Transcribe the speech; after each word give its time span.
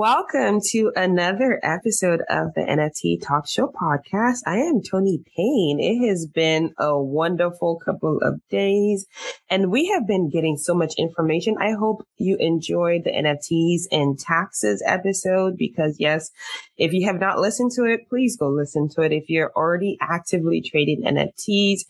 Welcome 0.00 0.60
to 0.70 0.92
another 0.96 1.60
episode 1.62 2.22
of 2.30 2.54
the 2.54 2.62
NFT 2.62 3.22
Talk 3.22 3.46
Show 3.46 3.66
podcast. 3.66 4.38
I 4.46 4.56
am 4.56 4.80
Tony 4.80 5.18
Payne. 5.36 5.78
It 5.78 6.08
has 6.08 6.26
been 6.26 6.72
a 6.78 6.98
wonderful 6.98 7.78
couple 7.84 8.18
of 8.22 8.40
days 8.48 9.04
and 9.50 9.70
we 9.70 9.88
have 9.88 10.06
been 10.06 10.30
getting 10.30 10.56
so 10.56 10.72
much 10.72 10.94
information. 10.96 11.56
I 11.60 11.72
hope 11.72 12.06
you 12.16 12.38
enjoyed 12.40 13.04
the 13.04 13.10
NFTs 13.10 13.94
and 13.94 14.18
taxes 14.18 14.82
episode 14.86 15.58
because 15.58 15.96
yes, 15.98 16.30
if 16.78 16.94
you 16.94 17.04
have 17.04 17.20
not 17.20 17.38
listened 17.38 17.72
to 17.72 17.84
it, 17.84 18.08
please 18.08 18.38
go 18.38 18.48
listen 18.48 18.88
to 18.94 19.02
it. 19.02 19.12
If 19.12 19.28
you're 19.28 19.52
already 19.54 19.98
actively 20.00 20.62
trading 20.62 21.02
NFTs, 21.02 21.80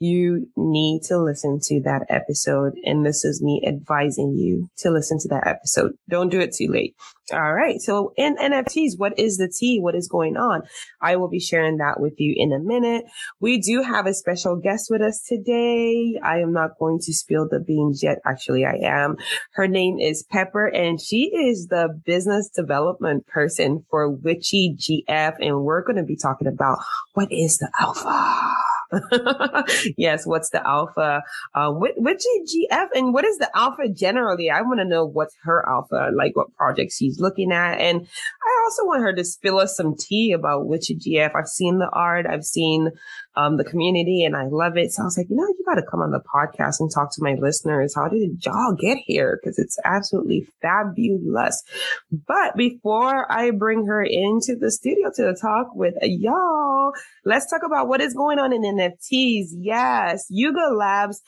you 0.00 0.48
need 0.56 1.02
to 1.02 1.18
listen 1.18 1.60
to 1.62 1.80
that 1.82 2.06
episode. 2.08 2.72
And 2.84 3.04
this 3.04 3.22
is 3.22 3.42
me 3.42 3.62
advising 3.66 4.34
you 4.34 4.68
to 4.78 4.90
listen 4.90 5.18
to 5.20 5.28
that 5.28 5.46
episode. 5.46 5.92
Don't 6.08 6.30
do 6.30 6.40
it 6.40 6.54
too 6.54 6.68
late. 6.68 6.96
All 7.32 7.52
right. 7.52 7.80
So 7.80 8.12
in 8.16 8.36
NFTs, 8.36 8.92
what 8.96 9.16
is 9.18 9.36
the 9.36 9.48
T? 9.48 9.78
What 9.78 9.94
is 9.94 10.08
going 10.08 10.36
on? 10.36 10.62
I 11.02 11.16
will 11.16 11.28
be 11.28 11.38
sharing 11.38 11.76
that 11.76 12.00
with 12.00 12.14
you 12.18 12.34
in 12.34 12.52
a 12.52 12.58
minute. 12.58 13.04
We 13.40 13.60
do 13.60 13.82
have 13.82 14.06
a 14.06 14.14
special 14.14 14.56
guest 14.56 14.86
with 14.90 15.02
us 15.02 15.22
today. 15.22 16.18
I 16.24 16.38
am 16.38 16.52
not 16.52 16.78
going 16.80 16.98
to 17.02 17.12
spill 17.12 17.46
the 17.48 17.60
beans 17.60 18.02
yet. 18.02 18.18
Actually, 18.26 18.64
I 18.64 18.78
am. 18.82 19.16
Her 19.52 19.68
name 19.68 19.98
is 20.00 20.24
Pepper 20.30 20.66
and 20.66 20.98
she 21.00 21.26
is 21.26 21.66
the 21.66 22.00
business 22.06 22.48
development 22.48 23.26
person 23.26 23.84
for 23.90 24.10
Witchy 24.10 24.76
GF. 24.78 25.34
And 25.40 25.62
we're 25.62 25.84
going 25.84 25.96
to 25.96 26.04
be 26.04 26.16
talking 26.16 26.48
about 26.48 26.78
what 27.12 27.30
is 27.30 27.58
the 27.58 27.70
alpha? 27.78 28.56
yes, 29.96 30.26
what's 30.26 30.50
the 30.50 30.66
alpha? 30.66 31.22
Uh, 31.54 31.72
what, 31.72 31.92
what's 31.96 32.26
GF 32.26 32.88
and 32.94 33.14
what 33.14 33.24
is 33.24 33.38
the 33.38 33.50
alpha 33.54 33.88
generally? 33.88 34.50
I 34.50 34.62
want 34.62 34.80
to 34.80 34.84
know 34.84 35.04
what's 35.04 35.34
her 35.44 35.66
alpha, 35.68 36.10
like 36.14 36.36
what 36.36 36.54
projects 36.54 36.96
she's 36.96 37.20
looking 37.20 37.52
at. 37.52 37.80
And 37.80 38.00
I 38.00 38.62
also 38.64 38.84
want 38.84 39.02
her 39.02 39.12
to 39.14 39.24
spill 39.24 39.58
us 39.58 39.76
some 39.76 39.94
tea 39.96 40.32
about 40.32 40.66
which 40.66 40.90
GF. 40.90 41.34
I've 41.34 41.48
seen 41.48 41.78
the 41.78 41.90
art, 41.92 42.26
I've 42.26 42.44
seen 42.44 42.90
um, 43.36 43.56
the 43.56 43.64
community, 43.64 44.24
and 44.24 44.36
I 44.36 44.46
love 44.46 44.76
it. 44.76 44.92
So 44.92 45.02
I 45.02 45.04
was 45.04 45.16
like, 45.16 45.28
you 45.30 45.36
know, 45.36 45.46
you 45.46 45.64
got 45.64 45.76
to 45.76 45.86
come 45.88 46.00
on 46.00 46.10
the 46.10 46.20
podcast 46.20 46.80
and 46.80 46.90
talk 46.92 47.12
to 47.14 47.22
my 47.22 47.34
listeners. 47.34 47.94
How 47.94 48.08
did 48.08 48.44
y'all 48.44 48.74
get 48.74 48.98
here? 49.06 49.38
Because 49.40 49.58
it's 49.58 49.78
absolutely 49.84 50.48
fabulous. 50.60 51.62
But 52.10 52.56
before 52.56 53.30
I 53.30 53.52
bring 53.52 53.86
her 53.86 54.02
into 54.02 54.56
the 54.56 54.70
studio 54.70 55.10
to 55.16 55.34
talk 55.40 55.74
with 55.74 55.94
y'all, 56.02 56.92
let's 57.24 57.48
talk 57.48 57.62
about 57.64 57.88
what 57.88 58.00
is 58.00 58.14
going 58.14 58.38
on 58.38 58.52
in 58.52 58.62
NFTs. 58.62 59.50
Yes, 59.52 60.26
Yuga 60.28 60.74
Labs 60.74 61.22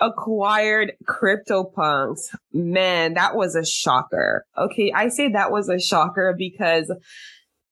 acquired 0.00 0.92
CryptoPunks. 1.04 2.34
Man, 2.52 3.14
that 3.14 3.36
was 3.36 3.54
a 3.54 3.64
shocker. 3.64 4.44
Okay. 4.56 4.92
I 4.94 5.08
say 5.08 5.28
that 5.28 5.52
was 5.52 5.68
a 5.68 5.78
shocker 5.78 6.34
because, 6.36 6.92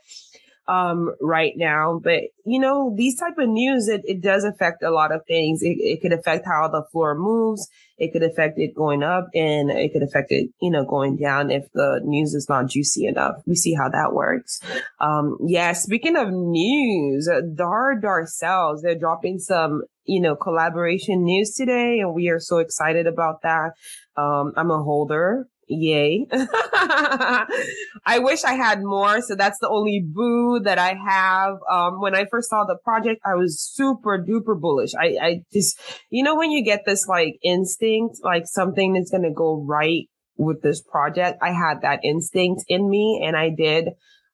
um, 0.69 1.15
right 1.21 1.53
now. 1.57 2.01
But 2.03 2.23
you 2.45 2.59
know, 2.59 2.95
these 2.97 3.19
type 3.19 3.39
of 3.39 3.49
news, 3.49 3.89
it, 3.89 4.03
it 4.05 4.21
does 4.21 4.45
affect 4.45 4.83
a 4.83 4.91
lot 4.91 5.13
of 5.13 5.23
things. 5.27 5.63
It, 5.63 5.77
it 5.79 6.01
could 6.01 6.13
affect 6.13 6.47
how 6.47 6.69
the 6.69 6.85
floor 6.91 7.15
moves. 7.15 7.69
It 7.99 8.13
could 8.13 8.23
affect 8.23 8.59
it 8.59 8.75
going 8.75 9.03
up 9.03 9.29
and 9.35 9.71
it 9.71 9.93
could 9.93 10.03
affect 10.03 10.33
it, 10.33 10.51
you 10.61 10.71
know, 10.71 10.85
going 10.85 11.17
down 11.17 11.51
if 11.51 11.71
the 11.73 12.01
news 12.03 12.35
is 12.35 12.49
not 12.49 12.69
juicy 12.69 13.07
enough. 13.07 13.37
We 13.47 13.55
see 13.55 13.75
how 13.75 13.89
that 13.91 14.13
works. 14.13 14.61
Um, 14.99 15.37
yeah, 15.47 15.73
speaking 15.73 16.17
of 16.17 16.29
news, 16.33 17.29
Dar 17.55 18.01
Darcells, 18.01 18.83
they're 18.83 18.99
dropping 18.99 19.39
some, 19.39 19.83
you 20.05 20.21
know, 20.21 20.35
collaboration 20.35 21.23
news 21.23 21.55
today 21.55 22.01
and 22.01 22.13
we 22.13 22.29
are 22.29 22.41
so 22.41 22.59
excited 22.59 23.07
about 23.07 23.43
that. 23.43 23.75
Um, 24.17 24.53
I'm 24.57 24.71
a 24.71 24.83
holder 24.83 25.47
Yay. 25.73 26.27
I 26.33 28.19
wish 28.19 28.45
I 28.45 28.55
had 28.55 28.83
more. 28.83 29.23
So 29.23 29.35
that's 29.35 29.59
the 29.59 29.69
only 29.69 30.05
boo 30.05 30.61
that 30.61 30.79
I 30.79 30.95
have. 30.95 31.57
Um, 31.71 32.01
when 32.01 32.15
I 32.15 32.27
first 32.31 32.51
saw 32.51 32.65
the 32.65 32.77
project, 32.85 33.21
I 33.25 33.35
was 33.35 33.61
super 33.61 34.23
duper 34.23 34.61
bullish. 34.61 34.93
I, 34.95 35.17
I 35.21 35.43
just, 35.53 35.81
you 36.11 36.23
know, 36.23 36.37
when 36.37 36.51
you 36.51 36.63
get 36.65 36.85
this 36.85 37.07
like 37.07 37.39
instinct, 37.43 38.19
like 38.23 38.47
something 38.47 38.97
is 38.97 39.11
going 39.11 39.23
to 39.23 39.33
go 39.33 39.65
right 39.67 40.09
with 40.37 40.63
this 40.63 40.83
project, 40.83 41.39
I 41.43 41.53
had 41.53 41.83
that 41.83 42.01
instinct 42.05 42.65
in 42.69 42.89
me 42.89 43.23
and 43.25 43.37
I 43.37 43.51
did, 43.51 43.89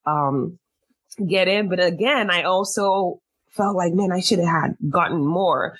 um, 0.06 0.58
get 1.26 1.48
in. 1.48 1.68
But 1.68 1.80
again, 1.80 2.30
I 2.30 2.42
also 2.42 3.20
felt 3.50 3.76
like, 3.76 3.92
man, 3.92 4.12
I 4.12 4.20
should 4.20 4.38
have 4.38 4.48
had 4.48 4.76
gotten 4.90 5.24
more. 5.24 5.76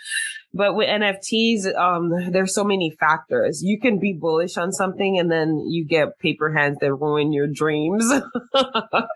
But 0.59 0.75
with 0.75 0.89
NFTs, 0.89 1.73
um, 1.79 2.33
there's 2.33 2.53
so 2.53 2.65
many 2.65 2.91
factors. 2.99 3.63
You 3.63 3.79
can 3.79 4.01
be 4.01 4.13
bullish 4.13 4.57
on 4.57 4.73
something 4.73 5.17
and 5.17 5.31
then 5.31 5.63
you 5.69 5.87
get 5.87 6.19
paper 6.19 6.53
hands 6.53 6.79
that 6.81 6.93
ruin 6.93 7.33
your 7.33 7.47
dreams. 7.47 8.05
but 8.53 9.07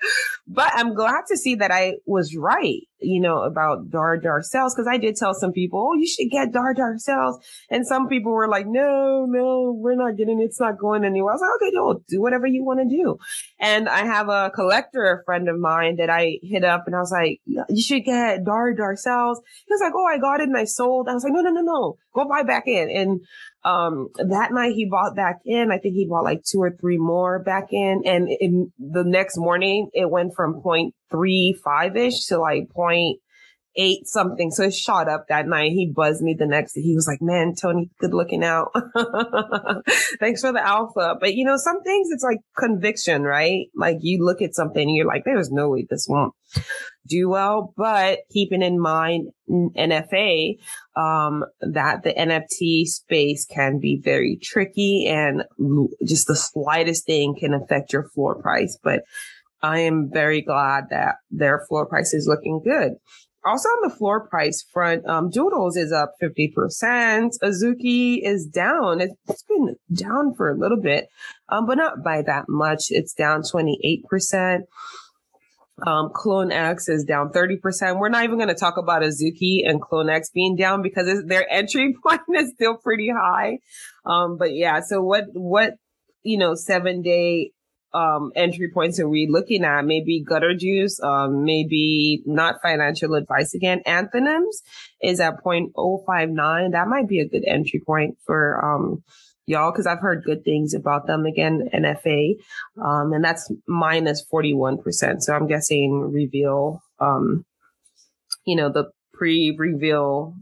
I'm 0.56 0.94
glad 0.94 1.22
to 1.30 1.36
see 1.36 1.56
that 1.56 1.72
I 1.72 1.94
was 2.06 2.36
right, 2.36 2.82
you 3.02 3.20
know, 3.20 3.42
about 3.42 3.90
Dar 3.90 4.16
Dar 4.16 4.42
cells. 4.42 4.74
because 4.74 4.88
I 4.88 4.98
did 4.98 5.16
tell 5.16 5.34
some 5.34 5.52
people, 5.52 5.90
oh, 5.90 5.98
you 5.98 6.06
should 6.06 6.30
get 6.30 6.52
Dar 6.52 6.74
Dar 6.74 6.98
cells. 6.98 7.38
And 7.70 7.86
some 7.86 8.08
people 8.08 8.32
were 8.32 8.48
like, 8.48 8.66
no, 8.66 9.26
no, 9.28 9.72
we're 9.76 9.96
not 9.96 10.16
getting 10.16 10.40
it. 10.40 10.44
It's 10.44 10.60
not 10.60 10.78
going 10.78 11.04
anywhere. 11.04 11.32
I 11.32 11.34
was 11.34 11.42
like, 11.42 11.68
okay, 11.68 11.70
no, 11.74 12.02
do 12.08 12.20
whatever 12.20 12.46
you 12.46 12.64
want 12.64 12.80
to 12.80 12.96
do. 12.96 13.18
And 13.58 13.88
I 13.88 14.04
have 14.04 14.28
a 14.28 14.50
collector, 14.54 15.04
a 15.04 15.24
friend 15.24 15.48
of 15.48 15.58
mine 15.58 15.96
that 15.96 16.10
I 16.10 16.38
hit 16.42 16.64
up 16.64 16.84
and 16.86 16.96
I 16.96 17.00
was 17.00 17.12
like, 17.12 17.40
you 17.44 17.82
should 17.82 18.04
get 18.04 18.44
Dar 18.44 18.74
Dar 18.74 18.96
cells. 18.96 19.40
He 19.66 19.72
was 19.72 19.80
like, 19.80 19.94
oh, 19.94 20.04
I 20.04 20.18
got 20.18 20.40
it 20.40 20.48
and 20.48 20.56
I 20.56 20.64
sold. 20.64 21.08
I 21.08 21.14
was 21.14 21.24
like, 21.24 21.32
no, 21.32 21.40
no, 21.40 21.50
no, 21.50 21.62
no, 21.62 21.96
go 22.14 22.28
buy 22.28 22.42
back 22.42 22.66
in. 22.66 22.90
And 22.90 23.20
um, 23.64 24.08
that 24.16 24.52
night 24.52 24.72
he 24.74 24.88
bought 24.90 25.14
back 25.14 25.38
in. 25.44 25.70
I 25.70 25.78
think 25.78 25.94
he 25.94 26.06
bought 26.08 26.24
like 26.24 26.42
two 26.44 26.60
or 26.60 26.76
three 26.80 26.98
more 26.98 27.38
back 27.38 27.68
in. 27.72 28.02
And 28.04 28.28
in 28.40 28.72
the 28.78 29.04
next 29.04 29.36
morning, 29.36 29.88
it 29.92 30.10
went 30.10 30.34
from 30.34 30.62
0.35 30.62 31.96
ish 31.96 32.26
to 32.26 32.38
like 32.38 32.70
point 32.70 33.20
eight 33.76 34.06
something. 34.06 34.50
So 34.50 34.64
it 34.64 34.74
shot 34.74 35.08
up 35.08 35.26
that 35.28 35.46
night. 35.46 35.72
He 35.72 35.90
buzzed 35.94 36.22
me 36.22 36.34
the 36.38 36.46
next 36.46 36.74
day. 36.74 36.82
He 36.82 36.94
was 36.94 37.06
like, 37.06 37.22
man, 37.22 37.54
Tony, 37.54 37.90
good 37.98 38.14
looking 38.14 38.44
out. 38.44 38.72
Thanks 40.20 40.40
for 40.42 40.52
the 40.52 40.62
alpha. 40.64 41.16
But 41.20 41.34
you 41.34 41.44
know, 41.44 41.56
some 41.56 41.82
things 41.82 42.08
it's 42.10 42.24
like 42.24 42.38
conviction, 42.56 43.22
right? 43.22 43.66
Like 43.74 43.98
you 44.00 44.24
look 44.24 44.42
at 44.42 44.54
something 44.54 44.82
and 44.82 44.96
you're 44.96 45.06
like, 45.06 45.24
there's 45.24 45.50
no 45.50 45.70
way 45.70 45.86
this 45.88 46.06
won't 46.08 46.34
do 47.06 47.28
well, 47.28 47.72
but 47.76 48.20
keeping 48.30 48.62
in 48.62 48.78
mind 48.80 49.28
NFA, 49.50 50.58
um, 50.96 51.44
that 51.60 52.02
the 52.02 52.14
NFT 52.14 52.86
space 52.86 53.44
can 53.44 53.78
be 53.78 54.00
very 54.02 54.38
tricky 54.40 55.06
and 55.08 55.42
just 56.06 56.26
the 56.26 56.36
slightest 56.36 57.06
thing 57.06 57.34
can 57.38 57.54
affect 57.54 57.92
your 57.92 58.08
floor 58.10 58.40
price. 58.40 58.78
But 58.82 59.02
I 59.62 59.80
am 59.80 60.10
very 60.12 60.42
glad 60.42 60.84
that 60.90 61.16
their 61.30 61.64
floor 61.68 61.86
price 61.86 62.14
is 62.14 62.26
looking 62.26 62.60
good. 62.64 62.92
Also 63.44 63.68
on 63.68 63.88
the 63.88 63.94
floor 63.94 64.28
price 64.28 64.64
front, 64.72 65.04
um, 65.06 65.28
Doodles 65.28 65.76
is 65.76 65.92
up 65.92 66.14
50%. 66.22 67.32
Azuki 67.42 68.20
is 68.22 68.46
down. 68.46 69.00
It's 69.00 69.42
been 69.42 69.76
down 69.92 70.34
for 70.34 70.48
a 70.50 70.56
little 70.56 70.80
bit, 70.80 71.08
um, 71.48 71.66
but 71.66 71.76
not 71.76 72.04
by 72.04 72.22
that 72.22 72.44
much. 72.48 72.86
It's 72.90 73.14
down 73.14 73.42
28%. 73.42 74.60
Um, 75.84 76.10
Clone 76.14 76.52
X 76.52 76.88
is 76.88 77.04
down 77.04 77.30
30%. 77.30 77.98
We're 77.98 78.08
not 78.08 78.24
even 78.24 78.36
going 78.36 78.48
to 78.48 78.54
talk 78.54 78.76
about 78.76 79.02
Azuki 79.02 79.68
and 79.68 79.80
Clone 79.80 80.08
X 80.08 80.30
being 80.30 80.54
down 80.54 80.82
because 80.82 81.24
their 81.26 81.50
entry 81.50 81.96
point 82.06 82.20
is 82.36 82.52
still 82.54 82.76
pretty 82.76 83.10
high. 83.10 83.58
Um, 84.06 84.36
but 84.38 84.54
yeah, 84.54 84.80
so 84.80 85.02
what, 85.02 85.24
what, 85.32 85.74
you 86.22 86.38
know, 86.38 86.54
seven 86.54 87.02
day 87.02 87.50
um, 87.94 88.32
entry 88.34 88.70
points 88.70 88.98
are 89.00 89.08
we 89.08 89.26
looking 89.30 89.64
at? 89.64 89.84
Maybe 89.84 90.22
gutter 90.22 90.54
juice, 90.54 91.00
um, 91.02 91.44
maybe 91.44 92.22
not 92.24 92.62
financial 92.62 93.14
advice 93.14 93.54
again. 93.54 93.82
Anthonyms 93.84 94.62
is 95.02 95.20
at 95.20 95.42
0.059. 95.44 96.72
That 96.72 96.88
might 96.88 97.08
be 97.08 97.20
a 97.20 97.28
good 97.28 97.44
entry 97.46 97.80
point 97.84 98.16
for, 98.24 98.64
um, 98.64 99.02
y'all, 99.46 99.72
because 99.72 99.86
I've 99.86 100.00
heard 100.00 100.24
good 100.24 100.44
things 100.44 100.74
about 100.74 101.06
them 101.06 101.26
again, 101.26 101.68
NFA. 101.74 102.34
Um, 102.82 103.12
and 103.12 103.24
that's 103.24 103.52
minus 103.66 104.24
41%. 104.32 105.20
So 105.20 105.34
I'm 105.34 105.46
guessing 105.46 106.10
reveal, 106.12 106.82
um, 106.98 107.44
you 108.46 108.56
know, 108.56 108.70
the 108.70 108.90
pre 109.12 109.54
reveal 109.56 110.34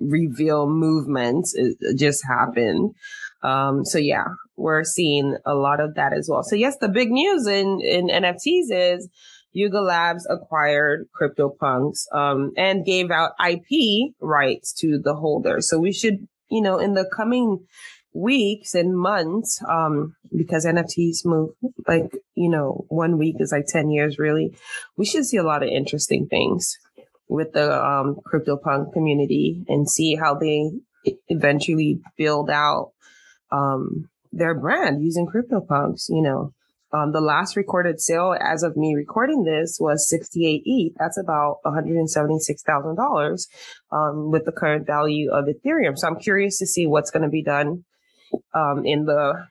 reveal 0.00 0.68
movement 0.68 1.48
just 1.96 2.24
happened. 2.24 2.94
Um, 3.42 3.84
so 3.84 3.98
yeah, 3.98 4.26
we're 4.56 4.84
seeing 4.84 5.36
a 5.44 5.54
lot 5.54 5.80
of 5.80 5.94
that 5.94 6.12
as 6.12 6.28
well. 6.30 6.42
So 6.42 6.56
yes, 6.56 6.76
the 6.80 6.88
big 6.88 7.10
news 7.10 7.46
in, 7.46 7.80
in 7.80 8.08
NFTs 8.08 8.66
is 8.70 9.08
Yuga 9.52 9.80
Labs 9.80 10.26
acquired 10.28 11.08
CryptoPunks, 11.18 12.06
um, 12.14 12.52
and 12.56 12.84
gave 12.84 13.10
out 13.10 13.32
IP 13.46 14.14
rights 14.20 14.72
to 14.80 14.98
the 14.98 15.14
holder. 15.14 15.60
So 15.60 15.78
we 15.78 15.92
should, 15.92 16.26
you 16.48 16.62
know, 16.62 16.78
in 16.78 16.94
the 16.94 17.08
coming 17.14 17.66
weeks 18.14 18.74
and 18.74 18.96
months, 18.96 19.62
um, 19.68 20.14
because 20.34 20.66
NFTs 20.66 21.24
move 21.24 21.50
like, 21.86 22.12
you 22.34 22.50
know, 22.50 22.84
one 22.88 23.18
week 23.18 23.36
is 23.38 23.52
like 23.52 23.66
10 23.66 23.90
years 23.90 24.18
really. 24.18 24.54
We 24.96 25.06
should 25.06 25.24
see 25.24 25.38
a 25.38 25.42
lot 25.42 25.62
of 25.62 25.68
interesting 25.68 26.26
things 26.26 26.76
with 27.28 27.52
the, 27.52 27.82
um, 27.82 28.16
CryptoPunk 28.30 28.92
community 28.92 29.64
and 29.68 29.88
see 29.88 30.14
how 30.14 30.34
they 30.34 30.70
eventually 31.28 32.00
build 32.16 32.50
out 32.50 32.92
um, 33.50 34.08
their 34.32 34.54
brand 34.54 35.02
using 35.02 35.26
CryptoPunks. 35.26 36.08
You 36.08 36.22
know, 36.22 36.54
um, 36.92 37.12
the 37.12 37.20
last 37.20 37.56
recorded 37.56 38.00
sale 38.00 38.36
as 38.38 38.62
of 38.62 38.76
me 38.76 38.94
recording 38.94 39.44
this 39.44 39.78
was 39.80 40.08
68 40.08 40.62
ETH. 40.64 40.92
That's 40.98 41.18
about 41.18 41.58
$176,000 41.64 43.46
um, 43.92 44.30
with 44.30 44.44
the 44.44 44.52
current 44.52 44.86
value 44.86 45.30
of 45.30 45.46
Ethereum. 45.46 45.96
So 45.96 46.08
I'm 46.08 46.18
curious 46.18 46.58
to 46.58 46.66
see 46.66 46.86
what's 46.86 47.10
going 47.10 47.22
to 47.22 47.28
be 47.28 47.42
done 47.42 47.84
um, 48.54 48.84
in 48.84 49.06
the 49.06 49.46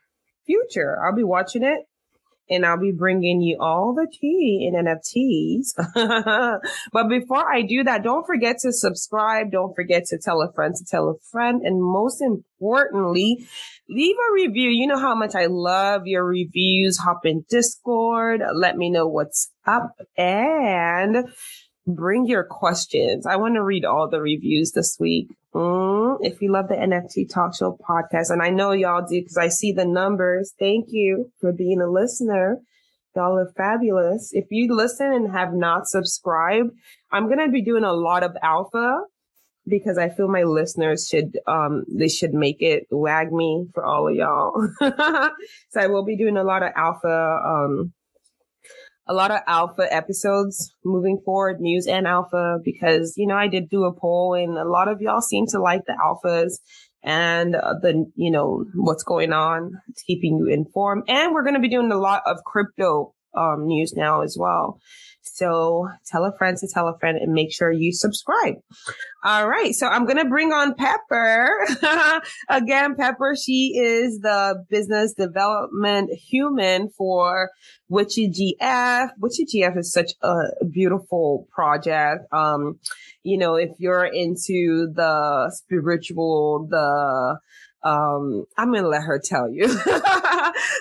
future. 0.45 1.04
I'll 1.04 1.16
be 1.16 1.24
watching 1.24 1.63
it 1.63 1.80
and 2.51 2.65
I'll 2.65 2.80
be 2.80 2.92
bringing 2.92 3.42
you 3.42 3.57
all 3.59 3.95
the 3.95 4.07
tea 4.12 4.69
in 4.69 4.75
NFTs. 4.75 5.74
but 6.92 7.09
before 7.09 7.51
I 7.51 7.62
do 7.62 7.83
that, 7.86 8.03
don't 8.03 8.27
forget 8.27 8.57
to 8.59 8.74
subscribe. 8.74 9.51
Don't 9.51 9.74
forget 9.74 10.06
to 10.07 10.18
tell 10.18 10.42
a 10.42 10.51
friend 10.51 10.75
to 10.75 10.86
tell 10.86 11.09
a 11.09 11.18
friend. 11.31 11.62
And 11.63 11.81
most 11.81 12.21
importantly, 12.21 13.48
leave 13.89 14.15
a 14.15 14.33
review. 14.33 14.69
You 14.69 14.88
know 14.88 15.00
how 15.00 15.15
much 15.15 15.33
I 15.33 15.45
love 15.45 16.06
your 16.06 16.25
reviews. 16.25 16.98
Hop 16.98 17.25
in 17.25 17.45
Discord. 17.50 18.42
Let 18.53 18.77
me 18.77 18.89
know 18.89 19.07
what's 19.07 19.50
up 19.65 19.95
and 20.18 21.30
bring 21.88 22.25
your 22.25 22.44
questions. 22.44 23.25
I 23.25 23.38
want 23.38 23.56
to 23.56 23.63
read 23.63 23.86
all 23.86 24.09
the 24.09 24.21
reviews 24.21 24.74
this 24.74 24.98
week. 25.00 25.30
Mm, 25.53 26.19
if 26.21 26.42
you 26.42 26.51
love 26.51 26.69
the 26.69 26.75
NFT 26.75 27.30
Talk 27.30 27.56
Show 27.56 27.77
podcast, 27.88 28.30
and 28.30 28.42
I 28.42 28.50
know 28.50 28.71
y'all 28.71 29.06
do 29.06 29.19
because 29.19 29.38
I 29.38 29.50
see 29.50 29.74
the 29.74 29.86
numbers. 29.86 30.53
Thank 30.57 30.88
you 30.89 31.31
for 31.42 31.51
being 31.51 31.81
a 31.81 31.89
listener. 31.89 32.59
Y'all 33.15 33.38
are 33.38 33.51
fabulous. 33.57 34.30
If 34.31 34.45
you 34.50 34.74
listen 34.74 35.12
and 35.12 35.31
have 35.31 35.53
not 35.53 35.88
subscribed, 35.88 36.71
I'm 37.12 37.25
going 37.25 37.45
to 37.45 37.51
be 37.51 37.62
doing 37.62 37.83
a 37.83 37.92
lot 37.92 38.24
of 38.24 38.38
alpha 38.42 39.01
because 39.68 39.98
I 39.98 40.09
feel 40.09 40.30
my 40.30 40.44
listeners 40.44 41.07
should, 41.09 41.38
um, 41.45 41.83
they 41.89 42.07
should 42.07 42.33
make 42.33 42.62
it 42.62 42.88
WAGMI 42.89 43.74
for 43.74 43.83
all 43.83 44.07
of 44.07 44.15
y'all. 44.15 44.69
so 45.69 45.81
I 45.81 45.88
will 45.88 46.06
be 46.06 46.15
doing 46.15 46.38
a 46.38 46.44
lot 46.44 46.63
of 46.63 46.71
alpha, 46.75 47.42
um, 47.45 47.94
a 49.12 49.13
lot 49.13 49.30
of 49.30 49.42
alpha 49.46 49.86
episodes 49.94 50.74
moving 50.86 51.19
forward, 51.25 51.60
news 51.60 51.86
and 51.86 52.08
alpha, 52.08 52.60
because, 52.63 53.16
you 53.18 53.28
know, 53.28 53.36
I 53.36 53.50
did 53.50 53.69
do 53.69 53.84
a 53.84 53.94
poll 53.94 54.36
and 54.36 54.58
a 54.58 54.63
lot 54.63 54.88
of 54.88 55.02
y'all 55.02 55.19
seem 55.19 55.48
to 55.48 55.60
like 55.60 55.81
the 55.86 55.98
alphas 56.02 56.60
and 57.04 57.56
uh, 57.56 57.74
the, 57.81 58.10
you 58.16 58.31
know, 58.31 58.63
what's 58.74 59.04
going 59.04 59.34
on, 59.34 59.74
keeping 60.08 60.38
you 60.38 60.48
informed. 60.48 61.04
And 61.10 61.34
we're 61.34 61.44
going 61.44 61.56
to 61.56 61.60
be 61.60 61.69
doing 61.69 61.92
a 61.92 61.98
lot 61.98 62.24
of 62.25 62.38
crypto 62.46 63.13
um, 63.36 63.68
news 63.68 63.94
now 63.94 64.22
as 64.22 64.38
well. 64.40 64.80
So 65.24 65.88
tell 66.08 66.26
a 66.26 66.36
friend 66.38 66.58
to 66.58 66.68
tell 66.68 66.88
a 66.88 66.98
friend 67.00 67.18
and 67.18 67.34
make 67.34 67.54
sure 67.54 67.72
you 67.72 67.94
subscribe. 67.94 68.56
All 69.24 69.48
right. 69.48 69.74
So 69.74 69.88
I'm 69.88 70.06
going 70.06 70.18
to 70.18 70.30
bring 70.30 70.52
on 70.52 70.76
Pepper. 70.76 71.66
Again, 72.50 72.96
Pepper, 72.96 73.36
she 73.36 73.74
is 73.78 74.20
the 74.20 74.64
business 74.70 75.14
development 75.14 76.10
human 76.12 76.90
for 76.98 77.50
Witchy 77.88 78.30
GF. 78.30 79.10
Witchy 79.20 79.46
GF 79.46 79.78
is 79.78 79.92
such 79.92 80.12
a 80.22 80.66
beautiful 80.70 81.48
project. 81.51 82.25
Um, 82.32 82.80
you 83.24 83.38
know, 83.38 83.56
if 83.56 83.70
you're 83.78 84.06
into 84.06 84.92
the 84.94 85.51
spiritual, 85.54 86.68
the 86.70 87.40
um, 87.84 88.46
I'm 88.58 88.72
going 88.72 88.84
to 88.84 88.90
let 88.90 89.04
her 89.04 89.20
tell 89.24 89.50
you. 89.50 89.66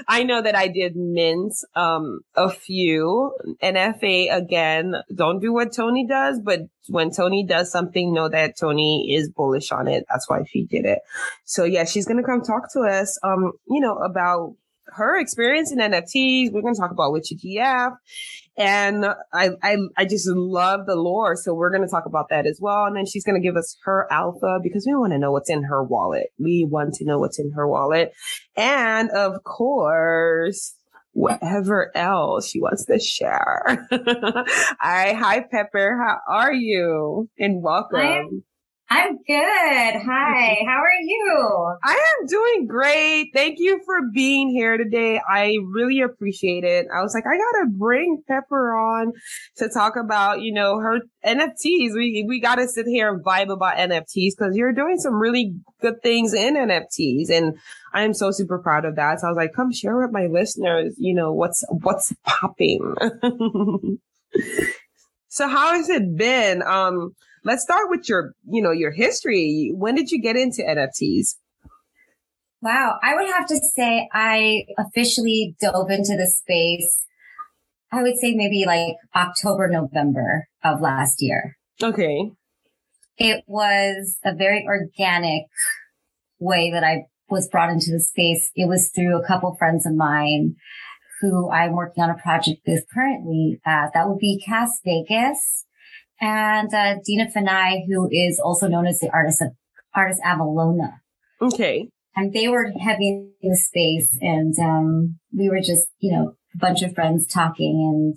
I 0.09 0.25
know 0.25 0.43
that 0.43 0.55
I 0.55 0.69
did 0.69 0.97
mint, 0.97 1.55
um, 1.75 2.21
a 2.35 2.51
few 2.51 3.33
NFA 3.63 4.35
again. 4.35 4.95
Don't 5.15 5.41
do 5.41 5.53
what 5.53 5.73
Tony 5.75 6.07
does, 6.07 6.41
but 6.41 6.61
when 6.89 7.11
Tony 7.11 7.45
does 7.45 7.71
something, 7.71 8.13
know 8.13 8.29
that 8.29 8.59
Tony 8.59 9.15
is 9.15 9.31
bullish 9.31 9.73
on 9.73 9.89
it. 9.89 10.05
That's 10.11 10.29
why 10.29 10.43
she 10.49 10.65
did 10.65 10.85
it. 10.85 10.99
So 11.45 11.65
yeah, 11.65 11.85
she's 11.85 12.07
going 12.07 12.19
to 12.19 12.23
come 12.23 12.43
talk 12.43 12.73
to 12.73 12.81
us, 12.81 13.19
um, 13.23 13.53
you 13.69 13.81
know, 13.81 13.97
about 13.97 14.57
her 14.93 15.19
experience 15.19 15.73
in 15.73 15.79
NFTs. 15.79 16.53
We're 16.53 16.63
going 16.63 16.75
to 16.75 16.81
talk 16.81 16.91
about 16.91 17.13
Witchy 17.13 17.37
GF. 17.37 17.97
And 18.61 19.07
I, 19.33 19.51
I, 19.63 19.77
I 19.97 20.05
just 20.05 20.29
love 20.29 20.85
the 20.85 20.95
lore. 20.95 21.35
So 21.35 21.55
we're 21.55 21.71
going 21.71 21.81
to 21.81 21.89
talk 21.89 22.05
about 22.05 22.29
that 22.29 22.47
as 22.47 22.59
well. 22.61 22.85
And 22.85 22.95
then 22.95 23.07
she's 23.07 23.25
going 23.25 23.41
to 23.41 23.47
give 23.47 23.57
us 23.57 23.75
her 23.85 24.07
alpha 24.13 24.59
because 24.63 24.85
we 24.87 24.95
want 24.95 25.15
to 25.15 25.19
know 25.19 25.33
what's 25.33 25.49
in 25.49 25.63
her 25.63 25.83
wallet. 25.83 26.27
We 26.39 26.67
want 26.69 26.93
to 26.97 27.07
know 27.07 27.19
what's 27.19 27.39
in 27.39 27.53
her 27.53 27.67
wallet. 27.67 28.13
And 28.57 29.09
of 29.13 29.43
course, 29.45 30.75
whatever 31.13 31.91
else 31.97 32.51
she 32.51 32.61
wants 32.61 32.85
to 32.85 32.99
share. 32.99 33.87
All 33.91 34.45
right. 34.85 35.17
Hi, 35.17 35.43
Pepper. 35.51 35.99
How 35.99 36.19
are 36.29 36.53
you? 36.53 37.31
And 37.39 37.63
welcome. 37.63 38.45
I'm 38.93 39.19
good. 39.19 40.03
Hi. 40.05 40.65
How 40.67 40.81
are 40.83 41.01
you? 41.01 41.77
I 41.85 41.93
am 41.93 42.27
doing 42.27 42.67
great. 42.67 43.31
Thank 43.33 43.61
you 43.61 43.81
for 43.85 44.01
being 44.13 44.51
here 44.51 44.77
today. 44.77 45.21
I 45.29 45.59
really 45.65 46.01
appreciate 46.01 46.65
it. 46.65 46.89
I 46.93 47.01
was 47.01 47.15
like, 47.15 47.23
I 47.25 47.37
gotta 47.37 47.71
bring 47.71 48.21
Pepper 48.27 48.75
on 48.75 49.13
to 49.59 49.69
talk 49.69 49.95
about, 49.95 50.41
you 50.41 50.53
know, 50.53 50.81
her 50.81 51.03
NFTs. 51.25 51.95
We 51.95 52.25
we 52.27 52.41
gotta 52.41 52.67
sit 52.67 52.87
here 52.87 53.15
and 53.15 53.25
vibe 53.25 53.53
about 53.53 53.77
NFTs 53.77 54.33
because 54.37 54.57
you're 54.57 54.73
doing 54.73 54.99
some 54.99 55.15
really 55.15 55.55
good 55.81 56.03
things 56.03 56.35
in 56.35 56.57
NFTs, 56.57 57.31
and 57.31 57.57
I 57.95 58.03
am 58.03 58.13
so 58.13 58.33
super 58.33 58.59
proud 58.59 58.85
of 58.85 58.97
that. 58.97 59.21
So 59.21 59.29
I 59.29 59.31
was 59.31 59.37
like, 59.37 59.53
come 59.55 59.73
share 59.73 59.99
with 59.99 60.11
my 60.11 60.27
listeners, 60.27 60.97
you 60.99 61.15
know, 61.15 61.33
what's 61.33 61.65
what's 61.69 62.13
popping. 62.27 62.97
So 65.33 65.47
how 65.49 65.75
has 65.75 65.89
it 65.89 66.17
been? 66.17 66.61
Um, 66.63 67.15
let's 67.45 67.63
start 67.63 67.89
with 67.89 68.09
your, 68.09 68.35
you 68.49 68.63
know, 68.63 68.71
your 68.71 68.93
history. 68.93 69.73
When 69.75 69.95
did 69.95 70.11
you 70.11 70.21
get 70.21 70.37
into 70.37 70.63
NFTs? 70.63 71.37
Wow. 72.63 72.99
I 73.03 73.15
would 73.15 73.29
have 73.29 73.47
to 73.49 73.57
say 73.75 74.09
I 74.13 74.65
officially 74.79 75.57
dove 75.61 75.91
into 75.91 76.17
the 76.17 76.27
space. 76.27 77.05
I 77.93 78.03
would 78.03 78.19
say 78.19 78.35
maybe 78.35 78.65
like 78.67 78.97
October, 79.15 79.69
November 79.69 80.47
of 80.63 80.81
last 80.81 81.23
year. 81.23 81.57
Okay. 81.83 82.33
It 83.17 83.45
was 83.47 84.19
a 84.25 84.35
very 84.35 84.65
organic 84.67 85.45
way 86.39 86.71
that 86.71 86.85
I 86.85 87.05
was 87.29 87.49
brought 87.49 87.71
into 87.71 87.91
the 87.91 88.01
space. 88.01 88.51
It 88.55 88.69
was 88.69 88.91
through 88.95 89.19
a 89.19 89.27
couple 89.27 89.55
friends 89.57 89.87
of 89.87 89.95
mine 89.95 90.57
who 91.21 91.51
I'm 91.51 91.75
working 91.75 92.03
on 92.03 92.11
a 92.11 92.23
project 92.23 92.61
with 92.67 92.85
currently. 92.93 93.61
Uh, 93.67 93.89
that 93.93 94.09
would 94.09 94.19
be 94.19 94.43
Cass 94.47 94.81
Vegas 94.85 95.67
and 96.21 96.73
uh, 96.73 96.97
Dina 97.05 97.27
Fanai, 97.35 97.87
who 97.89 98.09
is 98.11 98.41
also 98.43 98.69
known 98.69 98.87
as 98.87 98.99
the 98.99 99.11
artist 99.13 99.43
of 99.43 99.49
artist 99.95 100.21
Avalona. 100.25 101.01
Okay. 101.41 101.89
And 102.17 102.33
they 102.33 102.49
were 102.49 102.71
heavy 102.79 103.31
in 103.41 103.51
the 103.51 103.57
space, 103.57 104.19
and 104.21 104.55
um, 104.59 105.19
we 105.37 105.49
were 105.49 105.61
just, 105.61 105.87
you 106.01 106.13
know, 106.13 106.35
a 106.55 106.59
bunch 106.59 106.83
of 106.83 106.95
friends 106.95 107.27
talking, 107.27 107.81
and 107.95 108.17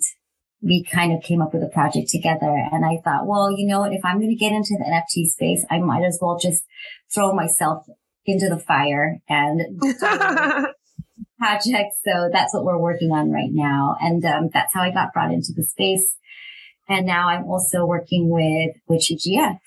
we 0.60 0.84
kind 0.84 1.12
of 1.12 1.22
came 1.22 1.40
up 1.40 1.54
with 1.54 1.62
a 1.62 1.68
project 1.68 2.08
together. 2.08 2.54
And 2.72 2.84
I 2.84 2.98
thought, 3.04 3.26
well, 3.26 3.52
you 3.52 3.66
know, 3.66 3.84
if 3.84 4.04
I'm 4.04 4.18
going 4.18 4.30
to 4.30 4.36
get 4.36 4.52
into 4.52 4.76
the 4.78 4.84
NFT 4.84 5.26
space, 5.26 5.64
I 5.70 5.78
might 5.78 6.04
as 6.04 6.18
well 6.20 6.38
just 6.38 6.64
throw 7.14 7.32
myself 7.32 7.86
into 8.26 8.48
the 8.48 8.58
fire 8.58 9.18
and 9.28 9.60
project. 11.38 11.94
So 12.04 12.30
that's 12.32 12.54
what 12.54 12.64
we're 12.64 12.80
working 12.80 13.10
on 13.12 13.30
right 13.30 13.50
now. 13.52 13.96
And 14.00 14.24
um, 14.24 14.48
that's 14.52 14.72
how 14.74 14.82
I 14.82 14.90
got 14.90 15.12
brought 15.12 15.32
into 15.32 15.52
the 15.54 15.64
space. 15.64 16.16
And 16.88 17.06
now 17.06 17.28
I'm 17.28 17.44
also 17.44 17.86
working 17.86 18.28
with 18.28 18.76
Witchy 18.88 19.16
GF. 19.16 19.58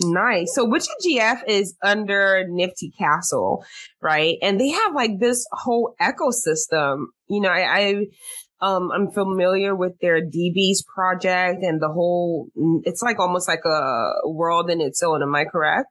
Nice. 0.00 0.54
So 0.54 0.64
Witchy 0.64 0.90
GF 1.06 1.42
is 1.46 1.76
under 1.82 2.44
Nifty 2.48 2.92
Castle, 2.98 3.64
right? 4.00 4.36
And 4.42 4.58
they 4.58 4.70
have 4.70 4.94
like 4.94 5.18
this 5.20 5.46
whole 5.52 5.94
ecosystem. 6.00 7.04
You 7.28 7.40
know, 7.40 7.50
I, 7.50 7.78
I 7.78 8.06
um, 8.62 8.90
I'm 8.92 9.10
familiar 9.10 9.74
with 9.74 9.98
their 10.00 10.22
DBs 10.22 10.86
project 10.86 11.62
and 11.62 11.82
the 11.82 11.88
whole, 11.88 12.48
it's 12.84 13.02
like 13.02 13.18
almost 13.18 13.48
like 13.48 13.64
a 13.64 14.12
world 14.24 14.70
in 14.70 14.80
its 14.80 15.02
own. 15.02 15.20
Am 15.22 15.34
I 15.34 15.44
correct? 15.44 15.88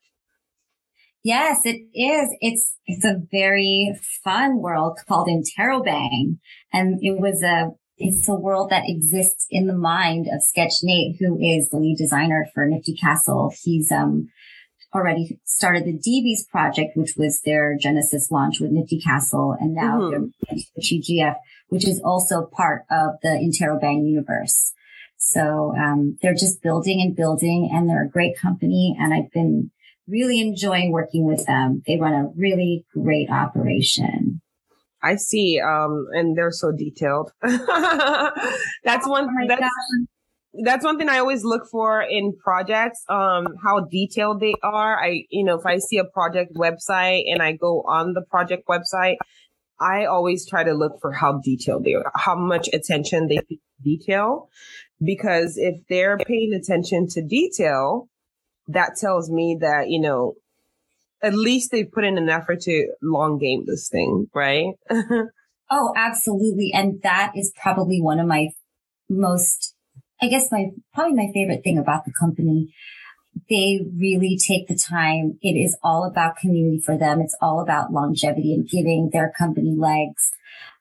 Yes, 1.23 1.59
it 1.65 1.81
is. 1.93 2.35
It's 2.39 2.75
it's 2.87 3.05
a 3.05 3.21
very 3.31 3.93
fun 4.23 4.59
world 4.59 4.97
called 5.07 5.27
Interrobang, 5.27 6.39
and 6.73 6.97
it 6.99 7.19
was 7.19 7.43
a 7.43 7.69
it's 8.01 8.27
a 8.27 8.35
world 8.35 8.69
that 8.69 8.83
exists 8.85 9.45
in 9.49 9.67
the 9.67 9.77
mind 9.77 10.27
of 10.31 10.41
Sketch 10.41 10.73
Nate, 10.83 11.17
who 11.19 11.39
is 11.39 11.69
the 11.69 11.77
lead 11.77 11.97
designer 11.97 12.47
for 12.53 12.65
Nifty 12.65 12.95
Castle. 12.95 13.53
He's 13.63 13.91
um 13.91 14.29
already 14.93 15.39
started 15.45 15.85
the 15.85 15.97
DBs 15.97 16.49
project, 16.49 16.97
which 16.97 17.13
was 17.17 17.41
their 17.41 17.77
Genesis 17.77 18.29
launch 18.29 18.59
with 18.59 18.71
Nifty 18.71 18.99
Castle, 18.99 19.55
and 19.59 19.73
now 19.73 19.99
mm-hmm. 19.99 20.27
they're 20.49 20.59
GF, 20.81 21.35
which 21.69 21.87
is 21.87 22.01
also 22.03 22.45
part 22.45 22.83
of 22.91 23.13
the 23.23 23.29
Interrobang 23.29 24.05
universe. 24.05 24.73
So 25.17 25.73
um, 25.77 26.17
they're 26.21 26.33
just 26.33 26.61
building 26.61 26.99
and 26.99 27.15
building, 27.15 27.69
and 27.71 27.87
they're 27.87 28.05
a 28.05 28.09
great 28.09 28.37
company. 28.37 28.97
And 28.99 29.13
I've 29.13 29.31
been 29.31 29.71
really 30.07 30.41
enjoying 30.41 30.91
working 30.91 31.25
with 31.25 31.45
them. 31.45 31.83
They 31.85 31.97
run 31.97 32.13
a 32.13 32.31
really 32.35 32.85
great 32.93 33.29
operation. 33.29 34.30
I 35.03 35.15
see. 35.15 35.59
Um, 35.59 36.07
and 36.11 36.37
they're 36.37 36.51
so 36.51 36.71
detailed. 36.71 37.31
that's 37.41 39.07
one. 39.07 39.27
Oh 39.29 39.47
that's, 39.47 39.65
that's 40.63 40.83
one 40.83 40.97
thing 40.97 41.09
I 41.09 41.19
always 41.19 41.43
look 41.43 41.67
for 41.69 42.01
in 42.01 42.35
projects. 42.37 43.03
Um, 43.09 43.47
how 43.63 43.81
detailed 43.81 44.39
they 44.41 44.53
are. 44.63 45.01
I, 45.01 45.25
you 45.29 45.43
know, 45.43 45.57
if 45.57 45.65
I 45.65 45.77
see 45.77 45.97
a 45.97 46.05
project 46.05 46.53
website 46.55 47.23
and 47.27 47.41
I 47.41 47.53
go 47.53 47.83
on 47.87 48.13
the 48.13 48.21
project 48.21 48.67
website, 48.67 49.15
I 49.79 50.05
always 50.05 50.47
try 50.47 50.63
to 50.63 50.73
look 50.73 50.99
for 51.01 51.11
how 51.11 51.41
detailed 51.43 51.85
they 51.85 51.95
are, 51.95 52.11
how 52.15 52.35
much 52.35 52.69
attention 52.71 53.27
they 53.27 53.39
detail. 53.83 54.49
Because 55.03 55.57
if 55.57 55.81
they're 55.89 56.17
paying 56.17 56.53
attention 56.53 57.07
to 57.09 57.23
detail, 57.23 58.07
that 58.67 58.95
tells 58.95 59.31
me 59.31 59.57
that, 59.59 59.89
you 59.89 59.99
know, 59.99 60.35
at 61.23 61.33
least 61.33 61.71
they 61.71 61.83
put 61.83 62.03
in 62.03 62.17
an 62.17 62.29
effort 62.29 62.61
to 62.61 62.87
long 63.01 63.37
game 63.37 63.63
this 63.65 63.89
thing, 63.89 64.27
right? 64.33 64.73
oh, 65.71 65.93
absolutely. 65.95 66.71
And 66.73 67.01
that 67.03 67.33
is 67.35 67.53
probably 67.61 68.01
one 68.01 68.19
of 68.19 68.27
my 68.27 68.49
most, 69.09 69.75
I 70.21 70.27
guess 70.27 70.51
my, 70.51 70.67
probably 70.93 71.13
my 71.13 71.31
favorite 71.33 71.63
thing 71.63 71.77
about 71.77 72.05
the 72.05 72.13
company. 72.19 72.73
They 73.49 73.79
really 73.97 74.37
take 74.37 74.67
the 74.67 74.75
time. 74.75 75.37
It 75.41 75.53
is 75.53 75.77
all 75.81 76.05
about 76.05 76.35
community 76.35 76.81
for 76.85 76.97
them. 76.97 77.21
It's 77.21 77.37
all 77.41 77.61
about 77.61 77.93
longevity 77.93 78.53
and 78.53 78.67
giving 78.67 79.09
their 79.11 79.31
company 79.37 79.73
legs. 79.77 80.33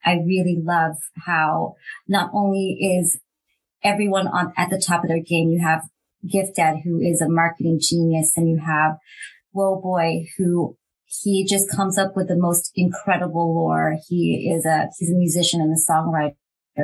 I 0.04 0.14
really 0.14 0.58
love 0.60 0.96
how 1.26 1.76
not 2.08 2.30
only 2.32 2.78
is 2.80 3.20
everyone 3.84 4.26
on 4.26 4.52
at 4.56 4.70
the 4.70 4.82
top 4.84 5.04
of 5.04 5.08
their 5.08 5.22
game, 5.22 5.50
you 5.50 5.60
have 5.60 5.82
Gift 6.28 6.56
Dad, 6.56 6.80
who 6.84 7.00
is 7.00 7.20
a 7.20 7.28
marketing 7.28 7.78
genius, 7.80 8.32
and 8.36 8.48
you 8.48 8.58
have 8.58 8.98
Whoa 9.52 9.80
Boy, 9.80 10.26
who 10.36 10.76
he 11.06 11.44
just 11.44 11.70
comes 11.70 11.98
up 11.98 12.16
with 12.16 12.28
the 12.28 12.36
most 12.36 12.70
incredible 12.74 13.54
lore. 13.54 13.96
He 14.08 14.52
is 14.54 14.64
a 14.64 14.88
he's 14.98 15.10
a 15.10 15.16
musician 15.16 15.60
and 15.60 15.72
a 15.72 15.92
songwriter. 15.92 16.34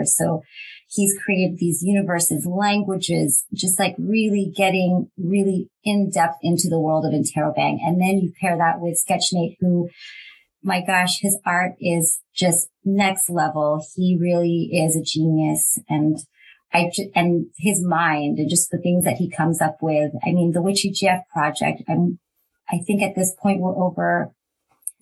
So 0.05 0.43
he's 0.89 1.17
created 1.25 1.59
these 1.59 1.83
universes, 1.83 2.45
languages, 2.45 3.45
just 3.55 3.79
like 3.79 3.95
really 3.99 4.53
getting 4.55 5.11
really 5.17 5.71
in 5.85 6.11
depth 6.11 6.39
into 6.43 6.69
the 6.69 6.81
world 6.81 7.05
of 7.07 7.13
Interrobang. 7.13 7.79
And 7.83 8.01
then 8.01 8.19
you 8.19 8.33
pair 8.41 8.57
that 8.59 8.81
with 8.81 9.03
Sketchnate, 9.03 9.57
who, 9.61 9.89
my 10.63 10.83
gosh, 10.85 11.21
his 11.21 11.39
art 11.47 11.73
is 11.81 12.21
just 12.35 12.69
next 12.85 13.31
level. 13.31 13.87
He 13.95 14.19
really 14.21 14.71
is 14.73 14.97
a 14.97 15.03
genius. 15.03 15.79
And 15.89 16.19
I, 16.73 16.91
and 17.15 17.47
his 17.57 17.83
mind 17.83 18.39
and 18.39 18.51
just 18.51 18.71
the 18.71 18.79
things 18.79 19.05
that 19.05 19.17
he 19.17 19.31
comes 19.31 19.63
up 19.63 19.79
with. 19.81 20.13
I 20.27 20.33
mean, 20.33 20.53
the 20.53 20.63
Witchy 20.63 20.91
GF 20.91 21.23
project, 21.33 21.83
I'm, 21.89 22.19
I 22.71 22.79
think 22.79 23.03
at 23.03 23.15
this 23.15 23.35
point 23.41 23.61
we're 23.61 23.77
over 23.77 24.33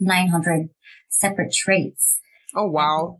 900 0.01 0.69
separate 1.09 1.53
traits. 1.53 2.21
Oh, 2.55 2.67
wow. 2.67 3.19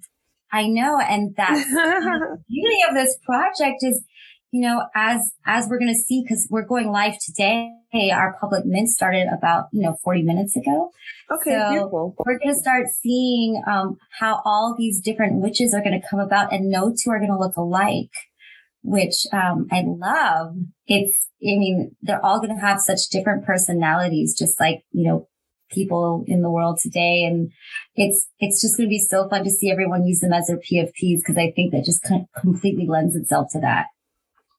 I 0.53 0.69
know. 0.69 1.01
And 1.01 1.35
that's 1.37 1.65
the 1.71 2.39
beauty 2.49 2.77
of 2.89 2.95
this 2.95 3.19
project 3.25 3.79
is, 3.83 4.05
you 4.53 4.61
know, 4.61 4.85
as, 4.95 5.33
as 5.47 5.67
we're 5.69 5.79
going 5.79 5.93
to 5.93 5.99
see, 5.99 6.25
cause 6.29 6.47
we're 6.51 6.67
going 6.67 6.91
live 6.91 7.15
today, 7.19 7.71
our 8.13 8.37
public 8.41 8.65
mint 8.65 8.89
started 8.89 9.27
about, 9.37 9.67
you 9.73 9.83
know, 9.83 9.97
40 10.05 10.23
minutes 10.23 10.57
ago. 10.57 10.91
Okay. 11.31 11.59
So 11.59 11.71
beautiful. 11.71 12.15
we're 12.25 12.39
going 12.39 12.55
to 12.55 12.61
start 12.61 12.87
seeing, 12.89 13.63
um, 13.67 13.97
how 14.21 14.43
all 14.45 14.75
these 14.79 15.01
different 15.01 15.41
witches 15.41 15.75
are 15.75 15.83
going 15.83 16.01
to 16.01 16.07
come 16.09 16.21
about 16.21 16.53
and 16.53 16.71
no 16.71 16.91
two 16.91 17.11
are 17.11 17.19
going 17.19 17.33
to 17.33 17.39
look 17.39 17.57
alike 17.57 18.11
which 18.85 19.27
um, 19.33 19.67
I 19.73 19.83
love. 19.85 20.55
It's, 20.87 21.17
I 21.43 21.57
mean, 21.57 21.97
they're 22.03 22.25
all 22.25 22.39
going 22.39 22.55
to 22.55 22.61
have 22.61 22.81
such 22.81 23.09
different 23.11 23.45
personalities, 23.45 24.37
just 24.39 24.61
like, 24.61 24.85
you 24.93 25.09
know, 25.09 25.27
people 25.71 26.25
in 26.29 26.43
the 26.43 26.51
world 26.51 26.79
today. 26.81 27.25
And 27.25 27.51
it's, 27.97 28.29
it's 28.39 28.61
just 28.61 28.77
going 28.77 28.87
to 28.87 28.91
be 28.91 28.99
so 28.99 29.29
fun 29.29 29.43
to 29.45 29.51
see 29.51 29.71
everyone 29.71 30.07
use 30.07 30.21
them 30.21 30.35
as 30.35 30.47
their 30.47 30.59
PFPs 30.59 31.21
because 31.21 31.39
I 31.39 31.51
think 31.57 31.73
that 31.73 31.87
just 31.87 32.07
completely 32.39 32.87
lends 32.87 33.17
itself 33.17 33.49
to 33.53 33.61
that 33.61 33.87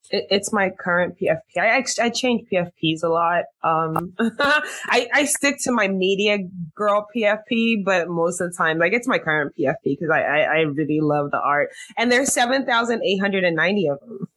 it, 0.09 0.25
it's 0.29 0.53
my 0.53 0.69
current 0.69 1.15
PFP. 1.19 1.57
I, 1.57 1.83
I 2.01 2.09
change 2.09 2.47
PFPs 2.51 3.03
a 3.03 3.09
lot. 3.09 3.43
Um, 3.63 4.13
I, 4.19 5.07
I 5.13 5.25
stick 5.25 5.57
to 5.63 5.71
my 5.71 5.87
media 5.87 6.39
girl 6.75 7.07
PFP, 7.15 7.83
but 7.83 8.07
most 8.07 8.41
of 8.41 8.51
the 8.51 8.57
time, 8.57 8.79
like 8.79 8.93
it's 8.93 9.07
my 9.07 9.19
current 9.19 9.53
PFP 9.57 9.75
because 9.83 10.09
I, 10.11 10.21
I, 10.21 10.39
I 10.39 10.59
really 10.61 10.99
love 11.01 11.31
the 11.31 11.39
art. 11.39 11.69
And 11.97 12.11
there's 12.11 12.33
7,890 12.33 13.87
of 13.87 13.99
them. 13.99 14.27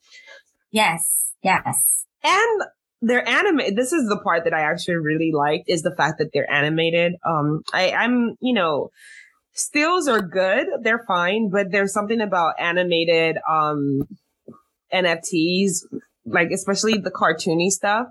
Yes. 0.70 1.32
Yes. 1.42 2.04
And 2.24 2.62
they're 3.00 3.26
animated. 3.26 3.76
This 3.76 3.92
is 3.92 4.08
the 4.08 4.18
part 4.18 4.44
that 4.44 4.54
I 4.54 4.62
actually 4.62 4.96
really 4.96 5.30
liked 5.32 5.64
is 5.68 5.82
the 5.82 5.94
fact 5.94 6.18
that 6.18 6.30
they're 6.32 6.50
animated. 6.50 7.14
Um, 7.24 7.62
I, 7.72 7.92
I'm, 7.92 8.36
you 8.40 8.52
know, 8.52 8.90
stills 9.52 10.08
are 10.08 10.22
good. 10.22 10.66
They're 10.82 11.04
fine, 11.06 11.50
but 11.50 11.70
there's 11.70 11.92
something 11.92 12.20
about 12.20 12.54
animated, 12.58 13.38
um, 13.48 14.02
NFTs, 14.92 15.84
like 16.26 16.50
especially 16.50 16.98
the 16.98 17.10
cartoony 17.10 17.70
stuff. 17.70 18.06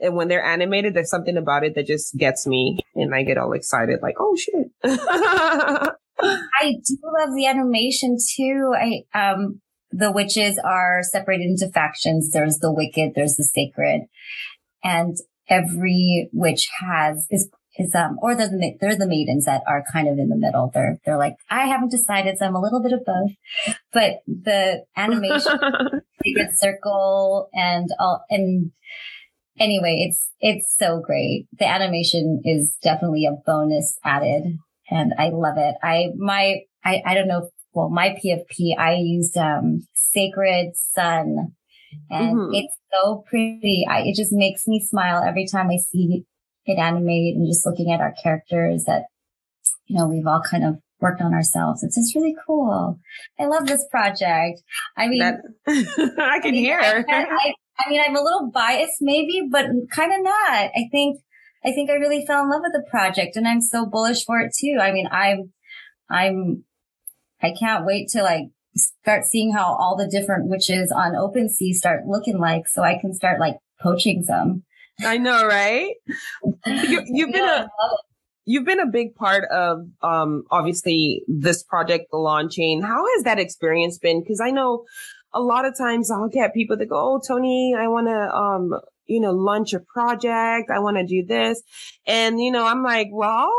And 0.00 0.16
when 0.16 0.28
they're 0.28 0.44
animated, 0.44 0.94
there's 0.94 1.10
something 1.10 1.36
about 1.36 1.64
it 1.64 1.74
that 1.74 1.86
just 1.86 2.16
gets 2.16 2.46
me 2.46 2.78
and 2.94 3.14
I 3.14 3.22
get 3.22 3.36
all 3.36 3.52
excited, 3.52 4.00
like, 4.02 4.16
oh 4.18 4.36
shit. 4.36 4.70
I 6.22 6.72
do 6.86 6.96
love 7.02 7.34
the 7.34 7.46
animation 7.46 8.16
too. 8.36 8.74
I, 8.74 9.02
um, 9.14 9.60
the 9.90 10.12
witches 10.12 10.60
are 10.64 11.02
separated 11.02 11.44
into 11.44 11.68
factions. 11.68 12.30
There's 12.30 12.58
the 12.58 12.72
wicked, 12.72 13.12
there's 13.14 13.36
the 13.36 13.44
sacred. 13.44 14.02
And 14.82 15.16
every 15.48 16.28
witch 16.32 16.68
has, 16.80 17.26
is 17.30 17.50
is 17.78 17.94
um 17.94 18.18
or 18.20 18.34
they're 18.34 18.48
the 18.48 18.76
they're 18.80 18.96
the 18.96 19.06
maidens 19.06 19.44
that 19.44 19.62
are 19.66 19.84
kind 19.92 20.08
of 20.08 20.18
in 20.18 20.28
the 20.28 20.36
middle. 20.36 20.70
They're 20.72 20.98
they're 21.04 21.18
like 21.18 21.36
I 21.48 21.66
haven't 21.66 21.90
decided, 21.90 22.36
so 22.38 22.46
I'm 22.46 22.54
a 22.54 22.60
little 22.60 22.82
bit 22.82 22.92
of 22.92 23.04
both. 23.04 23.30
But 23.92 24.20
the 24.26 24.84
animation 24.96 25.58
get 26.34 26.56
circle 26.56 27.48
and 27.52 27.88
all 27.98 28.24
and 28.30 28.72
anyway, 29.58 30.06
it's 30.08 30.30
it's 30.40 30.74
so 30.78 31.00
great. 31.04 31.46
The 31.58 31.68
animation 31.68 32.42
is 32.44 32.74
definitely 32.82 33.26
a 33.26 33.36
bonus 33.46 33.98
added, 34.04 34.56
and 34.90 35.12
I 35.18 35.28
love 35.28 35.56
it. 35.58 35.74
I 35.82 36.08
my 36.16 36.60
I 36.84 37.02
I 37.04 37.14
don't 37.14 37.28
know. 37.28 37.50
Well, 37.72 37.90
my 37.90 38.10
PFP 38.10 38.76
I 38.78 38.94
used 38.94 39.36
um 39.36 39.86
Sacred 39.94 40.72
Sun, 40.74 41.52
and 42.10 42.36
mm-hmm. 42.36 42.54
it's 42.54 42.74
so 42.90 43.24
pretty. 43.28 43.86
I, 43.88 44.00
it 44.00 44.16
just 44.16 44.32
makes 44.32 44.66
me 44.66 44.80
smile 44.80 45.22
every 45.22 45.46
time 45.46 45.70
I 45.70 45.76
see 45.76 46.24
it 46.66 46.78
animate 46.78 47.36
and 47.36 47.46
just 47.48 47.66
looking 47.66 47.92
at 47.92 48.00
our 48.00 48.14
characters 48.22 48.84
that 48.84 49.04
you 49.86 49.96
know 49.96 50.06
we've 50.06 50.26
all 50.26 50.42
kind 50.42 50.64
of 50.64 50.76
worked 51.00 51.20
on 51.20 51.34
ourselves. 51.34 51.82
It's 51.82 51.96
just 51.96 52.14
really 52.14 52.34
cool. 52.46 52.98
I 53.38 53.46
love 53.46 53.66
this 53.66 53.84
project. 53.90 54.62
I 54.96 55.08
mean, 55.08 55.20
that, 55.20 55.36
I 55.66 56.38
can 56.40 56.48
I 56.48 56.50
mean, 56.50 56.54
hear. 56.54 56.80
I, 56.80 57.04
I, 57.08 57.54
I 57.78 57.90
mean, 57.90 58.00
I'm 58.06 58.16
a 58.16 58.22
little 58.22 58.50
biased 58.52 58.98
maybe, 59.00 59.42
but 59.50 59.66
kind 59.92 60.12
of 60.12 60.22
not. 60.22 60.50
I 60.50 60.88
think, 60.90 61.20
I 61.64 61.72
think 61.72 61.90
I 61.90 61.94
really 61.94 62.24
fell 62.26 62.42
in 62.42 62.50
love 62.50 62.62
with 62.62 62.72
the 62.72 62.88
project 62.90 63.36
and 63.36 63.46
I'm 63.46 63.60
so 63.60 63.86
bullish 63.86 64.24
for 64.24 64.40
it 64.40 64.52
too. 64.58 64.78
I 64.80 64.92
mean, 64.92 65.08
I'm, 65.10 65.52
I'm, 66.10 66.64
I 67.42 67.52
can't 67.58 67.86
wait 67.86 68.08
to 68.10 68.22
like 68.22 68.44
start 68.76 69.24
seeing 69.24 69.52
how 69.52 69.74
all 69.74 69.96
the 69.96 70.08
different 70.08 70.48
witches 70.48 70.92
on 70.94 71.12
OpenSea 71.12 71.72
start 71.72 72.06
looking 72.06 72.38
like 72.38 72.68
so 72.68 72.82
I 72.82 72.98
can 73.00 73.14
start 73.14 73.40
like 73.40 73.56
poaching 73.80 74.22
some. 74.22 74.64
I 75.02 75.18
know, 75.18 75.46
right? 75.46 75.94
You, 76.66 77.26
have 77.26 77.32
been 77.32 77.48
a, 77.48 77.70
you've 78.44 78.64
been 78.64 78.80
a 78.80 78.86
big 78.86 79.14
part 79.14 79.44
of 79.50 79.86
um 80.02 80.44
obviously 80.50 81.22
this 81.28 81.62
project 81.62 82.06
launching 82.12 82.82
how 82.82 83.04
has 83.14 83.24
that 83.24 83.38
experience 83.38 83.98
been 83.98 84.20
because 84.20 84.40
i 84.40 84.50
know 84.50 84.84
a 85.32 85.40
lot 85.40 85.64
of 85.64 85.76
times 85.76 86.10
I'll 86.10 86.28
get 86.28 86.54
people 86.54 86.76
that 86.76 86.86
go, 86.86 86.96
Oh, 86.96 87.20
Tony, 87.26 87.74
I 87.78 87.88
want 87.88 88.08
to, 88.08 88.34
um, 88.34 88.80
you 89.06 89.20
know, 89.20 89.32
launch 89.32 89.72
a 89.72 89.80
project. 89.80 90.70
I 90.70 90.78
want 90.78 90.96
to 90.96 91.06
do 91.06 91.24
this. 91.24 91.62
And, 92.06 92.40
you 92.40 92.50
know, 92.50 92.66
I'm 92.66 92.82
like, 92.82 93.08
well, 93.12 93.52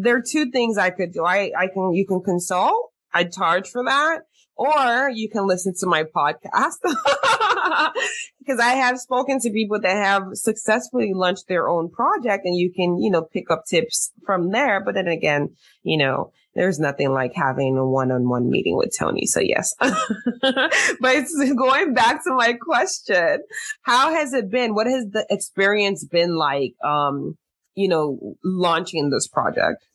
there 0.00 0.16
are 0.16 0.22
two 0.22 0.50
things 0.50 0.78
I 0.78 0.90
could 0.90 1.12
do. 1.12 1.24
I, 1.24 1.52
I 1.56 1.68
can, 1.68 1.92
you 1.94 2.06
can 2.06 2.22
consult. 2.22 2.90
I 3.12 3.24
charge 3.24 3.68
for 3.68 3.84
that 3.84 4.20
or 4.60 5.08
you 5.08 5.30
can 5.30 5.46
listen 5.46 5.72
to 5.80 5.86
my 5.86 6.04
podcast 6.04 6.76
because 8.38 8.60
I 8.60 8.74
have 8.74 8.98
spoken 8.98 9.40
to 9.40 9.50
people 9.50 9.80
that 9.80 9.96
have 9.96 10.24
successfully 10.34 11.12
launched 11.14 11.48
their 11.48 11.66
own 11.66 11.88
project 11.88 12.44
and 12.44 12.54
you 12.54 12.70
can, 12.70 13.00
you 13.00 13.10
know, 13.10 13.22
pick 13.22 13.50
up 13.50 13.64
tips 13.64 14.12
from 14.26 14.50
there. 14.50 14.84
But 14.84 14.96
then 14.96 15.08
again, 15.08 15.56
you 15.82 15.96
know, 15.96 16.32
there's 16.54 16.78
nothing 16.78 17.14
like 17.14 17.32
having 17.34 17.78
a 17.78 17.86
one-on-one 17.86 18.50
meeting 18.50 18.76
with 18.76 18.94
Tony. 18.98 19.24
So 19.24 19.40
yes, 19.40 19.74
but 19.80 21.26
going 21.56 21.94
back 21.94 22.22
to 22.24 22.34
my 22.34 22.52
question, 22.52 23.38
how 23.80 24.12
has 24.12 24.34
it 24.34 24.50
been? 24.50 24.74
What 24.74 24.88
has 24.88 25.06
the 25.10 25.24
experience 25.30 26.04
been 26.04 26.36
like? 26.36 26.74
Um, 26.84 27.38
you 27.76 27.88
know, 27.88 28.36
launching 28.44 29.08
this 29.08 29.26
project. 29.26 29.86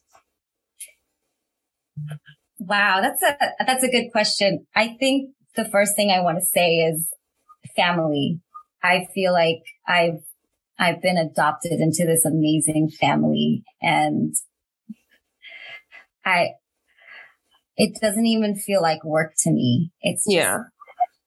Wow, 2.59 3.01
that's 3.01 3.21
a 3.21 3.35
that's 3.65 3.83
a 3.83 3.89
good 3.89 4.11
question. 4.11 4.65
I 4.75 4.95
think 4.99 5.31
the 5.55 5.65
first 5.65 5.95
thing 5.95 6.11
I 6.11 6.21
want 6.21 6.39
to 6.39 6.45
say 6.45 6.77
is 6.77 7.09
family. 7.75 8.39
I 8.83 9.07
feel 9.13 9.33
like 9.33 9.63
I've 9.87 10.21
I've 10.77 11.01
been 11.01 11.17
adopted 11.17 11.79
into 11.79 12.05
this 12.05 12.25
amazing 12.25 12.89
family 12.89 13.63
and 13.81 14.33
I, 16.25 16.49
it 17.77 17.99
doesn't 18.01 18.25
even 18.25 18.55
feel 18.55 18.81
like 18.81 19.03
work 19.03 19.33
to 19.43 19.51
me. 19.51 19.91
It's 20.01 20.25
yeah. 20.27 20.57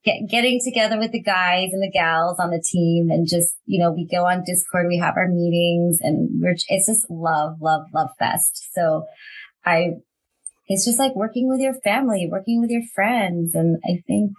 Get, 0.05 0.29
getting 0.31 0.61
together 0.65 0.99
with 0.99 1.13
the 1.13 1.23
guys 1.23 1.71
and 1.73 1.83
the 1.83 1.91
gals 1.91 2.39
on 2.39 2.51
the 2.51 2.63
team 2.65 3.11
and 3.11 3.27
just, 3.29 3.55
you 3.65 3.83
know, 3.83 3.93
we 3.93 4.07
go 4.07 4.27
on 4.27 4.45
Discord, 4.45 4.87
we 4.89 4.99
have 4.99 5.17
our 5.17 5.29
meetings 5.29 5.99
and 6.01 6.29
we're, 6.43 6.55
it's 6.69 6.87
just 6.87 7.11
love, 7.11 7.57
love, 7.61 7.83
love 7.95 8.11
fest. 8.19 8.69
So 8.75 9.05
I, 9.65 9.95
it's 10.69 10.85
just 10.85 10.99
like 10.99 11.15
working 11.17 11.49
with 11.49 11.61
your 11.61 11.75
family, 11.83 12.29
working 12.31 12.61
with 12.61 12.71
your 12.71 12.83
friends. 12.95 13.55
And 13.55 13.79
I 13.85 14.03
think, 14.07 14.33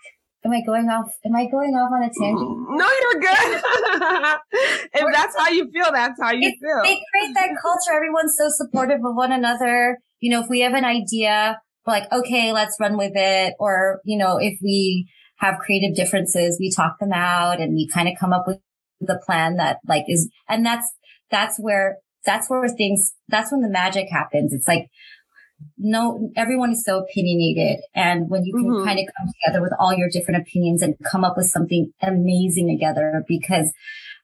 am 0.45 0.51
I 0.51 0.61
going 0.65 0.87
off? 0.87 1.11
Am 1.25 1.35
I 1.35 1.49
going 1.49 1.73
off 1.73 1.91
on 1.91 2.03
a 2.03 2.11
tangent? 2.13 2.69
No, 2.77 2.89
you're 3.01 3.21
good. 3.21 3.61
if 4.93 5.13
that's 5.13 5.37
how 5.37 5.49
you 5.49 5.69
feel, 5.71 5.91
that's 5.91 6.21
how 6.21 6.31
you 6.31 6.47
it, 6.47 6.55
feel. 6.61 6.81
They 6.83 7.01
create 7.11 7.33
that 7.33 7.49
culture. 7.61 7.95
Everyone's 7.95 8.35
so 8.37 8.45
supportive 8.49 9.03
of 9.03 9.15
one 9.15 9.31
another 9.31 9.97
you 10.19 10.31
know, 10.31 10.41
if 10.41 10.49
we 10.49 10.61
have 10.61 10.73
an 10.73 10.85
idea, 10.85 11.59
we're 11.85 11.93
like, 11.93 12.11
okay, 12.11 12.51
let's 12.51 12.77
run 12.79 12.97
with 12.97 13.13
it. 13.15 13.53
Or, 13.59 14.01
you 14.03 14.17
know, 14.17 14.37
if 14.37 14.59
we 14.61 15.09
have 15.37 15.59
creative 15.59 15.95
differences, 15.95 16.57
we 16.59 16.71
talk 16.71 16.99
them 16.99 17.13
out 17.13 17.59
and 17.59 17.73
we 17.73 17.87
kind 17.87 18.07
of 18.07 18.15
come 18.19 18.33
up 18.33 18.45
with 18.45 18.59
the 18.99 19.21
plan 19.25 19.55
that 19.55 19.77
like 19.87 20.03
is, 20.07 20.29
and 20.47 20.65
that's, 20.65 20.91
that's 21.31 21.57
where, 21.57 21.97
that's 22.25 22.49
where 22.49 22.67
things, 22.67 23.13
that's 23.29 23.51
when 23.51 23.61
the 23.61 23.69
magic 23.69 24.07
happens. 24.11 24.51
It's 24.53 24.67
like, 24.67 24.87
no, 25.77 26.31
everyone 26.35 26.71
is 26.71 26.83
so 26.83 26.99
opinionated. 26.99 27.81
And 27.95 28.29
when 28.29 28.43
you 28.43 28.53
can 28.53 28.65
mm-hmm. 28.65 28.85
kind 28.85 28.99
of 28.99 29.05
come 29.17 29.27
together 29.27 29.61
with 29.61 29.71
all 29.79 29.93
your 29.93 30.09
different 30.11 30.41
opinions 30.41 30.81
and 30.81 30.95
come 31.09 31.23
up 31.23 31.35
with 31.37 31.47
something 31.47 31.91
amazing 32.01 32.67
together, 32.67 33.23
because 33.27 33.71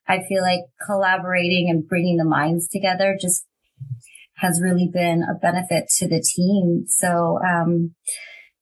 I 0.08 0.21
feel 0.28 0.41
like 0.41 0.62
collaborating 0.86 1.69
and 1.69 1.88
bringing 1.88 2.17
the 2.17 2.26
minds 2.26 2.67
together 2.67 3.17
just 3.19 3.45
has 4.38 4.62
really 4.62 4.89
been 4.91 5.24
a 5.24 5.34
benefit 5.34 5.86
to 5.98 6.08
the 6.08 6.21
team. 6.21 6.84
So, 6.88 7.39
um, 7.41 7.95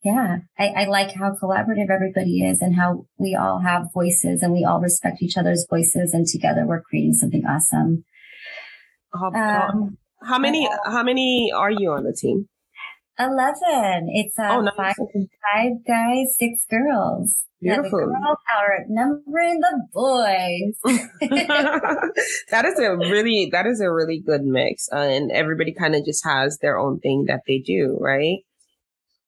yeah, 0.04 0.38
I, 0.60 0.68
I, 0.68 0.86
like 0.86 1.16
how 1.16 1.32
collaborative 1.42 1.90
everybody 1.90 2.44
is 2.44 2.62
and 2.62 2.76
how 2.76 3.06
we 3.18 3.36
all 3.36 3.60
have 3.60 3.88
voices 3.94 4.44
and 4.44 4.54
we 4.54 4.66
all 4.66 4.82
respect 4.82 5.22
each 5.22 5.38
other's 5.38 5.66
voices 5.70 6.14
and 6.14 6.28
together 6.28 6.66
we're 6.68 6.82
creating 6.82 7.14
something 7.14 7.44
awesome. 7.46 8.04
Um, 9.16 9.98
how 10.22 10.38
many, 10.38 10.70
how 10.86 11.04
many 11.04 11.52
are 11.56 11.72
you 11.72 11.92
on 11.92 12.04
the 12.04 12.14
team? 12.14 12.48
11. 13.20 14.08
It's 14.10 14.38
uh, 14.40 14.48
oh, 14.52 14.62
nice. 14.62 14.74
five, 14.76 14.96
five 14.98 15.72
guys, 15.88 16.36
six 16.38 16.66
girls. 16.70 17.44
Beautiful. 17.62 18.00
Girls 18.00 18.38
are 18.58 18.82
outnumbering 18.82 19.62
the 19.62 19.88
boys. 19.94 20.98
that 22.52 22.66
is 22.66 22.80
a 22.80 22.98
really, 22.98 23.50
that 23.52 23.66
is 23.66 23.80
a 23.80 23.92
really 23.92 24.20
good 24.20 24.44
mix. 24.44 24.90
Uh, 24.92 24.98
and 24.98 25.32
everybody 25.32 25.74
kind 25.74 25.96
of 25.96 26.04
just 26.04 26.26
has 26.26 26.58
their 26.62 26.78
own 26.78 27.00
thing 27.00 27.26
that 27.28 27.42
they 27.48 27.60
do, 27.60 27.98
right? 28.02 28.40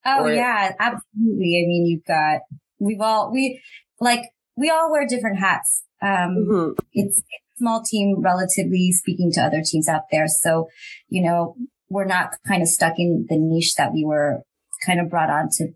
Oh 0.05 0.25
or, 0.25 0.33
yeah, 0.33 0.73
absolutely. 0.79 1.63
I 1.63 1.65
mean, 1.67 1.85
you've 1.85 2.05
got, 2.05 2.41
we've 2.79 3.01
all, 3.01 3.31
we, 3.31 3.61
like, 4.01 4.23
we 4.57 4.69
all 4.69 4.91
wear 4.91 5.07
different 5.07 5.39
hats. 5.39 5.83
Um, 6.01 6.45
mm-hmm. 6.49 6.71
it's, 6.93 7.19
a 7.19 7.23
small 7.57 7.81
team, 7.81 8.21
relatively 8.21 8.91
speaking 8.91 9.31
to 9.31 9.41
other 9.41 9.61
teams 9.63 9.87
out 9.87 10.03
there. 10.11 10.27
So, 10.27 10.67
you 11.07 11.23
know, 11.23 11.55
we're 11.95 12.03
not 12.03 12.31
kind 12.45 12.61
of 12.61 12.67
stuck 12.67 12.95
in 12.97 13.25
the 13.29 13.37
niche 13.39 13.75
that 13.75 13.93
we 13.93 14.03
were 14.03 14.41
kind 14.85 14.99
of 14.99 15.09
brought 15.09 15.29
on 15.29 15.47
to, 15.49 15.69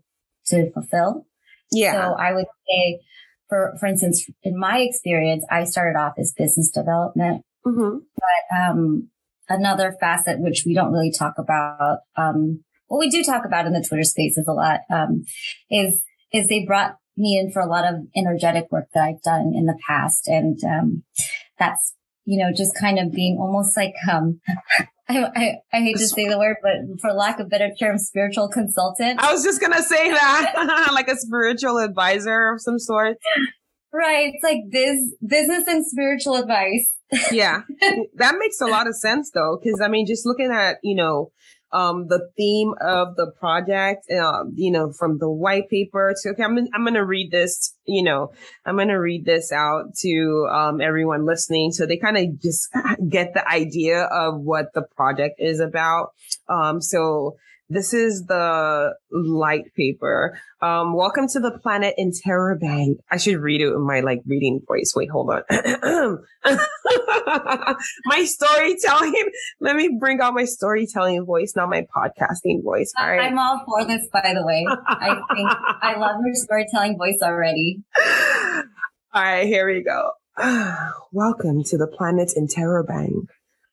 to 0.48 0.70
fulfill. 0.72 1.26
Yeah. 1.72 1.94
So 1.94 2.12
I 2.12 2.34
would 2.34 2.44
say, 2.68 3.00
for, 3.48 3.74
for 3.80 3.86
instance, 3.86 4.28
in 4.42 4.58
my 4.58 4.80
experience, 4.80 5.46
I 5.50 5.64
started 5.64 5.98
off 5.98 6.12
as 6.18 6.34
business 6.36 6.70
development, 6.70 7.42
mm-hmm. 7.66 7.98
but, 8.16 8.56
um, 8.56 9.08
another 9.48 9.96
facet, 9.98 10.40
which 10.40 10.64
we 10.66 10.74
don't 10.74 10.92
really 10.92 11.10
talk 11.10 11.34
about, 11.38 12.00
um, 12.16 12.64
what 12.88 12.98
we 12.98 13.08
do 13.08 13.24
talk 13.24 13.46
about 13.46 13.66
in 13.66 13.72
the 13.72 13.84
Twitter 13.88 14.04
spaces 14.04 14.46
a 14.46 14.52
lot, 14.52 14.80
um, 14.92 15.24
is, 15.70 16.02
is 16.34 16.48
they 16.48 16.66
brought 16.66 16.96
me 17.16 17.38
in 17.38 17.50
for 17.50 17.62
a 17.62 17.66
lot 17.68 17.86
of 17.86 17.94
energetic 18.14 18.70
work 18.70 18.88
that 18.92 19.04
I've 19.04 19.22
done 19.22 19.52
in 19.56 19.64
the 19.64 19.78
past. 19.88 20.28
And, 20.28 20.62
um, 20.64 21.02
that's, 21.58 21.94
you 22.26 22.38
know, 22.38 22.52
just 22.54 22.76
kind 22.78 22.98
of 22.98 23.10
being 23.10 23.38
almost 23.40 23.74
like, 23.74 23.94
um, 24.12 24.40
I, 25.10 25.30
I, 25.34 25.52
I, 25.72 25.80
hate 25.80 25.96
to 25.96 26.06
say 26.06 26.28
the 26.28 26.38
word, 26.38 26.56
but 26.62 27.00
for 27.00 27.12
lack 27.12 27.40
of 27.40 27.50
better 27.50 27.70
term, 27.78 27.98
spiritual 27.98 28.48
consultant. 28.48 29.20
I 29.20 29.32
was 29.32 29.42
just 29.42 29.60
going 29.60 29.72
to 29.72 29.82
say 29.82 30.10
that, 30.10 30.88
like 30.92 31.08
a 31.08 31.16
spiritual 31.16 31.78
advisor 31.78 32.52
of 32.52 32.60
some 32.60 32.78
sort. 32.78 33.16
Right. 33.92 34.32
It's 34.32 34.44
like 34.44 34.60
this 34.70 34.98
business 35.26 35.66
and 35.66 35.84
spiritual 35.84 36.36
advice. 36.36 36.90
yeah. 37.32 37.62
That 38.14 38.36
makes 38.38 38.60
a 38.60 38.66
lot 38.66 38.86
of 38.86 38.94
sense 38.94 39.32
though. 39.34 39.58
Cause 39.62 39.80
I 39.82 39.88
mean, 39.88 40.06
just 40.06 40.24
looking 40.24 40.52
at, 40.52 40.76
you 40.84 40.94
know, 40.94 41.32
um, 41.72 42.08
the 42.08 42.30
theme 42.36 42.74
of 42.80 43.16
the 43.16 43.30
project, 43.38 44.06
uh, 44.10 44.44
you 44.54 44.70
know, 44.70 44.92
from 44.92 45.18
the 45.18 45.30
white 45.30 45.68
paper 45.68 46.14
to, 46.22 46.30
okay, 46.30 46.42
I'm, 46.42 46.58
I'm 46.74 46.82
going 46.82 46.94
to 46.94 47.04
read 47.04 47.30
this, 47.30 47.74
you 47.84 48.02
know, 48.02 48.32
I'm 48.64 48.76
going 48.76 48.88
to 48.88 48.94
read 48.94 49.24
this 49.24 49.52
out 49.52 49.94
to, 50.00 50.48
um, 50.50 50.80
everyone 50.80 51.26
listening. 51.26 51.72
So 51.72 51.86
they 51.86 51.96
kind 51.96 52.16
of 52.16 52.40
just 52.40 52.68
get 53.08 53.34
the 53.34 53.46
idea 53.48 54.02
of 54.02 54.40
what 54.40 54.72
the 54.74 54.82
project 54.82 55.36
is 55.38 55.60
about. 55.60 56.12
Um, 56.48 56.80
so 56.80 57.36
this 57.70 57.94
is 57.94 58.26
the 58.26 58.94
light 59.12 59.72
paper. 59.76 60.36
Um, 60.60 60.92
welcome 60.92 61.28
to 61.28 61.38
the 61.38 61.56
planet 61.62 61.94
Interrobang. 61.96 62.96
I 63.08 63.16
should 63.16 63.36
read 63.36 63.60
it 63.60 63.68
in 63.68 63.86
my 63.86 64.00
like 64.00 64.22
reading 64.26 64.60
voice. 64.66 64.92
Wait, 64.96 65.08
hold 65.08 65.30
on. 65.30 65.42
my 68.06 68.24
storytelling. 68.24 69.30
Let 69.60 69.76
me 69.76 69.96
bring 69.98 70.20
out 70.20 70.34
my 70.34 70.44
storytelling 70.44 71.24
voice, 71.24 71.52
not 71.54 71.68
my 71.68 71.86
podcasting 71.94 72.62
voice. 72.62 72.92
All 72.98 73.08
right. 73.08 73.20
I'm 73.20 73.38
all 73.38 73.62
for 73.64 73.84
this, 73.86 74.08
by 74.12 74.32
the 74.34 74.44
way. 74.44 74.66
I 74.68 75.14
think 75.34 75.50
I 75.82 75.96
love 75.98 76.16
your 76.24 76.34
storytelling 76.34 76.96
voice 76.98 77.18
already. 77.22 77.82
All 79.12 79.22
right, 79.22 79.46
here 79.46 79.66
we 79.66 79.84
go. 79.84 80.12
Welcome 81.12 81.62
to 81.64 81.76
the 81.76 81.86
planet 81.86 82.32
Interrobang, 82.36 83.26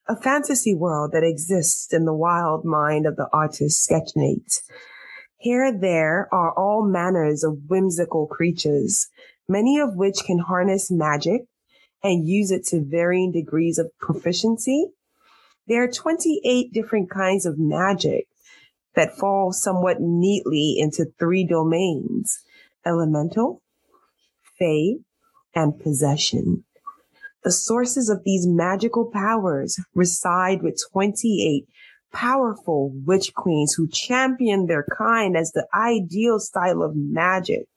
a 0.08 0.16
fantasy 0.16 0.76
world 0.76 1.12
that 1.14 1.24
exists 1.24 1.94
in 1.94 2.06
the 2.06 2.14
wild 2.14 2.66
mind 2.66 3.06
of 3.06 3.16
the 3.16 3.28
artist 3.34 3.88
Sketchnate. 3.90 4.62
Here 5.38 5.72
there 5.72 6.28
are 6.32 6.52
all 6.52 6.84
manners 6.86 7.44
of 7.44 7.58
whimsical 7.68 8.28
creatures, 8.28 9.08
many 9.48 9.80
of 9.80 9.96
which 9.96 10.24
can 10.26 10.40
harness 10.40 10.92
magic 10.92 11.44
and 12.04 12.28
use 12.28 12.52
it 12.52 12.66
to 12.66 12.82
varying 12.82 13.32
degrees 13.32 13.78
of 13.78 13.92
proficiency. 14.00 14.88
There 15.68 15.84
are 15.84 15.92
28 15.92 16.72
different 16.72 17.10
kinds 17.10 17.46
of 17.46 17.60
magic 17.60 18.28
that 18.96 19.18
fall 19.18 19.52
somewhat 19.52 19.98
neatly 20.00 20.76
into 20.78 21.06
three 21.20 21.46
domains, 21.46 22.44
elemental, 22.86 23.62
fey, 24.58 25.00
and 25.54 25.80
possession. 25.80 26.64
The 27.44 27.52
sources 27.52 28.10
of 28.10 28.24
these 28.24 28.48
magical 28.48 29.06
powers 29.06 29.80
reside 29.94 30.62
with 30.64 30.82
28 30.92 31.68
powerful 32.12 32.92
witch 33.06 33.34
queens 33.36 33.74
who 33.74 33.88
champion 33.88 34.66
their 34.66 34.86
kind 34.98 35.38
as 35.38 35.52
the 35.52 35.68
ideal 35.74 36.40
style 36.40 36.82
of 36.82 36.96
magic, 36.96 37.68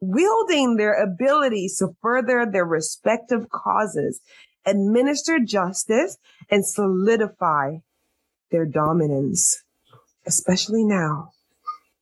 wielding 0.00 0.76
their 0.76 0.94
abilities 0.94 1.78
to 1.78 1.96
further 2.00 2.46
their 2.46 2.64
respective 2.64 3.48
causes, 3.50 4.20
administer 4.64 5.38
justice, 5.38 6.18
and 6.50 6.66
solidify 6.66 7.76
their 8.50 8.66
dominance, 8.66 9.62
especially 10.26 10.84
now 10.84 11.32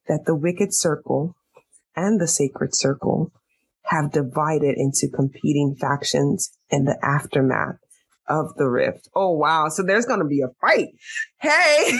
that 0.08 0.24
the 0.26 0.34
wicked 0.34 0.72
circle 0.72 1.34
and 1.94 2.20
the 2.20 2.28
sacred 2.28 2.74
circle 2.74 3.32
have 3.84 4.12
divided 4.12 4.76
into 4.76 5.08
competing 5.08 5.74
factions 5.74 6.56
in 6.70 6.84
the 6.84 6.98
aftermath 7.02 7.78
of 8.28 8.54
the 8.56 8.68
rift. 8.68 9.08
Oh 9.14 9.30
wow. 9.30 9.68
So 9.68 9.82
there's 9.82 10.06
going 10.06 10.20
to 10.20 10.26
be 10.26 10.40
a 10.40 10.48
fight. 10.60 10.88
Hey. 11.38 11.98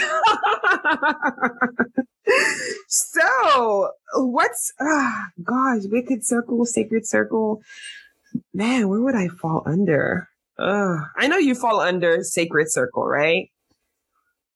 so 2.88 3.90
what's 4.14 4.72
uh, 4.80 5.12
gosh, 5.42 5.82
wicked 5.84 6.24
circle, 6.24 6.64
sacred 6.64 7.06
circle. 7.06 7.62
Man, 8.52 8.88
where 8.88 9.00
would 9.00 9.14
I 9.14 9.28
fall 9.28 9.62
under? 9.66 10.28
Uh, 10.58 10.96
I 11.16 11.28
know 11.28 11.38
you 11.38 11.54
fall 11.54 11.80
under 11.80 12.22
sacred 12.22 12.70
circle, 12.70 13.06
right? 13.06 13.50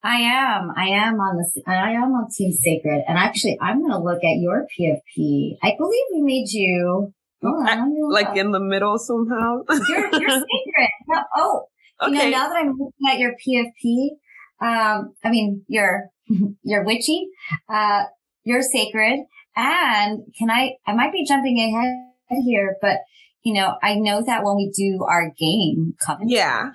I 0.02 0.16
am. 0.16 0.72
I 0.76 0.88
am 0.88 1.20
on 1.20 1.36
the. 1.36 1.62
I 1.66 1.92
am 1.92 2.12
on 2.12 2.30
Team 2.30 2.52
Sacred, 2.52 3.04
and 3.06 3.18
actually, 3.18 3.58
I'm 3.60 3.80
going 3.80 3.92
to 3.92 3.98
look 3.98 4.24
at 4.24 4.38
your 4.38 4.66
PFP. 4.78 5.58
I 5.62 5.74
believe 5.76 6.04
we 6.14 6.22
made 6.22 6.50
you 6.50 7.12
Oh, 7.42 8.08
like 8.10 8.36
in 8.36 8.50
the 8.50 8.60
middle 8.60 8.98
somehow. 8.98 9.62
you're, 9.88 10.10
you're 10.12 10.30
sacred. 10.30 10.90
No, 11.08 11.22
oh, 11.36 11.62
okay. 12.02 12.12
you 12.12 12.18
know, 12.18 12.30
now 12.30 12.48
that 12.48 12.56
I'm 12.56 12.72
looking 12.72 13.08
at 13.08 13.18
your 13.18 13.32
PFP, 13.32 14.10
um, 14.60 15.14
I 15.24 15.30
mean, 15.30 15.64
you're, 15.66 16.10
you're 16.62 16.84
witchy, 16.84 17.28
uh, 17.68 18.04
you're 18.44 18.62
sacred. 18.62 19.20
And 19.56 20.20
can 20.38 20.50
I, 20.50 20.76
I 20.86 20.94
might 20.94 21.12
be 21.12 21.24
jumping 21.26 21.58
ahead 21.58 22.42
here, 22.44 22.76
but 22.80 23.00
you 23.42 23.54
know, 23.54 23.76
I 23.82 23.94
know 23.94 24.22
that 24.24 24.44
when 24.44 24.56
we 24.56 24.70
do 24.70 25.04
our 25.08 25.30
game 25.30 25.94
covenant, 26.04 26.30
yeah, 26.30 26.70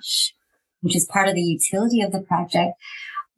which 0.80 0.96
is 0.96 1.06
part 1.06 1.28
of 1.28 1.34
the 1.34 1.42
utility 1.42 2.00
of 2.00 2.12
the 2.12 2.20
project, 2.20 2.72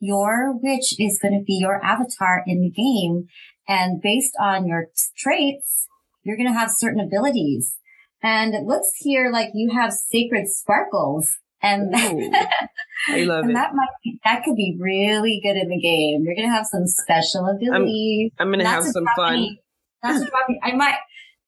your 0.00 0.52
witch 0.52 0.98
is 0.98 1.18
going 1.20 1.38
to 1.38 1.44
be 1.44 1.54
your 1.54 1.82
avatar 1.84 2.42
in 2.46 2.60
the 2.62 2.70
game. 2.70 3.28
And 3.68 4.00
based 4.00 4.32
on 4.40 4.66
your 4.66 4.86
traits, 5.16 5.87
you're 6.28 6.36
going 6.36 6.52
to 6.52 6.58
have 6.58 6.70
certain 6.70 7.00
abilities. 7.00 7.74
And 8.22 8.54
it 8.54 8.64
looks 8.64 8.90
here 8.98 9.30
like 9.32 9.48
you 9.54 9.70
have 9.70 9.92
sacred 9.92 10.48
sparkles. 10.48 11.26
And, 11.62 11.94
I 13.08 13.24
love 13.24 13.44
and 13.44 13.52
it. 13.52 13.54
that 13.54 13.74
might 13.74 13.88
be, 14.04 14.20
that 14.24 14.44
could 14.44 14.54
be 14.54 14.76
really 14.78 15.40
good 15.42 15.56
in 15.56 15.68
the 15.68 15.80
game. 15.80 16.22
You're 16.24 16.34
going 16.34 16.48
to 16.48 16.54
have 16.54 16.66
some 16.66 16.86
special 16.86 17.46
abilities. 17.46 18.32
I'm, 18.38 18.48
I'm 18.48 18.52
going 18.52 18.64
to 18.64 18.70
have 18.70 18.84
some 18.84 19.06
fun. 19.16 19.56
To. 20.04 20.30
I 20.62 20.72
might, 20.72 20.96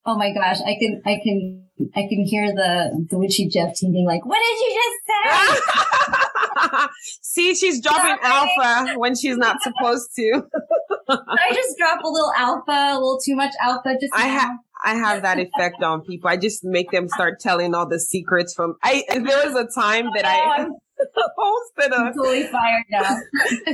oh 0.06 0.16
my 0.16 0.32
gosh, 0.32 0.60
I 0.62 0.76
can, 0.80 1.02
I 1.04 1.20
can, 1.22 1.66
I 1.94 2.06
can 2.08 2.24
hear 2.24 2.46
the, 2.46 3.06
the 3.10 3.18
witchy 3.18 3.48
GF 3.48 3.74
team 3.74 3.92
being 3.92 4.06
like, 4.06 4.24
what 4.24 4.38
did 4.38 4.58
you 4.58 4.80
just 4.80 4.98
say? 5.06 6.26
See, 7.22 7.54
she's 7.54 7.80
dropping 7.80 8.16
Sorry. 8.22 8.48
alpha 8.58 8.98
when 8.98 9.14
she's 9.16 9.36
not 9.36 9.62
supposed 9.62 10.10
to. 10.16 10.42
I 11.08 11.52
just 11.54 11.76
drop 11.78 12.02
a 12.02 12.08
little 12.08 12.32
alpha, 12.36 12.92
a 12.92 12.94
little 12.94 13.20
too 13.24 13.34
much 13.34 13.52
alpha. 13.60 13.94
Just 14.00 14.12
I 14.14 14.26
have. 14.26 14.50
I 14.82 14.94
have 14.94 15.22
that 15.22 15.38
effect 15.38 15.82
on 15.82 16.02
people. 16.02 16.30
I 16.30 16.36
just 16.38 16.64
make 16.64 16.90
them 16.90 17.08
start 17.08 17.38
telling 17.40 17.74
all 17.74 17.86
the 17.86 18.00
secrets 18.00 18.54
from. 18.54 18.76
I 18.82 19.04
there 19.10 19.22
was 19.22 19.54
a 19.54 19.68
time 19.78 20.06
that 20.14 20.24
I 20.24 20.66
hosted 21.38 21.92
a 21.92 21.96
I'm 21.96 22.14
totally 22.14 22.44
fired 22.46 22.84
now. 22.90 23.16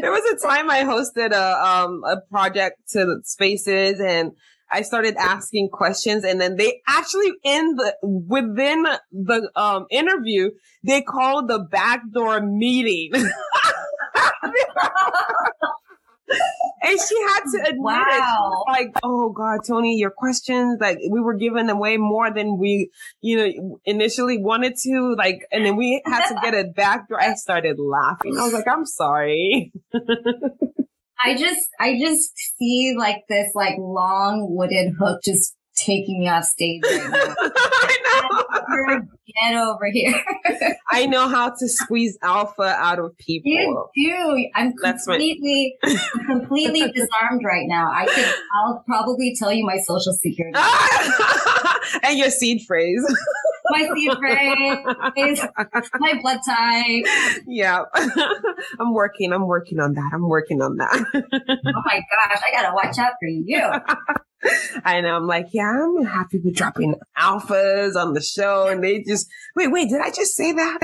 there 0.01 0.11
was 0.11 0.25
a 0.25 0.47
time 0.47 0.71
I 0.71 0.83
hosted 0.83 1.33
a 1.33 1.65
um 1.65 2.03
a 2.05 2.21
project 2.31 2.77
to 2.93 3.21
spaces 3.25 4.01
and 4.01 4.33
I 4.71 4.83
started 4.83 5.17
asking 5.17 5.71
questions 5.73 6.25
and 6.25 6.41
then 6.41 6.57
they 6.57 6.81
actually 6.89 7.33
in 7.45 7.77
the 7.77 7.95
within 8.03 8.85
the 9.13 9.51
um 9.55 9.87
interview 9.91 10.51
they 10.85 11.03
called 11.03 11.49
the 11.49 11.59
backdoor 11.59 12.41
meeting. 12.41 13.13
and 16.83 16.99
she 17.01 17.21
had 17.23 17.41
to 17.53 17.59
admit 17.69 17.83
wow. 17.83 18.65
it. 18.67 18.71
like, 18.71 18.89
oh 19.03 19.31
God, 19.31 19.61
Tony, 19.67 19.97
your 19.97 20.11
questions, 20.11 20.79
like 20.81 20.99
we 21.11 21.21
were 21.21 21.35
giving 21.35 21.69
away 21.69 21.97
more 21.97 22.33
than 22.33 22.59
we, 22.59 22.91
you 23.21 23.37
know, 23.37 23.81
initially 23.85 24.39
wanted 24.39 24.77
to. 24.83 25.15
Like, 25.17 25.47
and 25.51 25.65
then 25.65 25.77
we 25.77 26.03
had 26.05 26.29
to 26.29 26.35
get 26.43 26.55
it 26.55 26.75
back. 26.75 27.07
I 27.19 27.35
started 27.35 27.79
laughing. 27.79 28.37
I 28.39 28.45
was 28.45 28.53
like, 28.53 28.69
I'm 28.69 28.87
sorry. 28.87 29.73
I 31.25 31.37
just, 31.37 31.69
I 31.81 31.99
just 31.99 32.31
see 32.59 32.95
like 32.97 33.25
this 33.29 33.51
like 33.55 33.77
long 33.79 34.47
wooden 34.51 34.97
hook 34.99 35.21
just 35.25 35.57
taking 35.77 36.21
me 36.21 36.29
off 36.29 36.45
stage 36.45 36.83
right 36.85 37.11
now. 37.11 37.35
I 37.41 37.97
know. 38.91 39.01
Get 39.43 39.55
over 39.57 39.91
here. 39.93 40.15
I 40.91 41.05
know 41.07 41.29
how 41.29 41.51
to 41.51 41.69
squeeze 41.69 42.17
alpha 42.23 42.63
out 42.63 42.99
of 42.99 43.17
people. 43.19 43.51
You 43.51 43.87
do. 43.95 44.49
I'm 44.55 44.73
completely, 44.73 45.77
completely 46.27 46.91
disarmed 46.93 47.43
right 47.45 47.67
now. 47.67 47.91
I 47.93 48.07
could, 48.07 48.35
I'll 48.55 48.83
probably 48.87 49.37
tell 49.39 49.53
you 49.53 49.67
my 49.67 49.77
social 49.79 50.15
security. 50.15 50.59
and 52.03 52.19
your 52.19 52.31
seed 52.31 52.63
phrase. 52.67 53.05
My 53.71 53.89
seed 53.95 54.13
phrase, 54.19 55.41
my 55.99 56.19
blood 56.21 56.39
type. 56.47 57.05
Yeah. 57.47 57.83
I'm 58.81 58.93
working. 58.93 59.33
I'm 59.33 59.47
working 59.47 59.81
on 59.81 59.95
that. 59.95 60.11
I'm 60.13 60.29
working 60.29 60.63
on 60.63 60.77
that. 60.77 61.05
oh 61.15 61.83
my 61.85 62.01
gosh. 62.01 62.43
I 62.47 62.51
got 62.53 62.69
to 62.69 62.75
watch 62.75 62.99
out 62.99 63.15
for 63.21 63.29
you. 63.29 63.71
Know. 64.45 65.17
I'm 65.17 65.27
like, 65.27 65.49
yeah, 65.53 65.71
I'm 65.71 66.05
happy 66.05 66.41
with 66.43 66.55
dropping 66.55 66.95
alphas 67.19 67.97
on 67.97 68.15
the 68.15 68.21
show. 68.21 68.69
And 68.69 68.83
they 68.83 69.03
just, 69.03 69.27
wait, 69.55 69.69
wait, 69.69 69.89
did 69.89 70.01
I 70.01 70.11
just 70.11 70.37
say 70.37 70.53
that? 70.53 70.79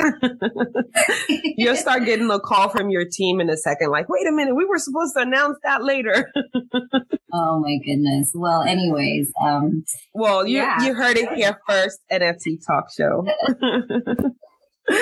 You'll 1.57 1.77
start 1.77 2.05
getting 2.05 2.31
a 2.31 2.41
call 2.41 2.69
from 2.69 2.91
your 2.91 3.05
team 3.05 3.41
in 3.41 3.49
a 3.49 3.57
second, 3.57 3.91
like, 3.91 4.09
wait 4.09 4.27
a 4.27 4.33
minute, 4.33 4.55
we 4.55 4.65
were 4.65 4.79
supposed 4.79 5.15
to 5.17 5.23
announce 5.23 5.59
that 5.63 5.85
later. 5.85 6.31
oh 7.33 7.61
my 7.61 7.79
goodness. 7.85 8.33
Well, 8.35 8.63
anyways, 8.63 9.31
um, 9.45 9.85
well, 10.15 10.47
you, 10.47 10.59
yeah. 10.59 10.83
you 10.83 10.95
heard 10.95 11.17
it 11.17 11.33
here 11.33 11.59
first, 11.69 12.01
NFT 12.11 12.65
talk 12.67 12.87
show. 12.93 13.25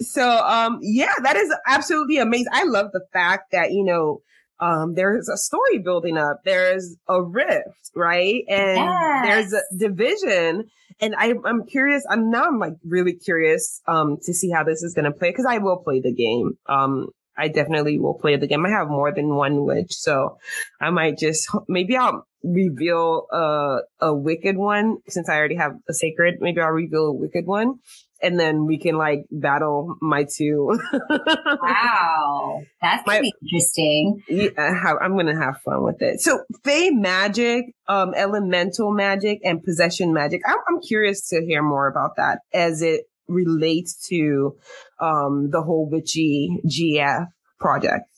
so, 0.00 0.46
um, 0.46 0.78
yeah, 0.82 1.14
that 1.22 1.36
is 1.36 1.54
absolutely 1.66 2.18
amazing. 2.18 2.52
I 2.52 2.64
love 2.64 2.92
the 2.92 3.04
fact 3.12 3.52
that, 3.52 3.72
you 3.72 3.84
know, 3.84 4.22
um, 4.62 4.94
there's 4.94 5.28
a 5.28 5.36
story 5.36 5.78
building 5.78 6.16
up. 6.16 6.42
There's 6.44 6.96
a 7.08 7.20
rift, 7.20 7.90
right? 7.96 8.44
And 8.48 8.76
yes. 8.76 9.24
there's 9.24 9.52
a 9.52 9.76
division. 9.76 10.70
And 11.00 11.16
I, 11.16 11.34
am 11.44 11.66
curious. 11.66 12.04
I'm 12.08 12.30
now 12.30 12.44
I'm 12.44 12.60
like 12.60 12.74
really 12.84 13.14
curious, 13.14 13.80
um, 13.88 14.18
to 14.22 14.32
see 14.32 14.50
how 14.50 14.62
this 14.62 14.84
is 14.84 14.94
going 14.94 15.06
to 15.06 15.10
play 15.10 15.30
because 15.30 15.46
I 15.46 15.58
will 15.58 15.78
play 15.78 16.00
the 16.00 16.14
game. 16.14 16.52
Um, 16.68 17.08
I 17.36 17.48
definitely 17.48 17.98
will 17.98 18.14
play 18.14 18.36
the 18.36 18.46
game. 18.46 18.64
I 18.64 18.70
have 18.70 18.88
more 18.88 19.12
than 19.12 19.34
one 19.34 19.64
witch, 19.64 19.94
so 19.94 20.38
I 20.80 20.90
might 20.90 21.18
just 21.18 21.48
maybe 21.66 21.96
I'll 21.96 22.26
reveal 22.44 23.26
a 23.32 23.78
a 24.00 24.14
wicked 24.14 24.56
one 24.56 24.98
since 25.08 25.28
I 25.28 25.38
already 25.38 25.56
have 25.56 25.72
a 25.88 25.94
sacred. 25.94 26.36
Maybe 26.40 26.60
I'll 26.60 26.68
reveal 26.68 27.06
a 27.06 27.12
wicked 27.12 27.46
one, 27.46 27.78
and 28.22 28.38
then 28.38 28.66
we 28.66 28.78
can 28.78 28.96
like 28.96 29.26
battle 29.30 29.96
my 30.00 30.24
two. 30.24 30.78
wow, 31.10 32.62
that's 32.80 33.06
my, 33.06 33.20
be 33.20 33.32
interesting. 33.42 34.22
Yeah, 34.28 34.94
I'm 35.00 35.16
gonna 35.16 35.38
have 35.38 35.60
fun 35.62 35.82
with 35.82 36.00
it. 36.00 36.20
So, 36.20 36.40
Fey 36.64 36.90
magic, 36.90 37.74
um, 37.88 38.14
elemental 38.14 38.92
magic, 38.92 39.40
and 39.44 39.62
possession 39.62 40.12
magic. 40.12 40.42
I'm, 40.46 40.58
I'm 40.68 40.80
curious 40.80 41.28
to 41.28 41.44
hear 41.44 41.62
more 41.62 41.88
about 41.88 42.16
that 42.16 42.40
as 42.54 42.82
it 42.82 43.02
relates 43.28 44.06
to 44.08 44.56
um 45.00 45.50
the 45.50 45.62
whole 45.62 45.88
witchy 45.90 46.60
GF 46.66 47.26
project. 47.58 48.08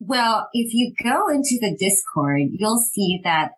Well, 0.00 0.48
if 0.54 0.72
you 0.72 0.94
go 1.02 1.28
into 1.28 1.58
the 1.60 1.76
Discord, 1.78 2.48
you'll 2.52 2.78
see 2.78 3.20
that 3.22 3.52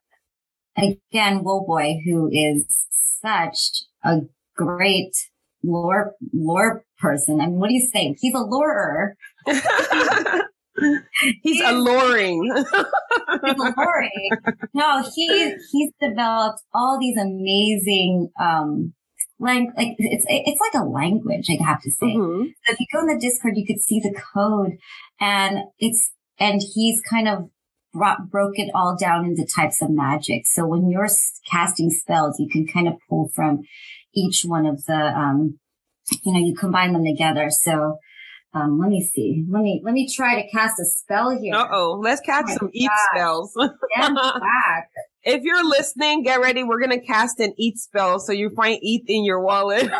again, 0.77 1.43
Boy, 1.43 2.01
who 2.05 2.29
is 2.33 2.87
such 3.21 3.85
a 4.05 4.23
great 4.57 5.13
lore 5.63 6.13
lore 6.33 6.85
person. 6.99 7.41
I 7.41 7.47
mean, 7.47 7.59
what 7.59 7.69
do 7.69 7.75
you 7.75 7.89
say? 7.93 8.15
He's 8.19 8.35
a 8.35 8.39
lurer. 8.39 9.15
he's, 11.43 11.61
alluring. 11.61 12.53
he's 12.55 13.55
alluring. 13.59 14.31
No, 14.75 15.03
he 15.15 15.55
he's 15.71 15.91
developed 16.01 16.63
all 16.73 16.99
these 17.01 17.17
amazing 17.17 18.31
um 18.41 18.95
like 19.39 19.69
like 19.77 19.95
it's 19.99 20.25
it's 20.29 20.61
like 20.61 20.83
a 20.83 20.87
language, 20.87 21.49
I 21.51 21.63
have 21.65 21.83
to 21.83 21.91
say. 21.91 22.07
Mm-hmm. 22.07 22.45
So 22.65 22.73
if 22.73 22.81
you 22.81 22.87
go 22.93 23.01
in 23.01 23.07
the 23.07 23.19
Discord, 23.19 23.55
you 23.57 23.67
could 23.67 23.81
see 23.81 24.01
the 24.01 24.15
code, 24.35 24.79
and 25.21 25.59
it's 25.79 26.13
and 26.39 26.63
he's 26.75 27.01
kind 27.03 27.29
of 27.29 27.51
brought, 27.93 28.31
broke 28.31 28.59
it 28.59 28.71
all 28.75 28.97
down 28.97 29.25
into 29.25 29.45
types 29.45 29.83
of 29.83 29.91
magic. 29.91 30.47
So 30.47 30.67
when 30.67 30.91
you're 30.91 31.09
casting 31.51 31.91
spells, 31.91 32.39
you 32.39 32.49
can 32.49 32.67
kind 32.67 32.89
of 32.89 32.95
pull 33.09 33.31
from 33.35 33.63
each 34.15 34.43
one 34.45 34.67
of 34.67 34.85
the 34.85 34.95
um, 34.95 35.59
you 36.23 36.33
know, 36.33 36.41
you 36.41 36.55
combine 36.55 36.93
them 36.93 37.05
together. 37.05 37.49
So 37.51 37.99
um, 38.55 38.79
let 38.79 38.91
me 38.91 39.01
see. 39.01 39.45
Let 39.49 39.63
me 39.63 39.81
let 39.83 39.95
me 39.95 40.13
try 40.15 40.43
to 40.43 40.49
cast 40.51 40.79
a 40.79 40.85
spell 40.85 41.31
here. 41.39 41.55
Uh 41.55 41.69
oh, 41.73 41.99
let's 42.03 42.21
cast 42.21 42.51
oh 42.51 42.57
some 42.59 42.71
ETH 42.75 42.91
spells. 43.13 43.55
back. 43.97 44.91
If 45.25 45.43
you're 45.45 45.65
listening, 45.67 46.23
get 46.23 46.41
ready. 46.41 46.63
We're 46.63 46.81
gonna 46.81 47.01
cast 47.01 47.41
an 47.41 47.55
ETH 47.57 47.79
spell, 47.79 48.19
so 48.19 48.33
you 48.33 48.51
find 48.51 48.79
ETH 48.83 49.05
in 49.07 49.25
your 49.25 49.41
wallet. 49.41 49.85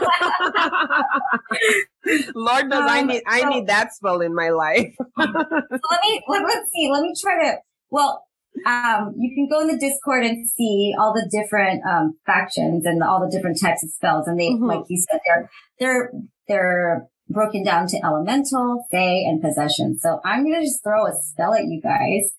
Lord 2.35 2.69
knows 2.69 2.83
um, 2.83 2.89
I 2.89 3.03
need 3.03 3.23
I 3.27 3.49
need 3.49 3.69
that 3.69 3.95
spell 3.95 4.21
in 4.21 4.35
my 4.35 4.51
life. 4.51 4.95
so 5.19 5.25
let 5.25 6.01
me 6.03 6.21
let, 6.29 6.43
let's 6.43 6.71
see. 6.75 6.91
Let 6.93 7.03
me 7.03 7.15
try 7.19 7.45
to. 7.45 7.57
Well, 7.91 8.23
um, 8.67 9.15
you 9.19 9.35
can 9.35 9.49
go 9.49 9.61
in 9.61 9.69
the 9.69 9.79
Discord 9.79 10.25
and 10.25 10.49
see 10.49 10.95
all 10.99 11.13
the 11.13 11.29
different 11.31 11.83
um, 11.89 12.19
factions 12.27 12.85
and 12.87 13.03
all 13.03 13.21
the 13.21 13.31
different 13.31 13.61
types 13.61 13.85
of 13.85 13.91
spells, 13.91 14.27
and 14.27 14.39
they, 14.39 14.51
mm-hmm. 14.51 14.65
like 14.65 14.85
you 14.89 14.99
said, 14.99 15.21
they're 15.27 15.51
they're 15.79 16.13
they're 16.49 17.07
broken 17.29 17.65
down 17.65 17.87
to 17.89 17.99
elemental, 18.05 18.85
fey, 18.91 19.25
and 19.25 19.41
possession. 19.41 19.99
So 19.99 20.21
I'm 20.25 20.45
gonna 20.45 20.65
just 20.65 20.83
throw 20.83 21.07
a 21.07 21.13
spell 21.23 21.55
at 21.55 21.65
you 21.65 21.81
guys. 21.81 22.31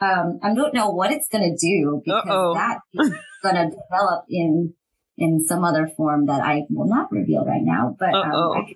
Um, 0.00 0.38
I 0.42 0.54
don't 0.54 0.74
know 0.74 0.90
what 0.90 1.12
it's 1.12 1.28
gonna 1.28 1.56
do 1.56 2.02
because 2.04 2.24
Uh-oh. 2.26 2.54
that 2.54 2.78
is 2.94 3.14
gonna 3.42 3.70
develop 3.70 4.24
in 4.28 4.74
in 5.16 5.44
some 5.46 5.64
other 5.64 5.88
form 5.96 6.26
that 6.26 6.42
I 6.42 6.62
will 6.70 6.88
not 6.88 7.12
reveal 7.12 7.44
right 7.44 7.62
now. 7.62 7.96
But 7.98 8.14
um, 8.14 8.66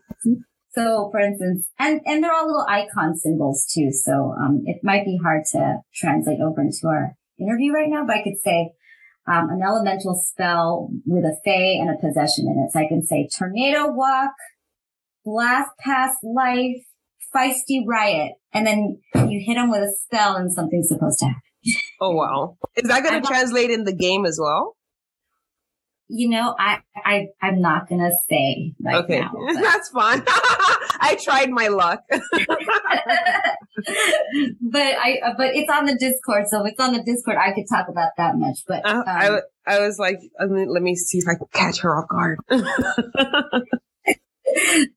so, 0.74 1.08
for 1.10 1.20
instance, 1.20 1.66
and 1.78 2.00
and 2.04 2.22
they're 2.22 2.32
all 2.32 2.46
little 2.46 2.66
icon 2.68 3.16
symbols 3.16 3.66
too. 3.72 3.90
So 3.92 4.34
um, 4.38 4.62
it 4.66 4.78
might 4.82 5.04
be 5.04 5.18
hard 5.22 5.44
to 5.52 5.78
translate 5.94 6.40
over 6.40 6.60
into 6.60 6.86
our 6.86 7.16
interview 7.38 7.72
right 7.72 7.88
now. 7.88 8.04
But 8.06 8.16
I 8.16 8.22
could 8.22 8.38
say 8.44 8.72
um, 9.26 9.48
an 9.50 9.62
elemental 9.62 10.14
spell 10.14 10.90
with 11.06 11.24
a 11.24 11.36
fey 11.44 11.78
and 11.78 11.90
a 11.90 11.98
possession 11.98 12.46
in 12.48 12.62
it. 12.64 12.72
So 12.72 12.80
I 12.80 12.88
can 12.88 13.04
say 13.04 13.28
tornado 13.36 13.90
walk, 13.90 14.32
blast 15.24 15.70
past 15.80 16.18
life, 16.22 16.84
feisty 17.34 17.84
riot, 17.86 18.32
and 18.52 18.66
then 18.66 19.00
you 19.14 19.42
hit 19.44 19.54
them 19.54 19.70
with 19.70 19.80
a 19.80 19.94
spell 20.04 20.36
and 20.36 20.52
something's 20.52 20.88
supposed 20.88 21.18
to 21.20 21.26
happen. 21.26 21.42
Oh 22.00 22.12
wow! 22.12 22.56
Is 22.76 22.88
that 22.88 23.02
going 23.02 23.20
to 23.22 23.26
translate 23.26 23.70
in 23.70 23.84
the 23.84 23.94
game 23.94 24.26
as 24.26 24.38
well? 24.40 24.76
You 26.08 26.30
know, 26.30 26.54
I 26.58 26.80
I 26.96 27.26
I'm 27.42 27.60
not 27.60 27.88
gonna 27.88 28.10
say 28.28 28.74
right 28.80 29.04
okay. 29.04 29.20
now. 29.20 29.32
That's 29.54 29.90
fine. 29.90 30.22
I 31.00 31.16
tried 31.22 31.50
my 31.50 31.68
luck. 31.68 32.02
but 32.10 32.22
I 34.74 35.18
but 35.36 35.54
it's 35.54 35.70
on 35.70 35.86
the 35.86 35.96
Discord, 35.98 36.46
so 36.48 36.64
if 36.64 36.72
it's 36.72 36.80
on 36.80 36.92
the 36.92 37.02
Discord, 37.02 37.36
I 37.36 37.52
could 37.52 37.66
talk 37.70 37.88
about 37.88 38.10
that 38.16 38.36
much. 38.36 38.60
But 38.66 38.86
uh, 38.86 38.94
um, 38.94 39.04
I 39.06 39.40
I 39.66 39.80
was 39.80 39.98
like, 39.98 40.18
let 40.40 40.50
me, 40.50 40.66
let 40.66 40.82
me 40.82 40.96
see 40.96 41.18
if 41.18 41.28
I 41.28 41.34
can 41.34 41.46
catch 41.52 41.80
her 41.80 41.96
off 41.96 42.08
guard 42.08 42.38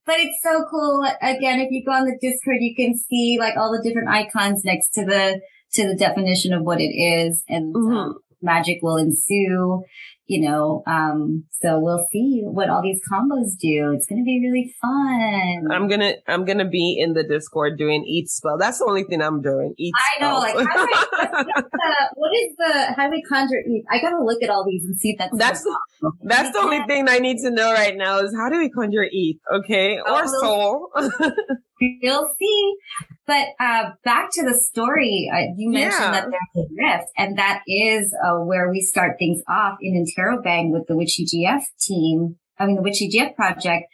but 0.06 0.15
it's 0.17 0.41
so 0.43 0.65
cool. 0.69 1.06
Again, 1.21 1.60
if 1.60 1.71
you 1.71 1.84
go 1.84 1.91
on 1.91 2.06
the 2.06 2.17
Discord, 2.21 2.58
you 2.60 2.76
can 2.76 2.97
see 2.97 3.38
like 3.39 3.58
all 3.58 3.71
the 3.71 3.82
different 3.84 4.10
icons 4.10 4.63
next 4.63 4.91
to 4.91 5.06
the 5.06 5.41
to 5.74 5.88
the 5.88 5.95
definition 5.95 6.54
of 6.54 6.63
what 6.63 6.82
it 6.82 6.93
is, 6.93 7.43
and 7.47 7.74
mm-hmm. 7.74 7.95
um, 7.95 8.19
magic 8.41 8.80
will 8.82 8.97
ensue 8.97 9.84
you 10.32 10.39
know, 10.39 10.82
um, 10.88 11.44
so 11.52 11.78
we'll 11.78 12.08
see 12.10 12.41
what 12.46 12.70
all 12.70 12.82
these 12.82 13.02
combos 13.12 13.58
do. 13.60 13.91
It's 13.94 14.06
going 14.06 14.22
to 14.22 14.24
be 14.24 14.39
really 14.41 14.74
fun. 14.82 15.67
I'm 15.70 15.89
going 15.89 16.00
to, 16.00 16.13
I'm 16.26 16.46
going 16.46 16.60
to 16.60 16.70
be 16.70 16.98
in 16.98 17.12
the 17.12 17.24
Discord 17.24 17.78
doing 17.78 18.06
ETH 18.08 18.30
spell. 18.30 18.58
That's 18.58 18.80
the 18.80 18.86
only 18.86 19.04
thing 19.04 19.22
I'm 19.22 19.41
doing. 19.41 19.76
ETH 19.78 19.91
I 19.94 20.22
know. 20.22 20.39
Like, 20.39 20.56
how 20.56 20.86
do 20.86 20.91
I, 20.94 22.08
what 22.15 22.32
is 22.34 22.56
the, 22.58 22.94
how 22.96 23.08
do 23.08 23.12
we 23.12 23.22
conjure 23.24 23.62
ETH? 23.65 23.84
I 23.91 24.00
got 24.00 24.12
to 24.12 24.24
look 24.24 24.41
at 24.41 24.50
all 24.50 24.65
these 24.65 24.86
and 24.86 24.98
see 24.98 25.10
if 25.10 25.17
that's, 25.17 25.38
that's, 25.38 25.63
the, 25.63 26.12
that's 26.24 26.54
the 26.54 26.60
only 26.60 26.82
thing 26.88 27.10
I 27.10 27.20
need 27.20 27.39
to 27.44 27.52
know 27.52 27.74
right 27.74 27.98
now 27.98 28.20
is 28.20 28.34
how 28.34 28.48
do 28.48 28.58
we 28.58 28.70
conjure 28.70 29.08
ETH? 29.12 29.38
Okay. 29.54 30.00
Oh, 30.06 30.15
or 30.15 30.28
soul. 30.39 30.91
You'll 31.82 32.30
see. 32.38 32.76
But 33.26 33.48
uh, 33.60 33.91
back 34.04 34.30
to 34.34 34.44
the 34.44 34.60
story, 34.72 35.30
uh, 35.34 35.54
you 35.56 35.72
mentioned 35.72 36.02
yeah. 36.02 36.12
that 36.12 36.26
there's 36.26 36.65
a 36.65 36.70
rift, 36.76 37.12
and 37.17 37.38
that 37.38 37.62
is 37.67 38.13
uh, 38.24 38.39
where 38.39 38.70
we 38.70 38.82
start 38.82 39.17
things 39.17 39.41
off 39.50 39.78
in 39.82 39.94
Interrobang 39.94 40.72
with 40.72 40.88
the 40.88 40.96
Witchy 40.96 41.26
GF 41.26 41.62
team. 41.80 42.38
I 42.60 42.65
mean, 42.65 42.76
the 42.76 42.82
Witchy 42.82 43.10
GF 43.10 43.36
project. 43.36 43.86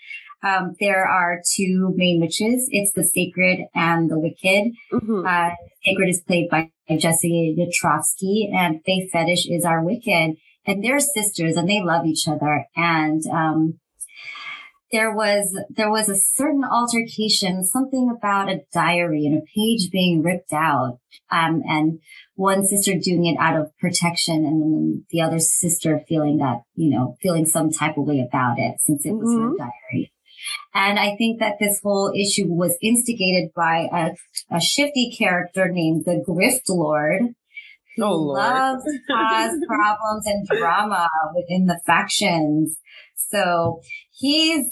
Um, 0.43 0.76
there 0.80 1.08
are 1.08 1.41
two 1.56 1.93
main 1.95 2.21
witches. 2.21 2.67
It's 2.71 2.91
the 2.93 3.04
Sacred 3.04 3.65
and 3.73 4.10
the 4.10 4.19
Wicked. 4.19 4.71
Mm-hmm. 4.93 5.26
Uh, 5.26 5.50
Sacred 5.84 6.10
is 6.10 6.21
played 6.21 6.50
by 6.50 6.69
Jessica 6.89 7.28
Yatrovsky, 7.28 8.54
and 8.54 8.82
Faith 8.86 9.12
Fetish 9.12 9.47
is 9.50 9.65
our 9.65 9.84
Wicked. 9.84 10.36
And 10.65 10.84
they're 10.84 11.00
sisters, 11.00 11.56
and 11.58 11.69
they 11.69 11.82
love 11.82 12.06
each 12.06 12.28
other. 12.28 12.65
And 12.76 13.21
um, 13.32 13.80
there 14.91 15.13
was 15.13 15.58
there 15.69 15.91
was 15.91 16.10
a 16.10 16.15
certain 16.15 16.63
altercation, 16.63 17.65
something 17.65 18.10
about 18.10 18.50
a 18.50 18.62
diary 18.73 19.26
and 19.26 19.38
a 19.38 19.45
page 19.56 19.91
being 19.91 20.23
ripped 20.23 20.54
out, 20.54 21.00
um, 21.30 21.62
and 21.67 22.00
one 22.36 22.65
sister 22.65 22.93
doing 22.93 23.26
it 23.26 23.38
out 23.39 23.60
of 23.60 23.76
protection, 23.80 24.45
and 24.45 24.62
then 24.62 25.06
the 25.10 25.21
other 25.21 25.39
sister 25.39 26.02
feeling 26.08 26.38
that 26.38 26.62
you 26.76 26.89
know 26.89 27.17
feeling 27.21 27.45
some 27.45 27.71
type 27.71 27.97
of 27.97 28.06
way 28.06 28.26
about 28.26 28.60
it 28.60 28.76
since 28.80 29.06
it 29.06 29.12
was 29.12 29.30
mm-hmm. 29.30 29.52
her 29.52 29.58
diary. 29.58 30.12
And 30.73 31.00
I 31.00 31.15
think 31.17 31.39
that 31.39 31.58
this 31.60 31.82
whole 31.84 32.13
issue 32.15 32.47
was 32.47 32.78
instigated 32.82 33.52
by 33.56 33.89
a, 33.91 34.56
a 34.56 34.62
shifty 34.62 35.13
character 35.17 35.67
named 35.67 36.06
the 36.06 36.23
Grift 36.26 36.69
Lord, 36.69 37.34
who 37.97 38.04
oh, 38.04 38.15
loves 38.15 38.84
to 38.84 39.00
cause 39.10 39.60
problems 39.67 40.26
and 40.26 40.47
drama 40.47 41.10
within 41.36 41.65
the 41.65 41.82
factions. 41.86 42.78
So 43.15 43.82
he's 44.12 44.67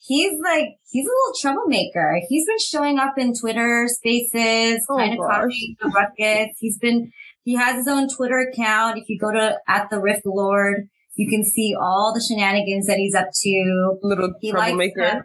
he's 0.00 0.38
like 0.42 0.68
he's 0.90 1.06
a 1.06 1.08
little 1.08 1.34
troublemaker. 1.40 2.20
He's 2.28 2.46
been 2.46 2.58
showing 2.58 2.98
up 2.98 3.14
in 3.16 3.34
Twitter 3.34 3.86
spaces, 3.88 4.84
oh, 4.90 4.96
kind 4.96 5.12
of 5.12 5.18
causing 5.18 5.76
the 5.80 5.88
ruckus. 5.88 6.56
He's 6.58 6.78
been 6.78 7.12
he 7.44 7.54
has 7.54 7.76
his 7.76 7.88
own 7.88 8.08
Twitter 8.08 8.38
account. 8.40 8.98
If 8.98 9.08
you 9.08 9.18
go 9.18 9.32
to 9.32 9.58
at 9.68 9.88
the 9.90 10.00
Rift 10.00 10.22
Lord, 10.26 10.88
you 11.14 11.28
can 11.28 11.44
see 11.44 11.74
all 11.78 12.12
the 12.14 12.20
shenanigans 12.20 12.86
that 12.86 12.98
he's 12.98 13.14
up 13.14 13.28
to. 13.32 13.98
Little 14.02 14.32
he 14.40 14.50
troublemaker. 14.50 15.00
To, 15.00 15.24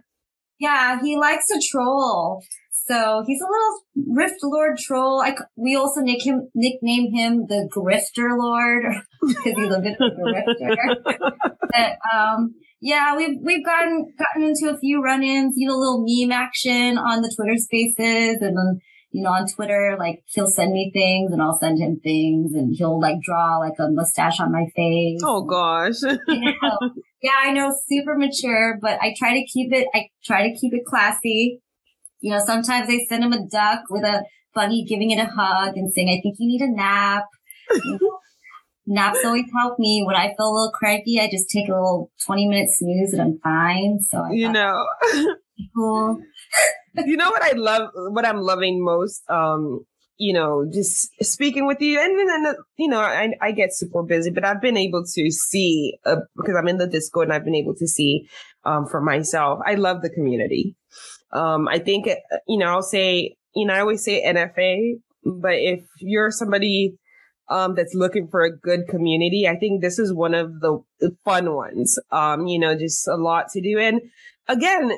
yeah, 0.60 1.00
he 1.02 1.18
likes 1.18 1.48
to 1.48 1.62
troll. 1.72 2.44
So 2.72 3.24
he's 3.26 3.42
a 3.42 3.46
little 3.46 4.14
Rift 4.16 4.36
Lord 4.44 4.78
troll. 4.78 5.22
I, 5.22 5.36
we 5.56 5.76
also 5.76 6.02
nick 6.02 6.24
him, 6.24 6.50
nickname 6.54 7.12
him 7.12 7.48
the 7.48 7.68
Grifter 7.76 8.38
Lord 8.38 8.84
because 9.22 9.54
he's 9.56 9.74
a 9.74 9.80
bit 9.80 9.98
of 10.00 10.12
a 10.12 10.22
grifter. 10.22 11.58
but, 11.72 11.98
um, 12.16 12.54
yeah, 12.82 13.16
we've 13.16 13.38
we've 13.42 13.66
gotten 13.66 14.14
gotten 14.18 14.50
into 14.50 14.74
a 14.74 14.78
few 14.78 15.02
run-ins, 15.02 15.54
you 15.58 15.68
know, 15.68 15.76
little 15.76 16.06
meme 16.06 16.32
action 16.32 16.98
on 16.98 17.22
the 17.22 17.34
Twitter 17.36 17.58
Spaces, 17.58 18.42
and 18.42 18.58
then 18.58 18.80
you 19.12 19.24
know 19.24 19.32
on 19.32 19.48
Twitter, 19.48 19.96
like 19.98 20.24
he'll 20.26 20.48
send 20.48 20.74
me 20.74 20.92
things, 20.94 21.32
and 21.32 21.42
I'll 21.42 21.58
send 21.58 21.80
him 21.80 22.00
things, 22.04 22.54
and 22.54 22.76
he'll 22.76 23.00
like 23.00 23.22
draw 23.22 23.58
like 23.58 23.80
a 23.80 23.90
mustache 23.90 24.40
on 24.40 24.52
my 24.52 24.66
face. 24.76 25.22
Oh 25.24 25.44
gosh. 25.44 26.02
you 26.04 26.18
know, 26.28 26.78
yeah, 27.22 27.38
I 27.42 27.52
know, 27.52 27.74
super 27.88 28.16
mature, 28.16 28.78
but 28.82 29.00
I 29.02 29.16
try 29.18 29.34
to 29.34 29.46
keep 29.46 29.74
it. 29.74 29.88
I 29.94 30.10
try 30.24 30.48
to 30.48 30.56
keep 30.56 30.74
it 30.74 30.86
classy. 30.86 31.62
You 32.20 32.32
know, 32.32 32.40
sometimes 32.46 32.90
I 32.90 33.06
send 33.08 33.24
him 33.24 33.34
a 33.34 33.48
duck 33.48 33.84
with 33.90 34.04
a 34.04 34.24
bunny 34.54 34.86
giving 34.88 35.12
it 35.12 35.20
a 35.20 35.26
hug 35.26 35.78
and 35.78 35.94
saying, 35.94 36.10
"I 36.10 36.22
think 36.22 36.36
you 36.40 36.48
need 36.48 36.62
a 36.62 36.72
nap." 36.72 37.24
You 37.84 37.98
know, 38.00 38.20
naps 38.88 39.24
always 39.26 39.46
help 39.58 39.80
me. 39.80 40.04
When 40.06 40.16
I 40.16 40.28
feel 40.36 40.48
a 40.48 40.54
little 40.54 40.72
cranky, 40.72 41.20
I 41.20 41.30
just 41.30 41.50
take 41.50 41.68
a 41.68 41.74
little 41.74 42.12
20 42.26 42.48
minute 42.48 42.70
snooze 42.70 43.14
and 43.14 43.22
I'm 43.22 43.40
fine. 43.44 44.00
So 44.02 44.20
I 44.20 44.32
you 44.32 44.52
know, 44.52 44.86
cool. 45.76 46.22
you 47.06 47.18
know 47.18 47.30
what 47.30 47.44
I 47.44 47.52
love, 47.52 47.90
what 47.94 48.26
I'm 48.26 48.40
loving 48.42 48.84
most, 48.84 49.24
um, 49.30 49.86
you 50.18 50.34
know, 50.34 50.66
just 50.72 51.10
speaking 51.22 51.66
with 51.66 51.82
you 51.82 52.00
and 52.00 52.18
then, 52.18 52.56
you 52.78 52.88
know, 52.88 53.02
I, 53.02 53.34
I 53.42 53.52
get 53.52 53.74
super 53.74 54.04
busy, 54.04 54.32
but 54.32 54.46
I've 54.46 54.62
been 54.62 54.78
able 54.78 55.04
to 55.04 55.32
see, 55.32 55.98
uh, 56.06 56.18
because 56.38 56.56
I'm 56.58 56.68
in 56.68 56.78
the 56.78 56.88
Discord 56.88 57.28
and 57.28 57.34
I've 57.34 57.44
been 57.44 57.56
able 57.56 57.76
to 57.76 57.88
see, 57.88 58.28
um, 58.64 58.88
for 58.88 59.02
myself. 59.02 59.60
I 59.66 59.76
love 59.76 60.02
the 60.02 60.10
community. 60.10 60.76
Um, 61.34 61.68
I 61.68 61.80
think, 61.80 62.08
uh, 62.08 62.38
you 62.48 62.58
know, 62.58 62.68
I'll 62.68 62.82
say, 62.82 63.36
you 63.56 63.66
know, 63.66 63.74
I 63.74 63.82
always 63.82 64.04
say 64.04 64.24
NFA, 64.26 64.94
but 65.26 65.56
if 65.56 65.84
you're 66.00 66.32
somebody 66.32 66.98
um, 67.50 67.76
that's 67.76 67.94
looking 67.94 68.28
for 68.28 68.44
a 68.44 68.56
good 68.56 68.88
community, 68.88 69.48
I 69.48 69.56
think 69.56 69.82
this 69.82 70.00
is 70.00 70.14
one 70.14 70.34
of 70.34 70.60
the 70.60 70.80
fun 71.24 71.54
ones. 71.54 72.00
Um, 72.12 72.48
you 72.48 72.60
know, 72.60 72.76
just 72.78 73.08
a 73.08 73.16
lot 73.16 73.50
to 73.54 73.62
do. 73.62 73.80
And 73.80 74.02
again, 74.48 74.92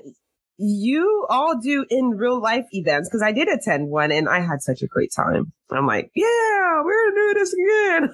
you 0.58 1.26
all 1.30 1.60
do 1.60 1.86
in 1.90 2.12
real 2.12 2.42
life 2.42 2.66
events 2.72 3.10
because 3.10 3.22
I 3.22 3.32
did 3.32 3.48
attend 3.48 3.90
one 3.90 4.12
and 4.12 4.28
I 4.28 4.40
had 4.40 4.62
such 4.62 4.82
a 4.82 4.88
great 4.88 5.12
time. 5.16 5.54
I'm 5.72 5.86
like, 5.86 6.10
yeah, 6.16 6.82
we're 6.84 7.12
gonna 7.12 7.16
do 7.16 7.34
this 7.36 7.54
again. 7.54 8.10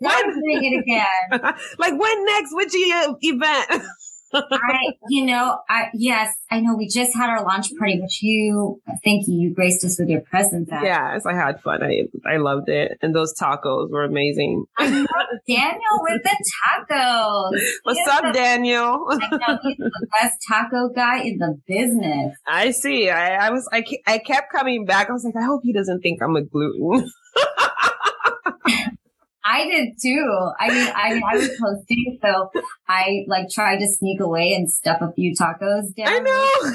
we're 0.00 0.34
doing 0.34 0.64
it 0.64 0.82
again. 0.82 1.54
like 1.78 1.98
when 1.98 2.24
next? 2.24 2.50
Which 2.52 2.72
event? 2.74 3.82
I, 4.32 4.92
you 5.08 5.26
know, 5.26 5.58
I, 5.68 5.88
yes, 5.94 6.34
I 6.50 6.60
know 6.60 6.74
we 6.76 6.88
just 6.88 7.14
had 7.14 7.30
our 7.30 7.44
launch 7.44 7.68
party, 7.78 7.94
mm-hmm. 7.94 8.02
which 8.02 8.22
you, 8.22 8.80
thank 9.04 9.28
you, 9.28 9.34
you 9.34 9.54
graced 9.54 9.84
us 9.84 9.98
with 9.98 10.08
your 10.08 10.22
presence 10.22 10.70
at. 10.72 10.82
Yes, 10.82 11.26
I 11.26 11.34
had 11.34 11.60
fun. 11.62 11.82
I, 11.82 12.02
I 12.26 12.38
loved 12.38 12.68
it. 12.68 12.98
And 13.02 13.14
those 13.14 13.34
tacos 13.38 13.90
were 13.90 14.04
amazing. 14.04 14.64
Daniel 14.78 15.98
with 16.00 16.22
the 16.22 16.44
tacos. 16.90 17.50
What's 17.82 17.98
he's 17.98 18.08
up, 18.08 18.22
the, 18.22 18.32
Daniel? 18.32 19.06
I 19.10 19.36
know, 19.36 19.58
he's 19.62 19.76
the 19.76 20.06
best 20.20 20.38
taco 20.48 20.88
guy 20.88 21.22
in 21.22 21.38
the 21.38 21.60
business. 21.66 22.36
I 22.46 22.70
see. 22.70 23.10
I, 23.10 23.46
I 23.46 23.50
was, 23.50 23.68
I, 23.72 23.84
I 24.06 24.18
kept 24.18 24.52
coming 24.52 24.84
back. 24.84 25.10
I 25.10 25.12
was 25.12 25.24
like, 25.24 25.36
I 25.36 25.44
hope 25.44 25.60
he 25.64 25.72
doesn't 25.72 26.00
think 26.00 26.22
I'm 26.22 26.36
a 26.36 26.42
gluten. 26.42 27.10
I 29.44 29.66
did 29.66 29.88
too. 30.00 30.50
I 30.58 30.68
mean, 30.68 30.88
I 30.94 31.20
I 31.32 31.36
was 31.36 31.50
hosting, 31.62 32.18
so 32.22 32.50
I 32.88 33.24
like 33.28 33.50
tried 33.50 33.78
to 33.78 33.86
sneak 33.86 34.20
away 34.20 34.54
and 34.54 34.70
stuff 34.70 34.98
a 35.02 35.12
few 35.12 35.34
tacos 35.34 35.94
down. 35.94 36.08
I 36.08 36.18
know. 36.18 36.72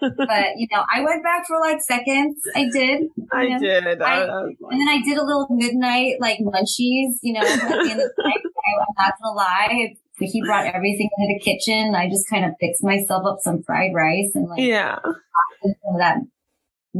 but 0.16 0.46
you 0.56 0.66
know, 0.72 0.82
I 0.92 1.02
went 1.02 1.22
back 1.22 1.46
for 1.46 1.60
like 1.60 1.80
seconds. 1.80 2.40
I 2.56 2.68
did. 2.72 3.08
I 3.32 3.48
know? 3.48 3.58
did. 3.58 4.02
I, 4.02 4.22
and 4.22 4.56
then 4.60 4.88
I 4.88 5.00
did 5.04 5.16
a 5.16 5.24
little 5.24 5.46
midnight 5.50 6.14
like 6.20 6.38
munchies. 6.40 7.18
You 7.22 7.34
know, 7.34 7.40
at 7.40 7.60
the 7.60 7.90
end 7.90 8.00
of 8.00 8.10
the 8.16 8.22
night. 8.24 8.40
I, 8.44 8.80
I'm 8.80 8.94
not 8.98 9.14
gonna 9.22 9.36
lie. 9.36 9.94
He 10.18 10.42
brought 10.42 10.66
everything 10.66 11.10
into 11.18 11.34
the 11.34 11.40
kitchen. 11.40 11.94
I 11.94 12.08
just 12.08 12.28
kind 12.28 12.44
of 12.44 12.52
fixed 12.58 12.82
myself 12.82 13.24
up 13.26 13.38
some 13.42 13.62
fried 13.62 13.92
rice 13.94 14.32
and 14.34 14.48
like 14.48 14.60
yeah, 14.60 14.98
that 15.98 16.18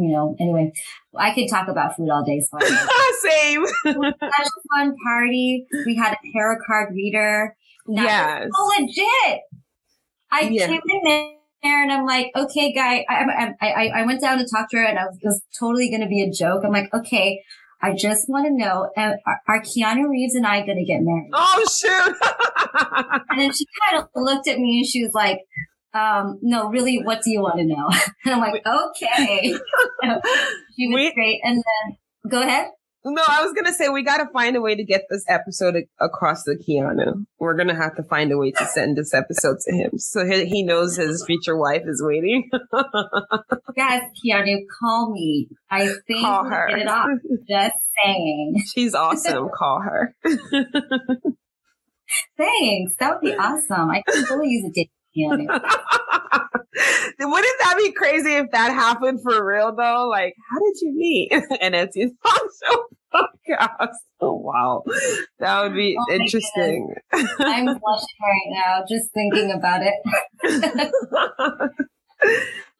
you 0.01 0.13
know, 0.13 0.37
anyway, 0.39 0.73
I 1.17 1.35
could 1.35 1.49
talk 1.49 1.69
about 1.69 1.97
food 1.97 2.11
all 2.11 2.25
day. 2.25 2.41
So 2.41 2.59
Same. 3.21 3.67
such 3.67 3.97
a 3.97 4.77
fun 4.77 4.95
party. 5.05 5.67
We 5.85 5.97
had 5.97 6.13
a 6.13 6.33
tarot 6.33 6.59
card 6.67 6.95
reader. 6.95 7.57
That 7.87 8.03
yes. 8.03 8.49
so 8.53 8.81
legit. 8.81 9.41
I 10.31 10.41
yeah. 10.43 10.67
came 10.67 10.81
in 10.85 11.31
there 11.63 11.83
and 11.83 11.93
I'm 11.93 12.05
like, 12.05 12.31
okay, 12.37 12.73
guy, 12.73 13.05
I, 13.09 13.55
I, 13.61 13.67
I, 13.67 13.91
I 14.01 14.07
went 14.07 14.21
down 14.21 14.39
to 14.39 14.45
talk 14.45 14.69
to 14.71 14.79
her 14.79 14.85
and 14.85 14.99
I 14.99 15.05
was, 15.05 15.17
it 15.23 15.27
was 15.27 15.43
totally 15.59 15.89
going 15.89 16.03
to 16.03 16.09
be 16.09 16.23
a 16.23 16.31
joke. 16.31 16.63
I'm 16.65 16.73
like, 16.73 16.93
okay, 16.93 17.43
I 17.81 17.95
just 17.95 18.29
want 18.29 18.47
to 18.47 18.53
know, 18.53 18.91
uh, 18.97 19.13
are, 19.27 19.41
are 19.49 19.63
Keanu 19.63 20.09
Reeves 20.09 20.35
and 20.35 20.47
I 20.47 20.65
going 20.65 20.79
to 20.79 20.85
get 20.85 21.01
married? 21.03 21.31
Oh, 21.33 21.65
shoot. 21.71 22.17
and 23.31 23.41
then 23.41 23.53
she 23.53 23.67
kind 23.89 24.03
of 24.03 24.09
looked 24.15 24.49
at 24.49 24.59
me 24.59 24.79
and 24.79 24.87
she 24.87 25.03
was 25.03 25.13
like, 25.15 25.41
um, 25.97 26.39
no, 26.43 26.69
really, 26.69 27.03
what 27.03 27.23
do 27.23 27.31
you 27.31 27.41
want 27.41 27.59
to 27.59 27.65
know? 27.65 27.89
and 28.25 28.35
I'm 28.35 28.41
like, 28.41 28.63
okay. 28.67 29.43
she 30.77 30.89
was 30.89 30.95
we, 30.95 31.15
great. 31.15 31.41
And 31.43 31.57
then 31.57 31.97
go 32.31 32.43
ahead. 32.43 32.69
No, 33.09 33.23
I 33.29 33.45
was 33.45 33.53
gonna 33.53 33.73
say 33.73 33.89
we 33.89 34.03
gotta 34.03 34.27
find 34.33 34.57
a 34.57 34.61
way 34.61 34.75
to 34.75 34.83
get 34.83 35.05
this 35.09 35.25
episode 35.29 35.77
across 36.01 36.43
to 36.43 36.57
Keanu. 36.57 37.25
We're 37.39 37.55
gonna 37.55 37.77
have 37.77 37.95
to 37.97 38.03
find 38.03 38.33
a 38.33 38.37
way 38.37 38.51
to 38.51 38.67
send 38.67 38.97
this 38.97 39.15
episode 39.15 39.59
to 39.61 39.73
him 39.73 39.97
so 39.97 40.27
he, 40.27 40.47
he 40.47 40.65
knows 40.65 40.97
his 40.97 41.25
future 41.25 41.57
wife 41.57 41.83
is 41.87 42.03
waiting. 42.05 42.51
yes, 43.77 44.11
Keanu, 44.25 44.63
call 44.81 45.13
me. 45.13 45.47
I 45.71 45.87
think 46.09 46.25
call 46.25 46.47
her. 46.47 46.67
Get 46.69 46.81
it 46.81 46.89
off. 46.89 47.07
Just 47.49 47.77
saying. 48.05 48.57
She's 48.75 48.93
awesome. 48.93 49.51
call 49.57 49.83
her. 49.83 50.17
Thanks. 52.37 52.95
That 52.99 53.13
would 53.13 53.21
be 53.21 53.37
awesome. 53.37 53.89
I 53.89 54.03
can 54.07 54.25
totally 54.27 54.49
use 54.49 54.69
a 54.69 54.73
date 54.73 54.91
Wouldn't 57.19 57.59
that 57.61 57.75
be 57.79 57.93
crazy 57.93 58.35
if 58.35 58.51
that 58.53 58.73
happened 58.73 59.21
for 59.23 59.43
real 59.45 59.75
though? 59.75 60.09
Like, 60.11 60.35
how 60.51 60.59
did 60.59 60.75
you 60.83 60.93
meet? 60.95 61.33
and 61.61 61.75
it's 61.75 61.97
his 61.97 62.13
show 62.65 62.85
podcast. 63.15 63.95
Oh 64.21 64.35
wow. 64.35 64.85
That 65.41 65.63
would 65.63 65.75
be 65.75 65.97
oh 65.99 66.15
interesting. 66.15 66.95
I'm 67.13 67.65
blushing 67.65 67.81
right 67.81 68.51
now 68.51 68.85
just 68.89 69.13
thinking 69.13 69.53
about 69.53 69.83
it. 69.83 69.95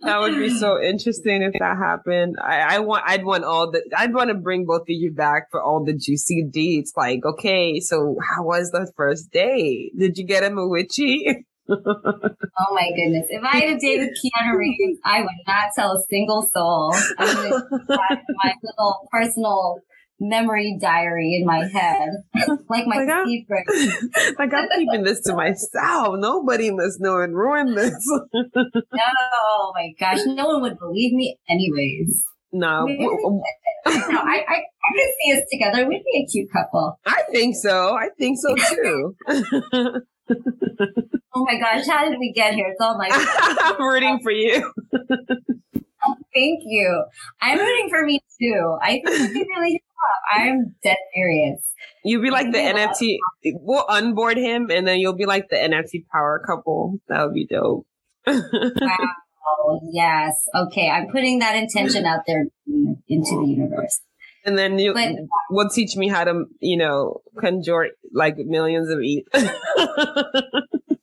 that 0.01 0.21
would 0.21 0.37
be 0.37 0.51
so 0.51 0.81
interesting 0.81 1.43
if 1.43 1.55
that 1.59 1.77
happened. 1.77 2.37
I, 2.43 2.77
I, 2.77 2.79
want, 2.81 3.05
I'd 3.07 3.25
want 3.25 3.45
all 3.45 3.71
the, 3.71 3.83
I'd 3.97 4.15
want 4.15 4.29
to 4.29 4.35
bring 4.35 4.67
both 4.67 4.83
of 4.83 4.89
you 4.89 5.13
back 5.13 5.51
for 5.51 5.63
all 5.63 5.85
the 5.85 5.95
juicy 5.95 6.47
deeds. 6.51 6.93
Like, 6.97 7.25
okay, 7.25 7.81
so 7.81 8.17
how 8.29 8.45
was 8.45 8.71
the 8.71 8.91
first 8.97 9.31
day? 9.31 9.91
Did 9.97 10.19
you 10.19 10.27
get 10.27 10.43
him 10.43 10.59
a 10.59 10.67
witchy? 10.67 11.45
Oh 11.69 12.75
my 12.75 12.91
goodness. 12.95 13.27
If 13.29 13.43
I 13.43 13.57
had 13.59 13.77
a 13.77 13.79
date 13.79 14.01
with 14.01 14.11
Keanu 14.11 14.57
Reeves, 14.57 14.99
I 15.05 15.21
would 15.21 15.31
not 15.47 15.71
tell 15.75 15.93
a 15.93 16.03
single 16.09 16.43
soul. 16.53 16.95
I 17.19 17.35
would 17.35 17.89
my 17.89 18.55
little 18.63 19.09
personal 19.11 19.81
memory 20.19 20.79
diary 20.81 21.37
in 21.39 21.47
my 21.47 21.69
head, 21.69 22.11
like 22.69 22.87
my 22.87 23.05
like 23.05 23.27
secret. 23.27 23.65
I'm, 23.69 24.35
like 24.39 24.55
I'm 24.55 24.69
keeping 24.75 25.05
this 25.05 25.21
to 25.23 25.35
myself. 25.35 26.15
Nobody 26.19 26.71
must 26.71 27.01
know 27.01 27.21
and 27.21 27.35
ruin 27.35 27.75
this. 27.75 27.95
no, 28.35 28.53
oh 29.35 29.73
my 29.75 29.93
gosh, 29.99 30.21
no 30.27 30.47
one 30.47 30.63
would 30.63 30.79
believe 30.79 31.13
me, 31.13 31.39
anyways. 31.49 32.25
No, 32.53 32.87
no, 32.87 33.43
I, 33.87 34.45
I, 34.49 34.55
I 34.55 34.95
can 34.95 35.09
see 35.21 35.33
us 35.33 35.43
together. 35.53 35.87
We'd 35.87 36.03
be 36.05 36.27
a 36.27 36.31
cute 36.31 36.49
couple. 36.51 36.99
I 37.05 37.23
think 37.31 37.55
so. 37.57 37.95
I 37.95 38.09
think 38.19 38.39
so 38.39 38.55
too. 38.55 39.15
Oh 40.31 41.45
my 41.45 41.59
gosh, 41.59 41.87
how 41.87 42.09
did 42.09 42.19
we 42.19 42.33
get 42.33 42.55
here? 42.55 42.69
It's 42.69 42.81
all 42.81 42.99
my. 42.99 43.09
I'm 43.61 43.83
rooting 43.83 44.21
for 44.23 44.33
you. 44.33 44.73
Oh, 46.09 46.15
thank 46.35 46.61
you. 46.65 47.05
I'm 47.41 47.59
rooting 47.59 47.89
for 47.91 48.05
me 48.05 48.21
too. 48.41 48.79
I 48.81 49.01
think 49.05 49.35
we 49.35 49.47
really 49.57 49.81
I'm 50.33 50.75
dead 50.83 50.97
serious. 51.15 51.61
You'll 52.05 52.23
be 52.23 52.31
like 52.31 52.53
the 52.53 52.59
NFT. 52.59 53.17
We'll 53.61 53.85
onboard 53.89 54.37
him, 54.37 54.71
and 54.71 54.87
then 54.87 54.99
you'll 54.99 55.17
be 55.17 55.27
like 55.27 55.49
the 55.49 55.57
NFT 55.57 56.07
power 56.13 56.43
couple. 56.47 56.99
That 57.09 57.25
would 57.25 57.35
be 57.35 57.47
dope. 57.47 57.87
wow. 58.27 59.81
Yes. 59.91 60.49
Okay. 60.55 60.89
I'm 60.91 61.09
putting 61.09 61.41
that 61.41 61.57
intention 61.57 62.05
out 62.05 62.21
there 62.27 62.47
into 63.09 63.41
the 63.41 63.47
universe. 63.47 64.01
And 64.47 64.57
then 64.57 64.79
you 64.79 64.95
but, 64.95 65.15
will 65.51 65.69
teach 65.69 65.97
me 65.97 66.09
how 66.09 66.25
to, 66.25 66.45
you 66.61 66.77
know, 66.77 67.21
conjure 67.39 67.89
like 68.13 68.37
millions 68.39 68.89
of 68.91 69.01
ETH. 69.03 69.27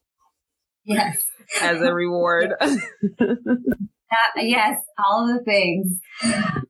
yes. 0.86 1.24
As 1.62 1.82
a 1.82 1.94
reward. 1.94 2.54
Uh, 4.14 4.42
yes, 4.42 4.80
all 5.04 5.26
the 5.26 5.44
things. 5.44 6.00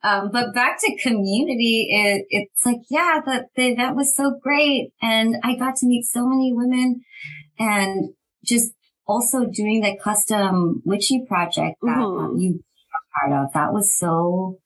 Um, 0.01 0.29
but 0.31 0.53
back 0.53 0.79
to 0.79 0.97
community, 1.01 1.89
it, 1.91 2.25
it's 2.29 2.65
like, 2.65 2.77
yeah, 2.89 3.19
the, 3.25 3.47
the 3.57 3.73
event 3.73 3.97
was 3.97 4.15
so 4.15 4.39
great. 4.41 4.93
And 5.01 5.35
I 5.43 5.55
got 5.55 5.75
to 5.77 5.85
meet 5.85 6.05
so 6.05 6.25
many 6.25 6.53
women 6.53 7.01
and 7.59 8.13
just 8.45 8.71
also 9.05 9.45
doing 9.45 9.81
the 9.81 9.97
custom 10.01 10.81
witchy 10.85 11.25
project 11.27 11.79
that 11.81 11.97
mm-hmm. 11.97 12.25
um, 12.25 12.37
you 12.37 12.53
were 12.53 13.29
part 13.29 13.43
of. 13.43 13.53
That 13.53 13.73
was 13.73 13.97
so 13.97 14.59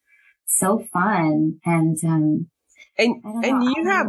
so 0.48 0.80
fun. 0.92 1.60
And, 1.66 1.98
um, 2.04 2.48
and, 2.98 3.22
and 3.24 3.64
you 3.64 3.86
have, 3.88 4.08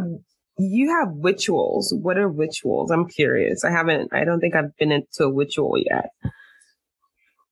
you 0.57 0.89
have 0.89 1.09
rituals. 1.21 1.93
What 2.01 2.17
are 2.17 2.27
rituals? 2.27 2.91
I'm 2.91 3.07
curious. 3.07 3.63
I 3.63 3.71
haven't, 3.71 4.13
I 4.13 4.25
don't 4.25 4.39
think 4.39 4.55
I've 4.55 4.75
been 4.77 4.91
into 4.91 5.23
a 5.23 5.33
ritual 5.33 5.75
yet. 5.77 6.09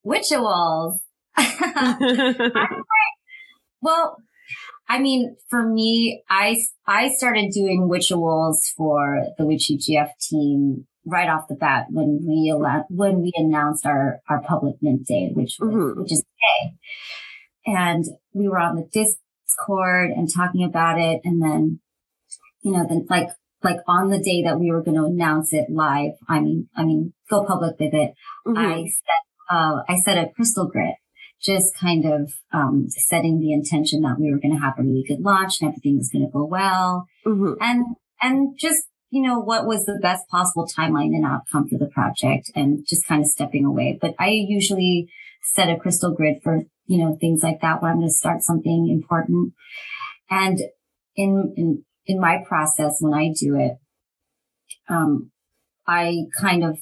Rituals. 0.03 0.99
well, 3.81 4.17
I 4.89 4.99
mean, 4.99 5.35
for 5.49 5.67
me, 5.67 6.23
I, 6.29 6.57
I 6.85 7.09
started 7.09 7.51
doing 7.51 7.89
rituals 7.89 8.71
for 8.75 9.25
the 9.37 9.45
Witchy 9.45 9.77
GF 9.77 10.09
team 10.19 10.87
right 11.05 11.29
off 11.29 11.47
the 11.47 11.55
bat 11.55 11.85
when 11.89 12.19
we 12.27 12.53
when 12.89 13.21
we 13.21 13.31
announced 13.35 13.85
our 13.85 14.19
our 14.29 14.41
public 14.41 14.75
mint 14.81 15.07
day, 15.07 15.29
which 15.33 15.57
mm-hmm. 15.59 16.01
which 16.01 16.11
is 16.11 16.19
today 16.19 16.75
and 17.67 18.05
we 18.33 18.47
were 18.47 18.59
on 18.59 18.77
the 18.77 18.87
Discord 18.93 20.11
and 20.11 20.27
talking 20.33 20.63
about 20.63 20.99
it. 20.99 21.19
And 21.25 21.41
then, 21.41 21.81
you 22.63 22.71
know, 22.71 22.87
then 22.87 23.05
like, 23.09 23.27
like 23.61 23.77
on 23.87 24.09
the 24.09 24.19
day 24.19 24.41
that 24.43 24.59
we 24.59 24.71
were 24.71 24.81
going 24.81 24.95
to 24.95 25.03
announce 25.03 25.53
it 25.53 25.69
live, 25.69 26.13
I 26.29 26.39
mean, 26.39 26.69
I 26.75 26.85
mean, 26.85 27.13
go 27.29 27.45
public 27.45 27.77
with 27.79 27.93
it. 27.93 28.13
Mm-hmm. 28.47 28.57
I 28.57 28.85
set, 28.85 29.51
uh, 29.51 29.81
I 29.89 29.97
set 29.97 30.17
a 30.17 30.29
crystal 30.33 30.67
grid, 30.67 30.93
just 31.41 31.75
kind 31.75 32.05
of, 32.05 32.31
um, 32.53 32.85
setting 32.89 33.39
the 33.39 33.51
intention 33.51 34.01
that 34.01 34.17
we 34.17 34.31
were 34.31 34.39
going 34.39 34.55
to 34.55 34.61
have 34.61 34.79
a 34.79 34.83
really 34.83 35.03
good 35.05 35.19
launch 35.19 35.59
and 35.59 35.69
everything 35.69 35.97
was 35.97 36.09
going 36.09 36.25
to 36.25 36.31
go 36.31 36.45
well. 36.45 37.07
Mm-hmm. 37.25 37.53
And, 37.59 37.85
and 38.21 38.57
just, 38.57 38.83
you 39.09 39.21
know, 39.21 39.39
what 39.39 39.65
was 39.65 39.85
the 39.85 39.99
best 40.01 40.27
possible 40.29 40.67
timeline 40.67 41.15
and 41.15 41.25
outcome 41.25 41.67
for 41.67 41.77
the 41.77 41.87
project 41.87 42.51
and 42.55 42.85
just 42.87 43.05
kind 43.05 43.21
of 43.21 43.27
stepping 43.27 43.65
away. 43.65 43.97
But 43.99 44.15
I 44.19 44.29
usually 44.29 45.09
set 45.43 45.69
a 45.69 45.77
crystal 45.77 46.13
grid 46.13 46.37
for 46.43 46.63
you 46.87 46.97
know, 46.97 47.17
things 47.19 47.43
like 47.43 47.61
that 47.61 47.81
when 47.81 47.91
I'm 47.91 47.97
going 47.97 48.07
to 48.07 48.13
start 48.13 48.41
something 48.41 48.89
important. 48.89 49.53
And 50.29 50.59
in, 51.15 51.53
in, 51.55 51.83
in 52.05 52.19
my 52.19 52.43
process, 52.47 52.97
when 52.99 53.13
I 53.13 53.33
do 53.37 53.55
it, 53.55 53.73
um, 54.89 55.31
I 55.85 56.23
kind 56.39 56.63
of, 56.63 56.79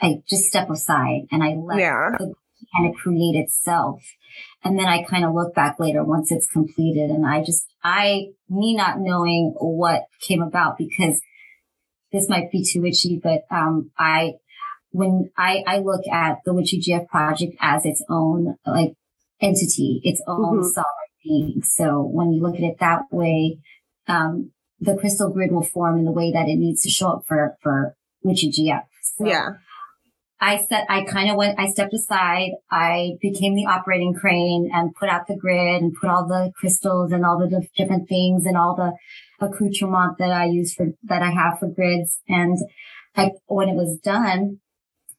I 0.00 0.16
just 0.28 0.44
step 0.44 0.68
aside 0.70 1.22
and 1.30 1.42
I 1.42 1.54
let 1.54 1.78
yeah. 1.78 2.10
the 2.18 2.34
kind 2.76 2.88
of 2.88 2.94
create 2.94 3.36
itself. 3.36 4.02
And 4.62 4.78
then 4.78 4.86
I 4.86 5.02
kind 5.02 5.24
of 5.24 5.34
look 5.34 5.54
back 5.54 5.78
later 5.78 6.04
once 6.04 6.30
it's 6.30 6.48
completed 6.48 7.10
and 7.10 7.26
I 7.26 7.42
just, 7.42 7.66
I, 7.82 8.28
me 8.48 8.74
not 8.76 9.00
knowing 9.00 9.54
what 9.58 10.04
came 10.20 10.42
about 10.42 10.76
because 10.78 11.20
this 12.12 12.28
might 12.28 12.50
be 12.50 12.64
too 12.64 12.82
witchy, 12.82 13.18
but, 13.22 13.42
um, 13.50 13.90
I, 13.98 14.34
when 14.90 15.30
I, 15.36 15.64
I 15.66 15.78
look 15.78 16.06
at 16.06 16.38
the 16.44 16.52
Witchy 16.52 16.78
GF 16.80 17.08
project 17.08 17.54
as 17.60 17.86
its 17.86 18.04
own, 18.10 18.56
like, 18.66 18.92
entity, 19.42 20.00
its 20.04 20.22
own 20.26 20.60
mm-hmm. 20.60 20.68
sovereign 20.68 21.12
being. 21.22 21.62
So 21.62 22.02
when 22.02 22.32
you 22.32 22.42
look 22.42 22.54
at 22.54 22.62
it 22.62 22.78
that 22.80 23.02
way, 23.10 23.58
um, 24.06 24.52
the 24.80 24.96
crystal 24.96 25.30
grid 25.30 25.52
will 25.52 25.62
form 25.62 25.98
in 25.98 26.04
the 26.04 26.12
way 26.12 26.32
that 26.32 26.48
it 26.48 26.56
needs 26.56 26.82
to 26.82 26.90
show 26.90 27.12
up 27.12 27.24
for, 27.26 27.56
for 27.62 27.96
Witchy 28.22 28.50
GF. 28.50 28.82
So 29.16 29.26
yeah. 29.26 29.50
I 30.40 30.64
said, 30.68 30.86
I 30.88 31.04
kind 31.04 31.30
of 31.30 31.36
went, 31.36 31.60
I 31.60 31.68
stepped 31.68 31.94
aside. 31.94 32.50
I 32.68 33.12
became 33.20 33.54
the 33.54 33.66
operating 33.66 34.12
crane 34.12 34.70
and 34.74 34.92
put 34.92 35.08
out 35.08 35.28
the 35.28 35.36
grid 35.36 35.80
and 35.80 35.94
put 35.94 36.10
all 36.10 36.26
the 36.26 36.50
crystals 36.56 37.12
and 37.12 37.24
all 37.24 37.38
the 37.38 37.64
different 37.76 38.08
things 38.08 38.44
and 38.44 38.56
all 38.56 38.74
the 38.74 38.92
accoutrement 39.46 40.18
that 40.18 40.32
I 40.32 40.46
use 40.46 40.74
for, 40.74 40.86
that 41.04 41.22
I 41.22 41.30
have 41.30 41.60
for 41.60 41.68
grids. 41.68 42.18
And 42.28 42.58
I, 43.14 43.30
when 43.46 43.68
it 43.68 43.76
was 43.76 44.00
done, 44.02 44.58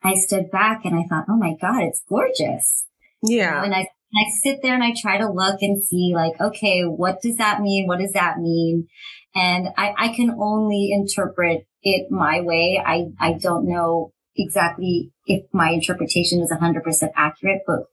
I 0.04 0.16
stood 0.16 0.52
back 0.52 0.82
and 0.84 0.94
I 0.94 1.04
thought, 1.08 1.26
oh 1.30 1.38
my 1.38 1.54
God, 1.62 1.84
it's 1.84 2.04
gorgeous. 2.10 2.86
Yeah. 3.22 3.48
You 3.48 3.56
know, 3.56 3.64
and 3.64 3.76
I, 3.76 3.88
I 4.16 4.30
sit 4.30 4.60
there 4.62 4.74
and 4.74 4.84
I 4.84 4.94
try 4.96 5.18
to 5.18 5.30
look 5.30 5.62
and 5.62 5.84
see 5.84 6.14
like, 6.16 6.34
okay, 6.40 6.84
what 6.84 7.22
does 7.22 7.38
that 7.38 7.62
mean? 7.62 7.88
What 7.88 8.00
does 8.00 8.14
that 8.14 8.40
mean? 8.40 8.88
And 9.36 9.70
I, 9.78 9.94
I 9.98 10.08
can 10.10 10.36
only 10.40 10.92
interpret 10.92 11.66
it 11.82 12.12
my 12.12 12.42
way. 12.42 12.82
I, 12.84 13.08
I 13.20 13.34
don't 13.34 13.68
know 13.68 14.12
exactly 14.36 15.12
if 15.26 15.44
my 15.52 15.72
interpretation 15.72 16.42
is 16.42 16.52
100% 16.52 17.10
accurate, 17.16 17.62
but 17.66 17.86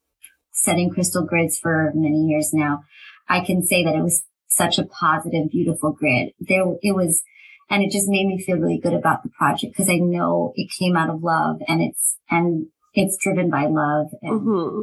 setting 0.52 0.90
crystal 0.90 1.24
grids 1.24 1.58
for 1.58 1.92
many 1.94 2.26
years 2.26 2.50
now, 2.52 2.82
I 3.28 3.40
can 3.40 3.64
say 3.64 3.84
that 3.84 3.94
it 3.94 4.02
was 4.02 4.22
such 4.48 4.78
a 4.78 4.84
positive, 4.84 5.50
beautiful 5.50 5.92
grid. 5.92 6.32
There, 6.40 6.64
it 6.82 6.94
was, 6.94 7.22
and 7.70 7.82
it 7.82 7.92
just 7.92 8.08
made 8.08 8.26
me 8.26 8.42
feel 8.42 8.58
really 8.58 8.78
good 8.78 8.94
about 8.94 9.22
the 9.22 9.30
project 9.30 9.72
because 9.72 9.88
I 9.88 9.96
know 9.96 10.52
it 10.56 10.70
came 10.78 10.96
out 10.96 11.08
of 11.08 11.22
love 11.22 11.60
and 11.66 11.80
it's, 11.80 12.16
and 12.28 12.66
it's 12.92 13.16
driven 13.16 13.48
by 13.48 13.66
love. 13.66 14.08
And, 14.22 14.40
mm-hmm. 14.40 14.80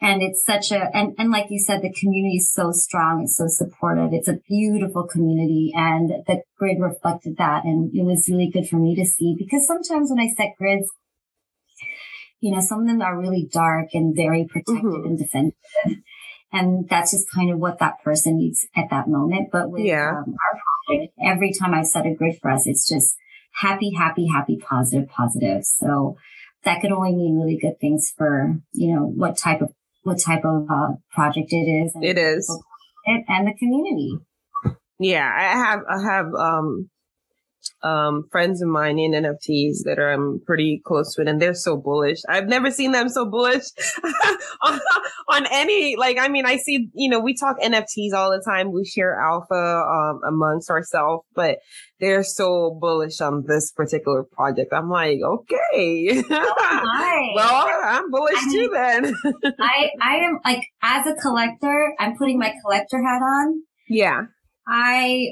And 0.00 0.22
it's 0.22 0.44
such 0.44 0.72
a, 0.72 0.94
and, 0.94 1.14
and 1.18 1.30
like 1.30 1.46
you 1.48 1.58
said, 1.58 1.80
the 1.80 1.92
community 1.92 2.36
is 2.36 2.52
so 2.52 2.70
strong. 2.70 3.22
It's 3.22 3.36
so 3.36 3.46
supportive. 3.48 4.12
It's 4.12 4.28
a 4.28 4.40
beautiful 4.48 5.04
community 5.04 5.72
and 5.74 6.10
the 6.26 6.42
grid 6.58 6.78
reflected 6.80 7.36
that. 7.38 7.64
And 7.64 7.90
it 7.94 8.04
was 8.04 8.28
really 8.28 8.50
good 8.50 8.68
for 8.68 8.76
me 8.76 8.94
to 8.96 9.06
see 9.06 9.34
because 9.38 9.66
sometimes 9.66 10.10
when 10.10 10.20
I 10.20 10.28
set 10.36 10.54
grids, 10.58 10.90
you 12.40 12.54
know, 12.54 12.60
some 12.60 12.80
of 12.80 12.86
them 12.86 13.00
are 13.00 13.18
really 13.18 13.48
dark 13.50 13.88
and 13.94 14.14
very 14.14 14.44
protective 14.44 14.84
mm-hmm. 14.84 15.06
and 15.06 15.18
defensive. 15.18 15.54
And 16.52 16.88
that's 16.88 17.10
just 17.10 17.30
kind 17.34 17.50
of 17.50 17.58
what 17.58 17.78
that 17.78 18.02
person 18.04 18.36
needs 18.36 18.66
at 18.76 18.90
that 18.90 19.08
moment. 19.08 19.48
But 19.50 19.70
with 19.70 19.84
yeah. 19.84 20.10
um, 20.10 20.34
our 20.34 20.60
project, 20.86 21.14
every 21.24 21.52
time 21.52 21.74
I 21.74 21.82
set 21.82 22.06
a 22.06 22.14
grid 22.14 22.38
for 22.40 22.50
us, 22.50 22.66
it's 22.66 22.88
just 22.88 23.16
happy, 23.52 23.92
happy, 23.96 24.26
happy, 24.26 24.56
positive, 24.56 25.08
positive. 25.08 25.64
So 25.64 26.16
that 26.64 26.80
could 26.80 26.92
only 26.92 27.14
mean 27.14 27.38
really 27.38 27.58
good 27.58 27.80
things 27.80 28.12
for, 28.16 28.54
you 28.72 28.94
know, 28.94 29.02
what 29.02 29.38
type 29.38 29.62
of, 29.62 29.72
what 30.06 30.18
type 30.20 30.44
of 30.44 30.66
uh, 30.70 30.92
project 31.10 31.52
it 31.52 31.66
is. 31.66 31.92
It 32.00 32.16
is. 32.16 32.48
And 33.04 33.46
the 33.46 33.54
community. 33.58 34.18
Yeah. 35.00 35.28
I 35.28 35.42
have, 35.42 35.80
I 35.90 36.02
have, 36.02 36.26
um, 36.34 36.88
um, 37.82 38.28
friends 38.30 38.62
of 38.62 38.68
mine 38.68 38.98
in 38.98 39.12
NFTs 39.12 39.84
that 39.84 39.98
are, 39.98 40.12
I'm 40.12 40.40
pretty 40.46 40.80
close 40.84 41.14
with, 41.16 41.28
and 41.28 41.40
they're 41.40 41.54
so 41.54 41.76
bullish. 41.76 42.18
I've 42.28 42.48
never 42.48 42.70
seen 42.70 42.92
them 42.92 43.08
so 43.08 43.28
bullish 43.28 43.64
on, 44.62 44.80
on, 45.28 45.46
any, 45.50 45.96
like, 45.96 46.18
I 46.18 46.28
mean, 46.28 46.46
I 46.46 46.56
see, 46.56 46.88
you 46.94 47.10
know, 47.10 47.20
we 47.20 47.34
talk 47.34 47.58
NFTs 47.60 48.12
all 48.14 48.30
the 48.30 48.42
time. 48.44 48.72
We 48.72 48.84
share 48.84 49.20
alpha, 49.20 49.54
um, 49.54 50.20
amongst 50.26 50.70
ourselves, 50.70 51.24
but 51.34 51.58
they're 52.00 52.24
so 52.24 52.76
bullish 52.80 53.20
on 53.20 53.44
this 53.46 53.72
particular 53.72 54.24
project. 54.24 54.72
I'm 54.72 54.90
like, 54.90 55.18
okay. 55.22 56.22
Oh, 56.30 57.32
well, 57.34 57.68
I'm 57.84 58.10
bullish 58.10 58.36
I 58.36 58.52
too 58.52 58.70
then. 58.72 59.14
I, 59.60 59.90
I 60.02 60.16
am 60.16 60.38
like, 60.44 60.62
as 60.82 61.06
a 61.06 61.14
collector, 61.20 61.94
I'm 61.98 62.16
putting 62.16 62.38
my 62.38 62.52
collector 62.62 63.02
hat 63.02 63.22
on. 63.22 63.62
Yeah. 63.88 64.22
I 64.68 65.28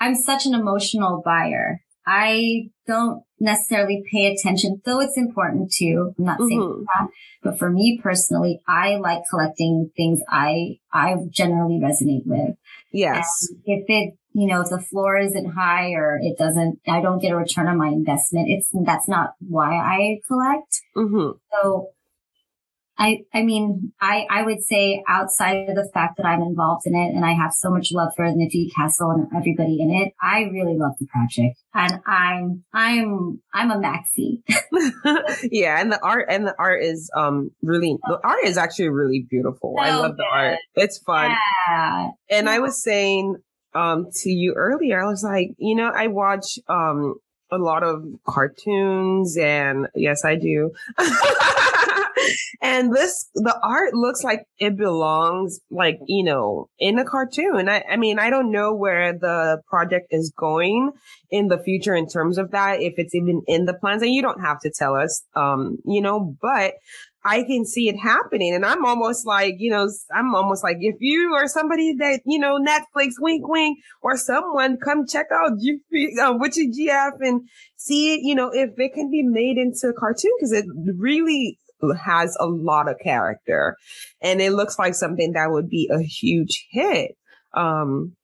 I'm 0.00 0.14
such 0.14 0.46
an 0.46 0.54
emotional 0.54 1.22
buyer. 1.24 1.82
I 2.06 2.70
don't 2.86 3.22
necessarily 3.38 4.02
pay 4.10 4.34
attention, 4.34 4.80
though 4.84 5.00
it's 5.00 5.16
important 5.16 5.70
to. 5.72 6.14
I'm 6.18 6.24
not 6.24 6.38
saying 6.38 6.60
mm-hmm. 6.60 6.82
that, 6.82 7.08
but 7.42 7.58
for 7.58 7.70
me 7.70 8.00
personally, 8.02 8.60
I 8.66 8.96
like 8.96 9.22
collecting 9.30 9.90
things 9.96 10.20
I, 10.28 10.78
I 10.92 11.14
generally 11.28 11.78
resonate 11.78 12.26
with. 12.26 12.56
Yes. 12.92 13.28
And 13.48 13.60
if 13.66 13.84
it, 13.86 14.14
you 14.32 14.46
know, 14.46 14.62
if 14.62 14.70
the 14.70 14.80
floor 14.80 15.18
isn't 15.18 15.52
high 15.52 15.92
or 15.92 16.18
it 16.20 16.38
doesn't, 16.38 16.80
I 16.88 17.00
don't 17.00 17.20
get 17.20 17.32
a 17.32 17.36
return 17.36 17.68
on 17.68 17.78
my 17.78 17.88
investment. 17.88 18.48
It's, 18.48 18.70
that's 18.84 19.08
not 19.08 19.34
why 19.38 19.76
I 19.76 20.20
collect. 20.26 20.80
Mm-hmm. 20.96 21.38
So 21.52 21.88
I, 23.00 23.22
I 23.32 23.42
mean, 23.42 23.92
I, 23.98 24.26
I 24.30 24.42
would 24.42 24.62
say 24.62 25.02
outside 25.08 25.70
of 25.70 25.74
the 25.74 25.88
fact 25.94 26.18
that 26.18 26.26
I'm 26.26 26.42
involved 26.42 26.86
in 26.86 26.94
it 26.94 27.14
and 27.14 27.24
I 27.24 27.32
have 27.32 27.54
so 27.54 27.70
much 27.70 27.92
love 27.92 28.12
for 28.14 28.30
Nifty 28.30 28.70
Castle 28.76 29.10
and 29.10 29.26
everybody 29.34 29.78
in 29.80 29.90
it, 29.90 30.12
I 30.22 30.42
really 30.52 30.76
love 30.76 30.92
the 31.00 31.06
project 31.06 31.58
and 31.72 31.98
I'm, 32.06 32.62
I'm, 32.74 33.40
I'm 33.54 33.70
a 33.70 33.76
maxi. 33.76 34.42
yeah. 35.50 35.80
And 35.80 35.90
the 35.90 35.98
art 36.02 36.26
and 36.28 36.46
the 36.46 36.54
art 36.58 36.84
is, 36.84 37.10
um, 37.16 37.52
really, 37.62 37.96
the 38.06 38.20
art 38.22 38.44
is 38.44 38.58
actually 38.58 38.90
really 38.90 39.26
beautiful. 39.30 39.76
So 39.78 39.82
I 39.82 39.94
love 39.94 40.10
good. 40.10 40.18
the 40.18 40.26
art. 40.30 40.58
It's 40.74 40.98
fun. 40.98 41.34
Yeah. 41.68 42.08
And 42.28 42.50
I 42.50 42.58
was 42.58 42.82
saying, 42.82 43.36
um, 43.74 44.08
to 44.12 44.30
you 44.30 44.52
earlier, 44.54 45.02
I 45.02 45.06
was 45.06 45.24
like, 45.24 45.52
you 45.56 45.74
know, 45.74 45.90
I 45.90 46.08
watch, 46.08 46.58
um, 46.68 47.14
a 47.52 47.58
lot 47.58 47.82
of 47.82 48.04
cartoons 48.28 49.36
and 49.36 49.88
yes, 49.94 50.24
I 50.24 50.36
do. 50.36 50.70
and 52.62 52.94
this, 52.94 53.28
the 53.34 53.58
art 53.62 53.94
looks 53.94 54.22
like 54.22 54.44
it 54.58 54.76
belongs 54.76 55.60
like, 55.70 55.98
you 56.06 56.24
know, 56.24 56.68
in 56.78 56.98
a 56.98 57.04
cartoon. 57.04 57.68
I, 57.68 57.84
I 57.90 57.96
mean, 57.96 58.18
I 58.18 58.30
don't 58.30 58.50
know 58.50 58.74
where 58.74 59.12
the 59.12 59.62
project 59.68 60.08
is 60.10 60.32
going 60.36 60.92
in 61.30 61.48
the 61.48 61.62
future 61.62 61.94
in 61.94 62.08
terms 62.08 62.38
of 62.38 62.50
that, 62.50 62.80
if 62.80 62.94
it's 62.96 63.14
even 63.14 63.42
in 63.46 63.64
the 63.64 63.74
plans 63.74 64.02
and 64.02 64.12
you 64.12 64.22
don't 64.22 64.40
have 64.40 64.60
to 64.60 64.70
tell 64.70 64.94
us, 64.94 65.24
um, 65.34 65.78
you 65.84 66.00
know, 66.00 66.36
but 66.40 66.74
I 67.24 67.42
can 67.42 67.66
see 67.66 67.88
it 67.88 67.98
happening. 67.98 68.54
And 68.54 68.64
I'm 68.64 68.84
almost 68.84 69.26
like, 69.26 69.56
you 69.58 69.70
know, 69.70 69.88
I'm 70.14 70.34
almost 70.34 70.64
like, 70.64 70.78
if 70.80 70.96
you 71.00 71.34
or 71.34 71.46
somebody 71.48 71.94
that, 71.98 72.20
you 72.24 72.38
know, 72.38 72.58
Netflix, 72.58 73.12
wink, 73.18 73.46
wink, 73.46 73.78
or 74.02 74.16
someone 74.16 74.78
come 74.82 75.06
check 75.06 75.26
out 75.32 75.52
G- 75.60 76.16
uh, 76.20 76.32
Witchy 76.36 76.70
GF 76.70 77.12
and 77.20 77.42
see 77.76 78.20
you 78.22 78.34
know, 78.34 78.50
if 78.52 78.70
it 78.78 78.94
can 78.94 79.10
be 79.10 79.22
made 79.22 79.58
into 79.58 79.88
a 79.88 79.92
cartoon, 79.92 80.32
because 80.38 80.52
it 80.52 80.64
really 80.98 81.58
has 82.04 82.36
a 82.38 82.46
lot 82.46 82.88
of 82.88 82.98
character 82.98 83.76
and 84.20 84.40
it 84.40 84.52
looks 84.52 84.78
like 84.78 84.94
something 84.94 85.32
that 85.32 85.50
would 85.50 85.68
be 85.68 85.90
a 85.92 86.00
huge 86.02 86.66
hit. 86.70 87.16
Um, 87.52 88.16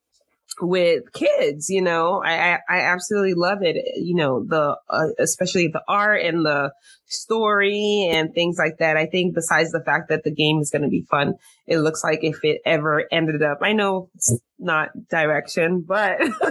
with 0.60 1.12
kids, 1.12 1.68
you 1.68 1.82
know, 1.82 2.22
I, 2.24 2.54
I, 2.54 2.58
I 2.68 2.80
absolutely 2.80 3.34
love 3.34 3.58
it. 3.62 3.76
You 3.96 4.14
know, 4.14 4.44
the, 4.44 4.78
uh, 4.88 5.08
especially 5.18 5.68
the 5.68 5.82
art 5.86 6.22
and 6.22 6.46
the 6.46 6.72
story 7.06 8.08
and 8.10 8.34
things 8.34 8.58
like 8.58 8.78
that. 8.78 8.96
I 8.96 9.06
think 9.06 9.34
besides 9.34 9.72
the 9.72 9.82
fact 9.82 10.08
that 10.08 10.24
the 10.24 10.30
game 10.30 10.58
is 10.60 10.70
going 10.70 10.82
to 10.82 10.88
be 10.88 11.06
fun, 11.10 11.34
it 11.66 11.78
looks 11.78 12.02
like 12.04 12.20
if 12.22 12.44
it 12.44 12.60
ever 12.64 13.04
ended 13.10 13.42
up, 13.42 13.58
I 13.62 13.72
know 13.72 14.10
it's 14.14 14.38
not 14.58 14.90
direction, 15.08 15.82
but 15.86 16.18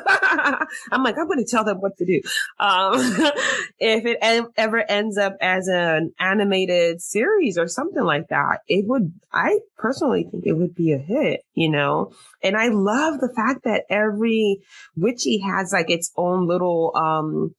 I'm 0.92 1.04
like, 1.04 1.18
I'm 1.18 1.28
going 1.28 1.44
to 1.44 1.50
tell 1.50 1.64
them 1.64 1.82
what 1.82 1.98
to 1.98 2.06
do. 2.06 2.22
Um, 2.60 2.94
if 3.80 4.06
it 4.06 4.18
e- 4.24 4.48
ever 4.58 4.84
ends 4.90 5.18
up 5.18 5.38
as 5.42 5.68
an 5.68 6.14
animated 6.20 7.02
series 7.02 7.58
or 7.58 7.68
something 7.68 8.04
like 8.04 8.28
that, 8.30 8.60
it 8.68 8.86
would, 8.88 9.14
I 9.34 9.60
personally 9.78 10.28
think 10.30 10.46
it 10.46 10.54
would 10.54 10.76
be 10.76 10.92
a 10.94 10.98
hit, 10.98 11.42
you 11.54 11.70
know? 11.70 12.14
And 12.44 12.56
I 12.56 12.68
love 12.68 13.20
the 13.20 13.34
fact 13.34 13.64
that 13.64 13.86
every 13.90 14.62
witchy 14.96 15.40
has 15.40 15.72
like 15.74 15.90
its 15.90 16.12
own 16.16 16.48
little, 16.48 16.92
um, 16.96 17.56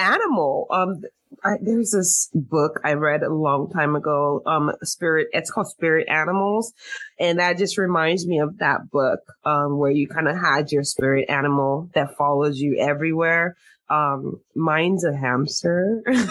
animal. 0.00 0.66
Um, 0.70 1.02
I, 1.44 1.54
there's 1.60 1.90
this 1.90 2.30
book 2.34 2.80
I 2.84 2.94
read 2.94 3.22
a 3.22 3.32
long 3.32 3.70
time 3.70 3.96
ago. 3.96 4.42
Um, 4.46 4.72
spirit. 4.82 5.28
It's 5.32 5.50
called 5.50 5.68
Spirit 5.68 6.08
Animals, 6.08 6.72
and 7.18 7.38
that 7.38 7.58
just 7.58 7.78
reminds 7.78 8.26
me 8.26 8.40
of 8.40 8.58
that 8.58 8.90
book. 8.90 9.20
Um, 9.44 9.78
where 9.78 9.90
you 9.90 10.08
kind 10.08 10.28
of 10.28 10.36
had 10.36 10.72
your 10.72 10.84
spirit 10.84 11.28
animal 11.28 11.90
that 11.94 12.16
follows 12.16 12.58
you 12.58 12.76
everywhere. 12.78 13.56
Um, 13.90 14.40
mine's 14.54 15.04
a 15.04 15.16
hamster. 15.16 16.02
yes, 16.06 16.24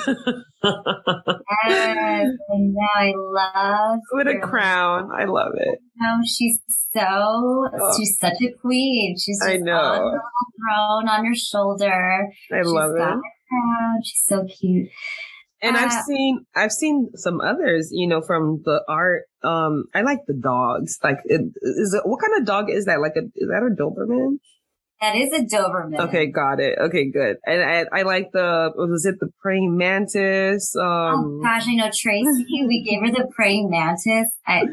I 0.63 2.57
know. 2.57 2.87
I 2.95 3.13
love 3.15 3.99
with 4.13 4.27
a 4.27 4.39
crown. 4.41 5.09
I 5.13 5.25
love 5.25 5.51
it. 5.55 5.79
No, 5.97 6.19
she's 6.25 6.59
so 6.93 7.01
oh. 7.01 7.97
she's 7.97 8.17
such 8.17 8.41
a 8.41 8.51
queen. 8.61 9.15
She's 9.17 9.39
just 9.39 9.49
I 9.49 9.57
know. 9.57 9.73
on 9.73 10.13
the 10.13 10.21
throne 10.57 11.09
on 11.09 11.25
your 11.25 11.35
shoulder. 11.35 12.29
I 12.51 12.61
she's 12.61 12.71
love 12.71 12.91
it. 12.95 13.19
She's 14.03 14.23
so 14.25 14.45
cute. 14.45 14.89
And 15.61 15.75
uh, 15.75 15.79
I've 15.79 16.03
seen 16.05 16.45
I've 16.55 16.71
seen 16.71 17.09
some 17.15 17.41
others, 17.41 17.89
you 17.91 18.07
know, 18.07 18.21
from 18.21 18.61
the 18.63 18.81
art. 18.87 19.23
Um, 19.43 19.85
I 19.93 20.01
like 20.01 20.19
the 20.27 20.33
dogs. 20.33 20.97
Like, 21.03 21.17
is 21.25 21.93
it 21.93 22.01
what 22.05 22.21
kind 22.21 22.39
of 22.39 22.45
dog 22.45 22.69
is 22.69 22.85
that? 22.85 23.01
Like, 23.01 23.13
a 23.15 23.25
is 23.35 23.49
that 23.49 23.63
a 23.63 23.75
Doberman? 23.75 24.37
That 25.01 25.15
is 25.15 25.31
a 25.31 25.43
Doberman. 25.43 25.99
Okay, 26.07 26.27
got 26.27 26.59
it. 26.59 26.77
Okay, 26.77 27.09
good. 27.09 27.37
And 27.45 27.61
I, 27.61 27.99
I 27.99 28.01
like 28.03 28.31
the 28.33 28.71
was 28.75 29.05
it 29.05 29.15
the 29.19 29.29
praying 29.41 29.77
mantis? 29.77 30.75
Um, 30.75 30.85
oh 30.85 31.41
gosh, 31.41 31.67
I 31.67 31.75
know 31.75 31.89
Tracy. 31.93 32.45
we 32.67 32.83
gave 32.83 33.01
her 33.01 33.11
the 33.11 33.29
praying 33.33 33.69
mantis. 33.69 34.29
I, 34.45 34.63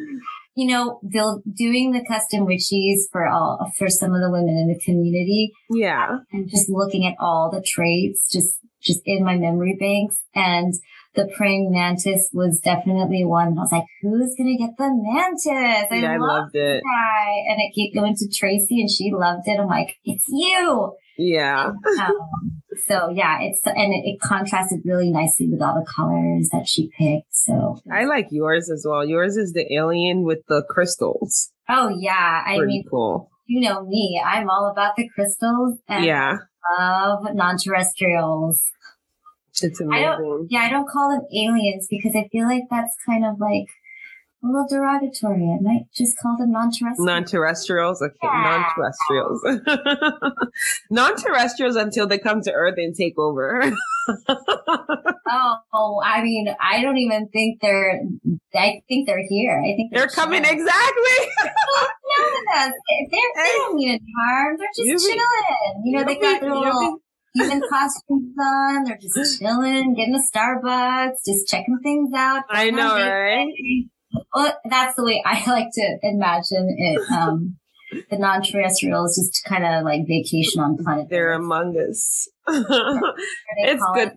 you 0.56 0.66
know, 0.66 1.00
build 1.08 1.42
doing 1.56 1.92
the 1.92 2.04
custom 2.04 2.46
witchies 2.46 3.02
for 3.12 3.28
all 3.28 3.70
for 3.78 3.88
some 3.88 4.14
of 4.14 4.20
the 4.20 4.30
women 4.30 4.56
in 4.56 4.68
the 4.68 4.80
community. 4.84 5.52
Yeah, 5.70 6.18
and 6.32 6.48
just 6.48 6.68
looking 6.68 7.06
at 7.06 7.14
all 7.20 7.50
the 7.52 7.64
traits, 7.64 8.28
just 8.32 8.58
just 8.86 9.00
in 9.04 9.24
my 9.24 9.36
memory 9.36 9.76
banks. 9.78 10.22
And 10.34 10.72
the 11.14 11.28
praying 11.36 11.72
mantis 11.72 12.28
was 12.32 12.60
definitely 12.62 13.24
one. 13.24 13.58
I 13.58 13.62
was 13.62 13.72
like, 13.72 13.84
who's 14.02 14.34
going 14.36 14.56
to 14.56 14.62
get 14.62 14.76
the 14.76 14.90
mantis? 14.92 15.90
I, 15.90 15.96
yeah, 15.96 16.12
I 16.12 16.16
loved 16.18 16.54
it. 16.54 16.82
Guy. 16.82 17.32
And 17.48 17.58
it 17.58 17.74
kept 17.74 17.98
going 17.98 18.14
to 18.14 18.28
Tracy 18.28 18.80
and 18.80 18.90
she 18.90 19.10
loved 19.12 19.48
it. 19.48 19.58
I'm 19.58 19.66
like, 19.66 19.96
it's 20.04 20.26
you. 20.28 20.92
Yeah. 21.18 21.70
um, 22.00 22.62
so 22.86 23.10
yeah, 23.10 23.38
it's, 23.40 23.62
and 23.64 23.94
it, 23.94 24.02
it, 24.04 24.20
contrasted 24.20 24.80
really 24.84 25.10
nicely 25.10 25.48
with 25.48 25.62
all 25.62 25.74
the 25.74 25.86
colors 25.90 26.50
that 26.52 26.68
she 26.68 26.90
picked. 26.98 27.34
So 27.34 27.80
I 27.90 28.04
like 28.04 28.28
yours 28.30 28.70
as 28.70 28.84
well. 28.86 29.04
Yours 29.04 29.36
is 29.36 29.54
the 29.54 29.72
alien 29.74 30.24
with 30.24 30.40
the 30.48 30.62
crystals. 30.68 31.50
Oh 31.68 31.88
yeah. 31.88 32.42
I 32.46 32.58
mean, 32.58 32.84
cool. 32.90 33.30
You 33.46 33.62
know 33.62 33.84
me. 33.86 34.22
I'm 34.24 34.50
all 34.50 34.70
about 34.70 34.96
the 34.96 35.08
crystals. 35.08 35.78
And 35.88 36.04
yeah. 36.04 36.36
Love 36.78 37.34
non-terrestrials. 37.34 38.62
It's 39.62 39.80
amazing. 39.80 40.06
I 40.06 40.46
yeah, 40.50 40.60
I 40.60 40.68
don't 40.70 40.88
call 40.88 41.10
them 41.10 41.26
aliens 41.34 41.86
because 41.88 42.14
I 42.14 42.28
feel 42.30 42.46
like 42.46 42.64
that's 42.70 42.94
kind 43.06 43.24
of 43.24 43.40
like 43.40 43.68
a 44.42 44.46
little 44.46 44.66
derogatory. 44.68 45.42
I 45.42 45.58
might 45.60 45.86
just 45.94 46.18
call 46.18 46.36
them 46.38 46.52
non-terrestrials. 46.52 47.06
Non-terrestrials, 47.06 48.02
okay, 48.02 48.14
yeah. 48.22 48.64
non-terrestrials. 48.76 49.42
non-terrestrials 50.90 51.76
until 51.76 52.06
they 52.06 52.18
come 52.18 52.42
to 52.42 52.52
Earth 52.52 52.74
and 52.76 52.94
take 52.94 53.18
over. 53.18 53.72
oh, 55.72 56.00
I 56.04 56.22
mean, 56.22 56.54
I 56.60 56.82
don't 56.82 56.98
even 56.98 57.28
think 57.28 57.60
they're. 57.60 58.00
I 58.54 58.82
think 58.88 59.06
they're 59.06 59.26
here. 59.28 59.60
I 59.60 59.74
think 59.76 59.92
they're, 59.92 60.02
they're 60.02 60.08
coming 60.08 60.44
exactly. 60.44 61.18
they're, 62.54 62.72
they 63.10 63.52
don't 63.56 63.74
mean 63.74 63.90
any 63.90 64.12
harm. 64.18 64.56
They're 64.58 64.68
just 64.76 65.06
chilling. 65.06 65.82
you 65.84 65.98
know, 65.98 66.04
they 66.04 66.16
got 66.16 66.40
their 66.40 66.54
little 66.54 66.98
human 67.34 67.62
costumes 67.68 68.34
on. 68.40 68.84
They're 68.84 68.98
just 69.00 69.40
chilling, 69.40 69.94
getting 69.94 70.14
a 70.14 70.36
Starbucks, 70.36 71.16
just 71.26 71.48
checking 71.48 71.78
things 71.82 72.10
out. 72.14 72.44
I 72.48 72.70
know, 72.70 72.94
right? 72.94 73.48
Well, 74.36 74.52
that's 74.68 74.94
the 74.96 75.04
way 75.04 75.22
I 75.24 75.42
like 75.50 75.68
to 75.72 75.98
imagine 76.02 76.76
it. 76.78 77.10
Um, 77.10 77.56
the 78.10 78.18
non-terrestrials 78.18 79.16
just 79.16 79.42
kind 79.44 79.64
of 79.64 79.82
like 79.82 80.02
vacation 80.06 80.60
on 80.60 80.76
planet. 80.76 81.06
They're 81.08 81.30
Earth. 81.30 81.40
among 81.40 81.74
us. 81.78 82.28
it's 82.46 83.84
good. 83.94 84.12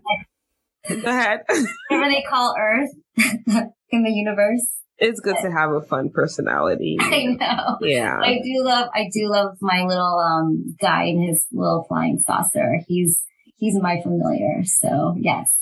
It? 0.90 1.02
Go 1.04 1.10
ahead. 1.10 1.40
Whatever 1.88 2.10
they 2.12 2.24
call 2.30 2.54
Earth 2.60 2.90
in 3.92 4.04
the 4.04 4.12
universe. 4.12 4.68
It's 4.98 5.22
good 5.22 5.38
to 5.42 5.52
have 5.52 5.72
a 5.72 5.80
fun 5.82 6.10
personality. 6.14 6.98
I 7.00 7.24
know. 7.40 7.78
Yeah. 7.80 8.20
I 8.22 8.42
do 8.44 8.62
love 8.66 8.90
I 8.94 9.10
do 9.14 9.30
love 9.30 9.56
my 9.62 9.86
little 9.86 10.20
um 10.20 10.76
guy 10.82 11.06
in 11.06 11.22
his 11.22 11.46
little 11.54 11.86
flying 11.88 12.20
saucer. 12.20 12.82
He's 12.88 13.24
he's 13.56 13.80
my 13.82 14.02
familiar. 14.02 14.66
So 14.66 15.16
yes. 15.18 15.56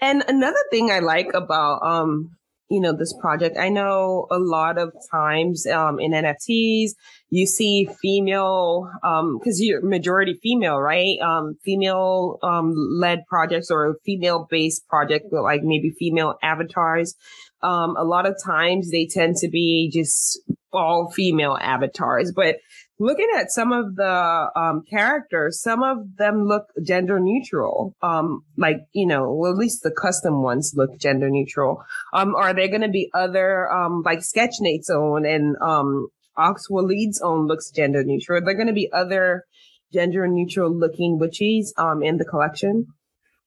And 0.00 0.24
another 0.26 0.64
thing 0.70 0.90
I 0.90 1.00
like 1.00 1.34
about 1.34 1.82
um 1.82 2.30
you 2.72 2.80
know 2.80 2.96
this 2.96 3.14
project. 3.20 3.58
I 3.58 3.68
know 3.68 4.26
a 4.30 4.38
lot 4.38 4.78
of 4.78 4.92
times 5.10 5.66
um, 5.66 6.00
in 6.00 6.12
nfts 6.12 6.92
you 7.28 7.46
see 7.46 7.86
female 8.00 8.90
because 9.02 9.60
um, 9.60 9.66
you're 9.66 9.82
majority 9.82 10.38
female 10.42 10.80
right? 10.80 11.18
Um, 11.20 11.56
female 11.64 12.38
um, 12.42 12.72
led 12.74 13.26
projects 13.26 13.70
or 13.70 13.96
female 14.06 14.46
based 14.50 14.88
project 14.88 15.26
like 15.32 15.62
maybe 15.62 15.90
female 15.98 16.36
avatars. 16.42 17.14
Um, 17.62 17.94
a 17.96 18.04
lot 18.04 18.26
of 18.26 18.36
times 18.42 18.90
they 18.90 19.06
tend 19.06 19.36
to 19.36 19.48
be 19.48 19.90
just 19.92 20.40
all 20.72 21.12
female 21.14 21.58
avatars, 21.60 22.32
but 22.34 22.56
looking 22.98 23.28
at 23.36 23.50
some 23.50 23.72
of 23.72 23.96
the 23.96 24.50
um, 24.56 24.82
characters, 24.88 25.60
some 25.60 25.82
of 25.82 26.16
them 26.16 26.44
look 26.44 26.66
gender 26.82 27.18
neutral. 27.18 27.94
Um, 28.02 28.44
like 28.56 28.78
you 28.92 29.06
know, 29.06 29.32
well, 29.32 29.52
at 29.52 29.58
least 29.58 29.82
the 29.82 29.90
custom 29.90 30.42
ones 30.42 30.72
look 30.76 30.98
gender 30.98 31.30
neutral. 31.30 31.84
Um, 32.12 32.34
are 32.34 32.54
there 32.54 32.68
going 32.68 32.82
to 32.82 32.88
be 32.88 33.10
other 33.14 33.70
um, 33.70 34.02
like 34.04 34.20
Sketchnate's 34.20 34.90
own 34.90 35.26
and 35.26 35.56
um, 35.60 36.08
Oxwaleed's 36.38 37.20
own 37.22 37.46
looks 37.46 37.70
gender 37.70 38.04
neutral? 38.04 38.38
Are 38.38 38.44
there 38.44 38.54
going 38.54 38.68
to 38.68 38.72
be 38.72 38.90
other 38.92 39.44
gender 39.92 40.26
neutral 40.26 40.74
looking 40.74 41.18
witches 41.18 41.74
um, 41.76 42.02
in 42.02 42.18
the 42.18 42.24
collection? 42.24 42.86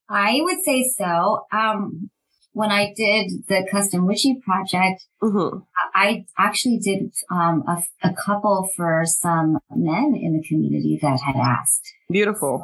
I 0.07 0.39
would 0.41 0.63
say 0.63 0.87
so. 0.95 1.45
Um, 1.51 2.11
when 2.55 2.71
I 2.71 2.93
did 2.95 3.31
the 3.49 3.67
custom 3.69 4.07
witchy 4.07 4.39
project, 4.41 5.05
mm-hmm. 5.21 5.57
I 5.93 6.25
actually 6.37 6.77
did 6.77 7.11
um, 7.29 7.65
a, 7.67 7.83
a, 8.01 8.13
couple 8.13 8.69
for 8.77 9.03
some 9.05 9.59
men 9.75 10.15
in 10.15 10.37
the 10.37 10.47
community 10.47 10.97
that 11.01 11.19
had 11.19 11.35
asked. 11.35 11.81
Beautiful. 12.09 12.63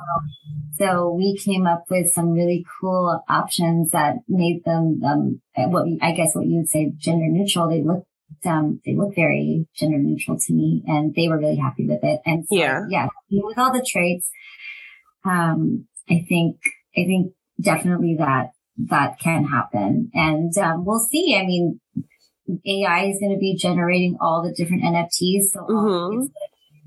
So, 0.78 0.86
so 0.86 1.14
we 1.14 1.38
came 1.38 1.68
up 1.68 1.84
with 1.90 2.10
some 2.14 2.32
really 2.32 2.66
cool 2.80 3.22
options 3.28 3.92
that 3.92 4.16
made 4.30 4.64
them, 4.64 5.02
um, 5.06 5.42
what 5.58 5.86
I 6.02 6.14
guess 6.14 6.36
what 6.36 6.48
you 6.48 6.60
would 6.60 6.70
say 6.70 6.94
gender 6.98 7.28
neutral. 7.28 7.68
They 7.68 7.84
look 7.84 8.06
um, 8.46 8.80
they 8.86 8.96
look 8.96 9.14
very 9.14 9.68
gender 9.76 9.98
neutral 9.98 10.40
to 10.40 10.54
me 10.54 10.84
and 10.88 11.14
they 11.14 11.28
were 11.28 11.38
really 11.38 11.58
happy 11.58 11.86
with 11.86 12.00
it. 12.02 12.22
And 12.26 12.46
so, 12.48 12.56
yeah, 12.56 12.86
yeah, 12.90 13.08
with 13.30 13.58
all 13.58 13.74
the 13.74 13.86
traits, 13.86 14.30
um, 15.26 15.86
I 16.10 16.26
think, 16.30 16.56
I 16.96 17.04
think 17.04 17.34
definitely 17.60 18.16
that 18.20 18.52
that 18.78 19.20
can 19.20 19.46
happen. 19.46 20.10
And 20.14 20.58
um, 20.58 20.86
we'll 20.86 21.00
see. 21.00 21.36
I 21.36 21.46
mean, 21.46 21.80
AI 22.66 23.06
is 23.06 23.20
going 23.20 23.32
to 23.32 23.40
be 23.40 23.56
generating 23.56 24.18
all 24.20 24.44
the 24.44 24.54
different 24.54 24.84
NFTs. 24.84 25.44
So 25.54 25.60
mm-hmm. 25.62 26.22
it's 26.22 26.32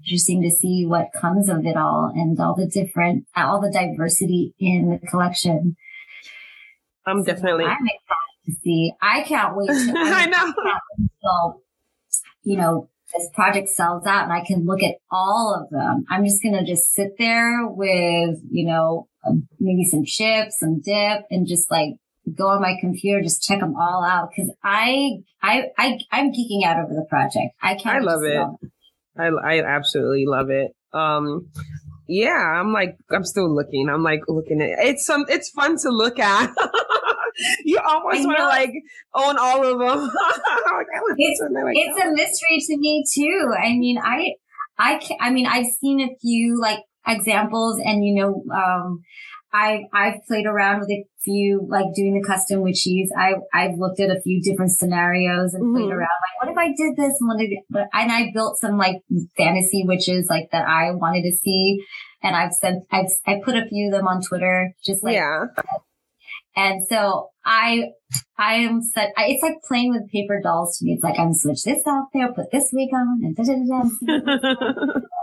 interesting 0.04 0.42
to 0.42 0.50
see 0.50 0.84
what 0.86 1.12
comes 1.14 1.48
of 1.48 1.64
it 1.64 1.76
all 1.76 2.12
and 2.14 2.38
all 2.40 2.54
the 2.54 2.66
different, 2.66 3.26
all 3.36 3.60
the 3.60 3.70
diversity 3.70 4.54
in 4.58 4.90
the 4.90 5.06
collection. 5.06 5.76
I'm 7.06 7.22
so 7.22 7.26
definitely. 7.26 7.64
I'm 7.64 7.86
excited 7.86 8.46
to 8.46 8.52
see. 8.62 8.92
I 9.00 9.22
can't 9.22 9.56
wait 9.56 9.68
to. 9.68 9.72
I, 9.96 10.26
know. 10.26 10.52
Until, 10.98 11.62
you 12.42 12.56
know, 12.56 12.88
this 13.16 13.28
project 13.34 13.68
sells 13.68 14.06
out 14.06 14.24
and 14.24 14.32
I 14.32 14.44
can 14.44 14.64
look 14.64 14.82
at 14.82 14.96
all 15.10 15.54
of 15.54 15.70
them. 15.70 16.04
I'm 16.10 16.24
just 16.24 16.42
going 16.42 16.54
to 16.54 16.64
just 16.64 16.92
sit 16.92 17.12
there 17.18 17.66
with, 17.66 18.38
you 18.50 18.66
know, 18.66 19.08
um, 19.26 19.48
maybe 19.60 19.84
some 19.84 20.04
chips, 20.04 20.58
some 20.58 20.80
dip 20.80 21.24
and 21.30 21.46
just 21.46 21.70
like 21.70 21.90
go 22.34 22.48
on 22.48 22.62
my 22.62 22.74
computer, 22.80 23.22
just 23.22 23.42
check 23.42 23.60
them 23.60 23.76
all 23.76 24.04
out. 24.04 24.30
Cause 24.34 24.50
I, 24.62 25.18
I, 25.42 25.66
I, 25.78 25.98
I'm 26.10 26.32
geeking 26.32 26.64
out 26.64 26.82
over 26.82 26.94
the 26.94 27.06
project. 27.08 27.54
I 27.62 27.74
can't. 27.74 27.96
I 27.96 28.00
love 28.00 28.22
it. 28.22 28.70
I, 29.16 29.28
I 29.28 29.64
absolutely 29.64 30.26
love 30.26 30.50
it. 30.50 30.72
Um, 30.92 31.48
yeah, 32.08 32.32
I'm 32.32 32.72
like, 32.72 32.96
I'm 33.10 33.24
still 33.24 33.52
looking. 33.52 33.88
I'm 33.88 34.02
like 34.02 34.20
looking 34.28 34.60
at 34.60 34.84
it's 34.84 35.06
some, 35.06 35.24
it's 35.28 35.50
fun 35.50 35.78
to 35.78 35.90
look 35.90 36.18
at. 36.18 36.50
you 37.64 37.78
almost 37.78 38.26
want 38.26 38.38
to 38.38 38.46
like 38.46 38.72
own 39.14 39.36
all 39.38 39.64
of 39.64 39.78
them. 39.78 40.10
it's, 41.16 41.40
it's 41.42 42.04
a 42.04 42.10
mystery 42.10 42.58
to 42.60 42.76
me 42.78 43.04
too. 43.14 43.54
I 43.62 43.70
mean, 43.70 43.98
I, 43.98 44.34
I, 44.78 45.00
I 45.20 45.30
mean, 45.30 45.46
I've 45.46 45.66
seen 45.80 46.00
a 46.00 46.14
few 46.20 46.60
like 46.60 46.80
examples 47.06 47.80
and, 47.84 48.04
you 48.04 48.14
know, 48.14 48.44
um, 48.54 49.02
I 49.54 49.84
I've 49.92 50.26
played 50.26 50.46
around 50.46 50.80
with 50.80 50.90
a 50.90 51.04
few, 51.22 51.64
like 51.70 51.86
doing 51.94 52.20
the 52.20 52.26
custom 52.26 52.64
witchies. 52.64 53.06
I 53.16 53.34
I've 53.54 53.78
looked 53.78 54.00
at 54.00 54.10
a 54.10 54.20
few 54.20 54.42
different 54.42 54.72
scenarios 54.72 55.54
and 55.54 55.62
mm-hmm. 55.62 55.76
played 55.76 55.92
around. 55.92 56.00
Like, 56.00 56.42
what 56.42 56.50
if 56.50 56.58
I 56.58 56.74
did 56.76 56.96
this? 56.96 57.14
And 57.20 57.28
what 57.28 57.40
if, 57.40 57.86
and 57.92 58.12
I 58.12 58.32
built 58.34 58.58
some 58.58 58.76
like 58.76 58.96
fantasy 59.36 59.84
witches 59.86 60.26
like 60.28 60.48
that 60.50 60.66
I 60.66 60.90
wanted 60.90 61.22
to 61.22 61.36
see, 61.36 61.78
and 62.20 62.34
I've 62.34 62.52
sent 62.52 62.82
I've 62.90 63.06
I 63.28 63.40
put 63.44 63.56
a 63.56 63.66
few 63.66 63.86
of 63.86 63.92
them 63.92 64.08
on 64.08 64.22
Twitter, 64.22 64.74
just 64.84 65.04
like 65.04 65.14
yeah. 65.14 65.44
And 66.56 66.86
so 66.88 67.30
I, 67.44 67.90
I 68.38 68.54
am 68.54 68.80
such, 68.82 69.08
I, 69.16 69.26
it's 69.28 69.42
like 69.42 69.56
playing 69.66 69.90
with 69.90 70.10
paper 70.10 70.40
dolls 70.42 70.78
to 70.78 70.84
me. 70.84 70.92
It's 70.92 71.02
like 71.02 71.18
I'm 71.18 71.32
switch 71.32 71.64
this 71.64 71.82
out 71.86 72.06
there, 72.12 72.32
put 72.32 72.50
this 72.52 72.70
wig 72.72 72.90
on, 72.94 73.20
and 73.22 73.36
da 73.36 73.42
da 73.42 73.54
da 73.54 74.84
da. 74.84 75.00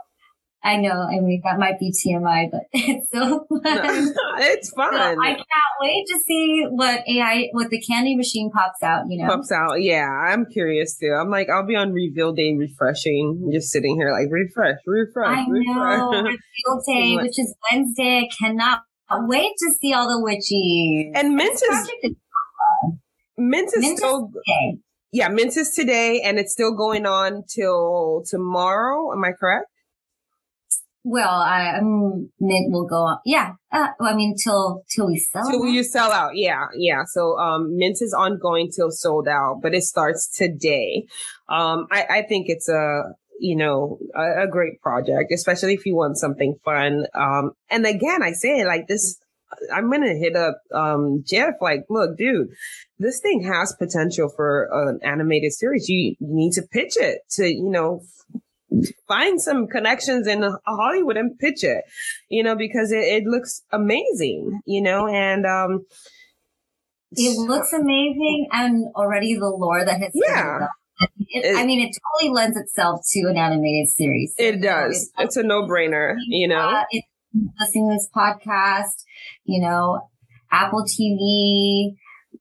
I 0.64 0.78
know. 0.78 0.92
I 0.92 1.20
mean, 1.20 1.42
that 1.44 1.58
might 1.58 1.80
be 1.80 1.92
TMI, 1.92 2.52
but 2.52 2.62
it's 2.72 3.10
so 3.12 3.46
fun. 3.50 3.64
it's 3.64 4.70
fun. 4.72 4.94
So 4.94 5.20
I 5.20 5.34
can't 5.34 5.48
wait 5.82 6.06
to 6.08 6.20
see 6.28 6.66
what 6.70 7.02
AI, 7.08 7.48
what 7.54 7.70
the 7.72 7.82
candy 7.82 8.16
machine 8.16 8.52
pops 8.52 8.84
out, 8.84 9.06
you 9.10 9.24
know? 9.24 9.28
Pops 9.28 9.52
out. 9.52 9.82
Yeah. 9.82 10.08
I'm 10.08 10.46
curious 10.46 10.98
too. 10.98 11.18
I'm 11.20 11.32
like, 11.32 11.50
I'll 11.50 11.66
be 11.66 11.76
on 11.76 11.94
reveal 11.94 12.34
day 12.34 12.54
refreshing, 12.54 13.50
just 13.52 13.72
sitting 13.72 13.96
here 13.96 14.12
like 14.12 14.32
refresh, 14.32 14.78
refresh, 14.86 15.38
I 15.38 15.50
refresh. 15.50 16.00
know. 16.00 16.12
reveal 16.12 16.84
day, 16.86 17.16
which 17.16 17.40
is 17.40 17.56
Wednesday. 17.72 18.30
I 18.30 18.30
cannot 18.38 18.82
wait 19.20 19.54
to 19.60 19.74
see 19.80 19.94
all 19.94 20.08
the 20.08 20.24
witchies. 20.24 21.12
And 21.16 21.36
Mint 21.36 21.54
is, 21.54 21.92
Mint 23.38 23.70
is 23.76 23.82
Mint 23.82 23.98
still, 23.98 24.32
is 24.36 24.80
yeah, 25.12 25.28
Mint 25.28 25.58
is 25.58 25.72
today 25.72 26.22
and 26.22 26.40
it's 26.40 26.54
still 26.54 26.76
going 26.76 27.06
on 27.06 27.44
till 27.48 28.24
tomorrow. 28.28 29.12
Am 29.12 29.24
I 29.24 29.32
correct? 29.32 29.68
Well, 31.04 31.30
I 31.30 31.80
um, 31.80 32.30
Mint 32.40 32.72
will 32.72 32.86
go 32.86 32.96
on. 32.96 33.18
Yeah. 33.26 33.54
Uh, 33.72 33.88
I 34.00 34.14
mean, 34.14 34.36
till, 34.38 34.84
till 34.94 35.08
we 35.08 35.18
sell 35.18 35.50
Till 35.50 35.66
you 35.66 35.84
sell 35.84 36.12
out. 36.12 36.36
Yeah. 36.36 36.68
Yeah. 36.78 37.04
So, 37.08 37.40
um, 37.40 37.76
Mint 37.76 37.98
is 38.02 38.14
ongoing 38.14 38.70
till 38.70 38.92
sold 38.92 39.28
out, 39.28 39.62
but 39.64 39.74
it 39.74 39.82
starts 39.82 40.30
today. 40.30 41.08
Um, 41.50 41.88
I, 41.92 42.06
I 42.10 42.22
think 42.22 42.50
it's 42.50 42.70
a, 42.70 43.16
you 43.42 43.56
know, 43.56 43.98
a, 44.16 44.44
a, 44.44 44.48
great 44.48 44.80
project, 44.82 45.32
especially 45.34 45.74
if 45.74 45.86
you 45.86 45.96
want 45.96 46.18
something 46.18 46.56
fun. 46.64 47.08
Um, 47.16 47.52
and 47.70 47.86
again, 47.88 48.22
I 48.22 48.34
say 48.34 48.64
like 48.66 48.88
this, 48.88 49.20
I'm 49.74 49.90
going 49.90 50.04
to 50.04 50.16
hit 50.16 50.36
up, 50.36 50.62
um, 50.74 51.24
Jeff, 51.26 51.56
like, 51.60 51.86
look, 51.90 52.18
dude, 52.18 52.50
this 53.00 53.20
thing 53.20 53.44
has 53.44 53.76
potential 53.78 54.30
for 54.30 54.70
an 54.72 55.00
animated 55.04 55.54
series. 55.54 55.90
You, 55.90 56.16
you 56.20 56.28
need 56.36 56.54
to 56.54 56.62
pitch 56.62 56.98
it 56.98 57.22
to, 57.32 57.48
you 57.48 57.70
know, 57.70 58.04
find 59.08 59.42
some 59.42 59.68
connections 59.68 60.28
in 60.28 60.48
Hollywood 60.66 61.18
and 61.18 61.38
pitch 61.38 61.64
it, 61.64 61.84
you 62.30 62.44
know, 62.44 62.56
because 62.56 62.92
it, 62.92 63.04
it 63.04 63.24
looks 63.26 63.64
amazing, 63.72 64.62
you 64.66 64.84
know, 64.84 65.08
and, 65.08 65.46
um, 65.48 65.86
it 67.14 67.38
looks 67.38 67.74
amazing 67.74 68.48
and 68.54 68.86
already 68.96 69.36
the 69.36 69.50
lore 69.50 69.84
that 69.84 70.00
has 70.00 70.12
yeah 70.14 70.68
it, 71.30 71.58
I 71.58 71.66
mean, 71.66 71.88
it 71.88 71.96
totally 72.14 72.34
lends 72.34 72.58
itself 72.58 73.02
to 73.12 73.20
an 73.28 73.38
animated 73.38 73.90
series. 73.90 74.34
So, 74.38 74.44
it 74.44 74.62
does. 74.62 75.12
Know, 75.18 75.24
it's, 75.24 75.36
it's, 75.36 75.38
a 75.38 75.44
no 75.44 75.64
brainer, 75.64 76.16
you 76.28 76.48
know. 76.48 76.84
it's 76.92 77.08
listening 77.60 77.90
to 77.90 77.96
this 77.96 78.10
podcast, 78.16 79.04
you 79.46 79.62
know, 79.62 80.02
Apple 80.52 80.84
TV, 80.84 81.96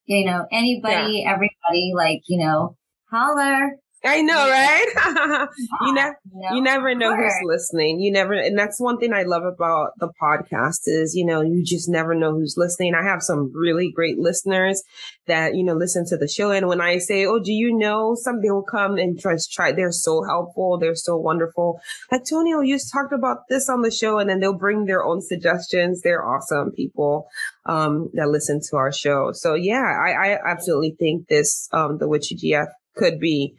you 0.06 0.24
know, 0.24 0.46
anybody, 0.50 1.22
yeah. 1.22 1.32
everybody, 1.32 1.92
like, 1.94 2.22
you 2.28 2.38
know, 2.38 2.76
holler. 3.10 3.76
I 4.02 4.22
know, 4.22 4.48
right? 4.48 5.48
you 5.82 5.92
never, 5.92 6.16
no, 6.32 6.54
you 6.54 6.62
never 6.62 6.94
know 6.94 7.14
who's 7.14 7.34
listening. 7.44 8.00
You 8.00 8.10
never, 8.10 8.32
and 8.32 8.58
that's 8.58 8.80
one 8.80 8.98
thing 8.98 9.12
I 9.12 9.24
love 9.24 9.42
about 9.44 9.90
the 9.98 10.10
podcast 10.20 10.80
is, 10.86 11.14
you 11.14 11.26
know, 11.26 11.42
you 11.42 11.62
just 11.62 11.86
never 11.86 12.14
know 12.14 12.32
who's 12.32 12.54
listening. 12.56 12.94
I 12.94 13.02
have 13.02 13.22
some 13.22 13.52
really 13.54 13.92
great 13.92 14.18
listeners 14.18 14.82
that, 15.26 15.54
you 15.54 15.62
know, 15.62 15.74
listen 15.74 16.06
to 16.06 16.16
the 16.16 16.28
show. 16.28 16.50
And 16.50 16.66
when 16.66 16.80
I 16.80 16.96
say, 16.96 17.26
Oh, 17.26 17.40
do 17.40 17.52
you 17.52 17.76
know 17.76 18.14
something 18.14 18.50
will 18.50 18.62
come 18.62 18.96
and 18.96 19.18
just 19.18 19.52
try, 19.52 19.72
they're 19.72 19.92
so 19.92 20.24
helpful. 20.24 20.78
They're 20.78 20.94
so 20.94 21.18
wonderful. 21.18 21.78
Like 22.10 22.24
Tonio, 22.24 22.60
you 22.60 22.76
just 22.76 22.90
talked 22.90 23.12
about 23.12 23.48
this 23.50 23.68
on 23.68 23.82
the 23.82 23.90
show 23.90 24.18
and 24.18 24.30
then 24.30 24.40
they'll 24.40 24.56
bring 24.56 24.86
their 24.86 25.04
own 25.04 25.20
suggestions. 25.20 26.00
They're 26.00 26.26
awesome 26.26 26.72
people, 26.72 27.28
um, 27.66 28.08
that 28.14 28.28
listen 28.28 28.60
to 28.70 28.76
our 28.76 28.92
show. 28.92 29.32
So 29.32 29.52
yeah, 29.54 29.82
I, 29.82 30.12
I 30.12 30.38
absolutely 30.50 30.96
think 30.98 31.28
this, 31.28 31.68
um, 31.72 31.98
the 31.98 32.08
Witchy 32.08 32.34
GF 32.34 32.68
could 32.96 33.20
be 33.20 33.56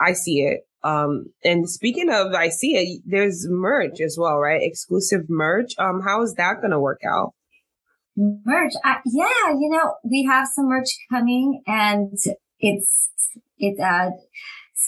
I 0.00 0.14
see 0.14 0.40
it. 0.40 0.60
Um, 0.82 1.26
and 1.44 1.68
speaking 1.68 2.08
of, 2.10 2.32
I 2.32 2.48
see 2.48 2.74
it, 2.76 3.02
there's 3.04 3.46
merch 3.50 4.00
as 4.00 4.16
well, 4.18 4.38
right? 4.38 4.62
Exclusive 4.62 5.28
merch. 5.28 5.74
Um, 5.78 6.00
how 6.02 6.22
is 6.22 6.34
that 6.34 6.62
going 6.62 6.70
to 6.70 6.80
work 6.80 7.02
out? 7.06 7.34
Merch. 8.16 8.72
Uh, 8.82 8.94
yeah, 9.04 9.50
you 9.50 9.68
know, 9.70 9.96
we 10.10 10.26
have 10.26 10.48
some 10.48 10.68
merch 10.68 10.88
coming 11.10 11.62
and 11.66 12.16
it's, 12.60 13.18
it's, 13.58 13.80
uh, 13.80 14.10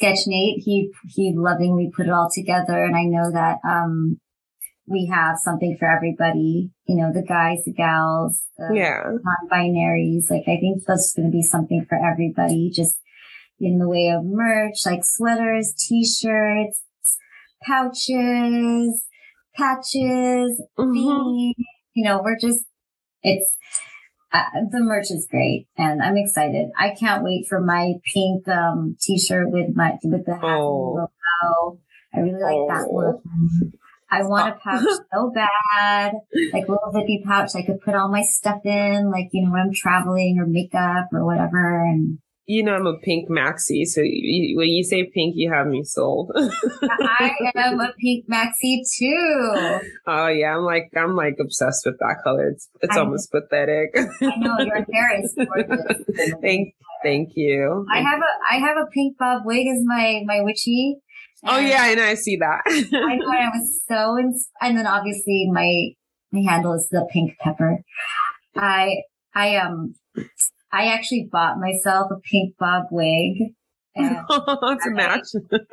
Sketchnate. 0.03 0.63
He, 0.65 0.91
he 1.09 1.35
lovingly 1.37 1.91
put 1.95 2.07
it 2.07 2.13
all 2.13 2.31
together. 2.35 2.83
And 2.83 2.97
I 2.97 3.03
know 3.05 3.31
that, 3.31 3.59
um, 3.69 4.19
we 4.87 5.11
have 5.13 5.37
something 5.37 5.77
for 5.79 5.87
everybody, 5.87 6.71
you 6.87 6.97
know, 6.97 7.13
the 7.13 7.23
guys, 7.23 7.59
the 7.67 7.73
gals, 7.75 8.41
the 8.57 8.71
yeah. 8.75 9.03
non-binaries. 9.05 10.31
Like, 10.31 10.43
I 10.49 10.59
think 10.59 10.83
that's 10.87 11.13
going 11.15 11.29
to 11.29 11.33
be 11.33 11.43
something 11.43 11.85
for 11.87 11.99
everybody. 11.99 12.71
Just, 12.75 12.97
in 13.63 13.79
the 13.79 13.89
way 13.89 14.09
of 14.09 14.25
merch, 14.25 14.85
like 14.85 15.05
sweaters, 15.05 15.73
t-shirts, 15.79 16.83
pouches, 17.65 19.05
patches, 19.55 20.61
mm-hmm. 20.79 21.63
you 21.95 22.05
know, 22.05 22.21
we're 22.23 22.39
just, 22.39 22.65
it's, 23.23 23.55
uh, 24.33 24.43
the 24.71 24.81
merch 24.81 25.11
is 25.11 25.29
great 25.31 25.69
and 25.77 26.03
I'm 26.03 26.17
excited. 26.17 26.71
I 26.79 26.95
can't 26.99 27.23
wait 27.23 27.47
for 27.49 27.61
my 27.61 27.95
pink, 28.13 28.49
um, 28.49 28.97
t-shirt 29.01 29.51
with 29.51 29.77
my, 29.77 29.93
with 30.03 30.27
the 30.27 30.39
oh. 30.43 30.95
logo. 30.97 31.79
I 32.15 32.21
really 32.21 32.43
like 32.43 32.55
oh. 32.55 32.69
that 32.69 32.93
one. 32.93 33.73
I 34.11 34.23
want 34.25 34.55
a 34.55 34.59
pouch 34.59 34.83
so 35.15 35.33
bad, 35.35 36.13
like 36.53 36.69
a 36.69 36.71
little 36.71 36.93
zippy 36.93 37.23
pouch 37.25 37.53
I 37.55 37.63
could 37.63 37.81
put 37.81 37.95
all 37.95 38.09
my 38.09 38.23
stuff 38.23 38.61
in, 38.65 39.11
like, 39.11 39.29
you 39.33 39.45
know, 39.45 39.53
when 39.53 39.61
I'm 39.63 39.73
traveling 39.73 40.39
or 40.39 40.47
makeup 40.47 41.09
or 41.13 41.25
whatever. 41.25 41.83
And 41.83 42.19
you 42.53 42.63
know 42.63 42.75
I'm 42.75 42.87
a 42.87 42.99
pink 42.99 43.31
maxi, 43.31 43.87
so 43.87 44.03
you, 44.05 44.57
when 44.59 44.69
you 44.69 44.85
say 44.85 45.05
pink, 45.05 45.35
you 45.37 45.51
have 45.51 45.67
me 45.67 45.85
sold. 45.85 46.33
I 46.37 47.31
am 47.57 47.81
a 47.81 47.93
pink 47.99 48.27
maxi 48.29 48.83
too. 48.99 49.81
Oh 50.07 50.29
yeah, 50.29 50.55
I'm 50.57 50.65
like 50.65 50.91
I'm 50.95 51.17
like 51.17 51.37
obsessed 51.41 51.87
with 51.87 51.99
that 52.01 52.17
color. 52.23 52.51
It's 52.51 52.69
it's 52.83 52.95
I 52.95 53.01
almost 53.01 53.33
know. 53.33 53.41
pathetic. 53.41 53.91
I 53.97 54.37
know 54.37 54.59
your 54.61 54.85
hair 54.93 55.23
is 55.23 55.35
gorgeous. 55.35 56.05
thank 56.43 56.75
thank 57.03 57.31
you. 57.37 57.87
I 57.91 58.01
have 58.03 58.21
a 58.21 58.55
I 58.55 58.59
have 58.59 58.77
a 58.77 58.87
pink 58.93 59.17
bob 59.19 59.43
wig 59.47 59.67
as 59.69 59.83
my 59.85 60.21
my 60.27 60.43
witchy. 60.43 60.99
Oh 61.45 61.59
yeah, 61.59 61.87
and 61.87 62.01
I 62.01 62.15
see 62.15 62.37
that. 62.37 62.61
I 62.67 63.19
thought 63.19 63.41
I 63.41 63.49
was 63.49 63.81
so 63.89 64.19
ins- 64.19 64.51
and 64.61 64.77
then 64.77 64.87
obviously 64.87 65.49
my 65.51 65.89
my 66.33 66.43
handle 66.51 66.75
is 66.75 66.87
the 66.91 67.09
pink 67.11 67.39
pepper. 67.39 67.79
I 68.55 68.97
I 69.35 69.57
um 69.57 69.95
I 70.73 70.87
actually 70.87 71.29
bought 71.31 71.59
myself 71.59 72.11
a 72.11 72.17
pink 72.21 72.57
bob 72.59 72.85
wig. 72.91 73.55
It's 73.95 74.87
a 74.87 74.91
match. 74.91 75.27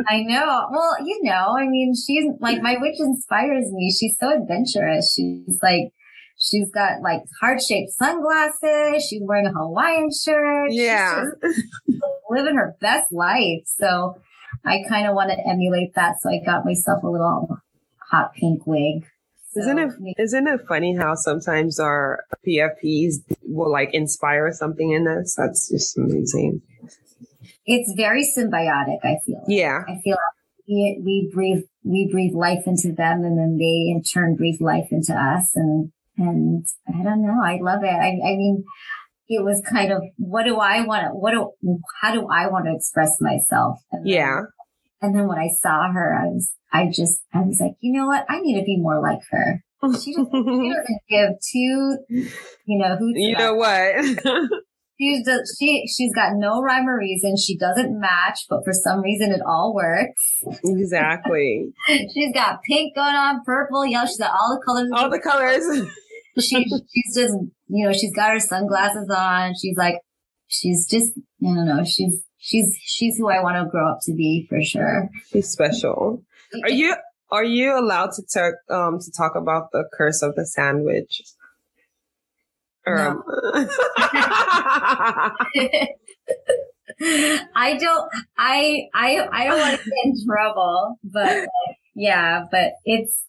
I 0.09 0.23
know. 0.23 0.67
Well, 0.71 0.97
you 1.05 1.19
know, 1.23 1.55
I 1.57 1.67
mean, 1.67 1.93
she's 1.95 2.25
like 2.41 2.61
my 2.61 2.75
witch 2.77 2.99
inspires 2.99 3.71
me. 3.71 3.95
She's 3.97 4.17
so 4.19 4.41
adventurous. 4.41 5.13
She's 5.15 5.57
like, 5.63 5.93
she's 6.37 6.69
got 6.69 7.01
like 7.01 7.21
heart 7.39 7.61
shaped 7.61 7.91
sunglasses. 7.91 9.07
She's 9.07 9.21
wearing 9.23 9.45
a 9.45 9.53
Hawaiian 9.53 10.09
shirt. 10.11 10.71
Yeah, 10.71 11.23
living 12.29 12.55
her 12.55 12.75
best 12.81 13.09
life. 13.13 13.63
So 13.65 14.19
I 14.65 14.83
kind 14.89 15.07
of 15.07 15.15
want 15.15 15.31
to 15.31 15.37
emulate 15.47 15.95
that. 15.95 16.15
So 16.19 16.29
I 16.29 16.43
got 16.45 16.65
myself 16.65 17.03
a 17.03 17.07
little 17.07 17.57
hot 18.11 18.33
pink 18.33 18.67
wig. 18.67 19.05
So, 19.59 19.69
isn't 19.69 19.79
it 19.79 20.15
isn't 20.17 20.47
it 20.47 20.61
funny 20.67 20.95
how 20.95 21.15
sometimes 21.15 21.79
our 21.79 22.23
PFPs 22.45 23.15
will 23.43 23.71
like 23.71 23.89
inspire 23.93 24.51
something 24.51 24.91
in 24.91 25.07
us? 25.07 25.35
That's 25.37 25.69
just 25.69 25.97
amazing. 25.97 26.61
It's 27.65 27.93
very 27.95 28.23
symbiotic. 28.23 28.99
I 29.03 29.17
feel. 29.25 29.43
Yeah. 29.47 29.81
I 29.87 29.99
feel 30.03 30.17
we, 30.67 31.01
we 31.03 31.31
breathe 31.33 31.63
we 31.83 32.09
breathe 32.11 32.33
life 32.33 32.63
into 32.65 32.93
them, 32.93 33.23
and 33.23 33.37
then 33.37 33.57
they 33.57 33.91
in 33.91 34.03
turn 34.03 34.35
breathe 34.35 34.61
life 34.61 34.87
into 34.91 35.13
us. 35.13 35.51
And 35.55 35.91
and 36.17 36.65
I 36.87 37.03
don't 37.03 37.23
know. 37.25 37.41
I 37.43 37.59
love 37.61 37.83
it. 37.83 37.87
I, 37.87 38.09
I 38.09 38.35
mean, 38.35 38.63
it 39.27 39.43
was 39.43 39.61
kind 39.67 39.91
of 39.91 40.03
what 40.17 40.43
do 40.43 40.57
I 40.57 40.81
want 40.81 41.07
to 41.07 41.09
what 41.09 41.31
do 41.31 41.51
how 42.01 42.13
do 42.13 42.27
I 42.27 42.47
want 42.47 42.65
to 42.65 42.75
express 42.75 43.17
myself? 43.21 43.79
And 43.91 44.07
yeah. 44.07 44.41
And 45.01 45.15
then 45.15 45.27
when 45.27 45.37
I 45.37 45.49
saw 45.61 45.91
her, 45.91 46.13
I 46.13 46.25
was 46.25 46.53
I 46.71 46.87
just, 46.87 47.21
I 47.33 47.41
was 47.41 47.59
like, 47.59 47.73
you 47.79 47.97
know 47.97 48.05
what? 48.05 48.25
I 48.29 48.39
need 48.41 48.59
to 48.59 48.65
be 48.65 48.77
more 48.77 49.01
like 49.01 49.19
her. 49.31 49.63
She 49.81 50.13
doesn't, 50.13 50.29
she 50.33 50.73
doesn't 50.73 51.01
give 51.09 51.29
two, 51.51 51.97
you 52.65 52.79
know, 52.79 52.95
who's 52.97 53.13
You 53.15 53.37
know 53.37 53.55
what? 53.55 53.95
she's 54.99 55.25
just, 55.25 55.57
she, 55.57 55.87
she's 55.87 56.13
got 56.13 56.33
no 56.35 56.61
rhyme 56.61 56.87
or 56.87 56.97
reason. 56.99 57.37
She 57.37 57.57
doesn't 57.57 57.99
match, 57.99 58.41
but 58.49 58.63
for 58.63 58.73
some 58.73 59.01
reason 59.01 59.31
it 59.31 59.41
all 59.45 59.73
works. 59.73 60.21
Exactly. 60.63 61.71
she's 61.87 62.33
got 62.33 62.61
pink 62.63 62.95
going 62.95 63.15
on, 63.15 63.41
purple, 63.45 63.85
yellow. 63.85 64.05
She's 64.05 64.19
got 64.19 64.31
all 64.31 64.55
the 64.55 64.63
colors. 64.63 64.91
All 64.93 65.09
the 65.09 65.19
colors. 65.19 65.63
she 66.39 66.63
she's 66.63 67.15
just 67.15 67.33
you 67.67 67.85
know 67.85 67.91
she's 67.91 68.13
got 68.13 68.31
her 68.31 68.39
sunglasses 68.39 69.09
on. 69.09 69.53
She's 69.59 69.75
like 69.75 69.95
she's 70.47 70.87
just 70.87 71.11
I 71.41 71.55
don't 71.55 71.65
know. 71.65 71.83
She's 71.83 72.21
she's 72.39 72.77
she's 72.81 73.17
who 73.17 73.29
I 73.29 73.41
want 73.41 73.57
to 73.57 73.69
grow 73.69 73.91
up 73.91 73.99
to 74.03 74.13
be 74.13 74.47
for 74.49 74.61
sure. 74.63 75.09
She's 75.31 75.49
special. 75.49 76.23
Are 76.63 76.69
you 76.69 76.95
are 77.31 77.43
you 77.43 77.77
allowed 77.77 78.11
to 78.13 78.23
talk 78.23 78.55
um 78.69 78.99
to 78.99 79.11
talk 79.11 79.35
about 79.35 79.71
the 79.71 79.83
curse 79.93 80.23
of 80.23 80.35
the 80.35 80.45
sandwich? 80.45 81.21
No. 82.87 83.21
I 87.55 87.77
don't 87.77 88.09
I 88.37 88.87
I 88.95 89.27
I 89.31 89.47
don't 89.47 89.59
want 89.59 89.79
to 89.79 89.85
get 89.85 89.93
in 90.05 90.15
trouble, 90.25 90.97
but 91.03 91.47
yeah, 91.95 92.45
but 92.49 92.73
it's 92.85 93.19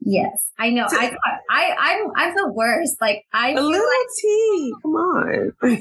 yes, 0.00 0.50
I 0.58 0.70
know. 0.70 0.86
I 0.90 1.16
I 1.50 1.74
I'm 1.78 2.10
I'm 2.16 2.34
the 2.34 2.52
worst. 2.52 3.00
Like 3.00 3.24
I 3.32 3.52
a 3.52 3.60
little 3.60 3.70
like, 3.70 4.06
tea. 4.20 4.74
Come 4.82 4.92
on. 4.92 5.52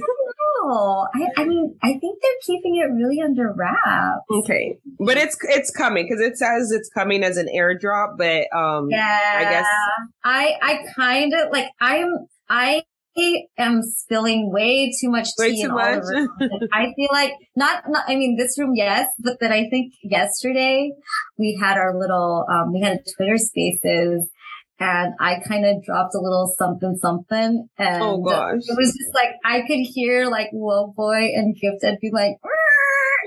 No, 0.63 1.07
I, 1.13 1.41
I 1.41 1.45
mean, 1.45 1.75
I 1.83 1.93
think 1.99 2.19
they're 2.21 2.31
keeping 2.45 2.75
it 2.77 2.91
really 2.93 3.21
under 3.21 3.53
wraps. 3.53 4.21
Okay, 4.31 4.77
but 4.99 5.17
it's 5.17 5.37
it's 5.43 5.71
coming 5.71 6.07
because 6.09 6.21
it 6.21 6.37
says 6.37 6.71
it's 6.71 6.89
coming 6.89 7.23
as 7.23 7.37
an 7.37 7.47
airdrop. 7.55 8.17
But 8.17 8.47
um, 8.57 8.89
yeah, 8.89 9.33
I 9.35 9.43
guess 9.43 9.65
I 10.23 10.53
I 10.61 10.79
kind 10.95 11.33
of 11.33 11.51
like 11.51 11.67
I'm 11.79 12.07
I 12.49 12.83
am 13.57 13.81
spilling 13.81 14.51
way 14.51 14.91
too 14.99 15.09
much 15.09 15.29
Way 15.37 15.51
tea 15.51 15.61
too 15.63 15.65
in 15.65 15.71
all 15.71 15.77
much. 15.77 16.03
the 16.03 16.29
rooms. 16.39 16.69
I 16.73 16.93
feel 16.95 17.09
like 17.11 17.33
not, 17.55 17.83
not, 17.89 18.03
I 18.07 18.15
mean, 18.15 18.37
this 18.37 18.57
room, 18.59 18.73
yes, 18.75 19.07
but 19.19 19.37
then 19.39 19.51
I 19.51 19.67
think 19.69 19.93
yesterday 20.03 20.91
we 21.37 21.57
had 21.59 21.77
our 21.77 21.97
little, 21.97 22.45
um, 22.49 22.73
we 22.73 22.81
had 22.81 22.99
a 22.99 23.03
Twitter 23.15 23.37
spaces 23.37 24.29
and 24.79 25.13
I 25.19 25.39
kind 25.47 25.65
of 25.65 25.83
dropped 25.83 26.13
a 26.15 26.19
little 26.19 26.53
something, 26.57 26.95
something. 27.01 27.67
Oh, 27.79 27.83
and 27.83 28.03
Oh, 28.03 28.17
gosh. 28.21 28.61
it 28.67 28.77
was 28.77 28.87
just 28.97 29.13
like, 29.15 29.29
I 29.45 29.61
could 29.67 29.79
hear 29.79 30.25
like 30.27 30.49
Will 30.53 30.93
Boy 30.95 31.31
and 31.35 31.55
Gifted 31.55 31.99
be 31.99 32.11
like, 32.11 32.37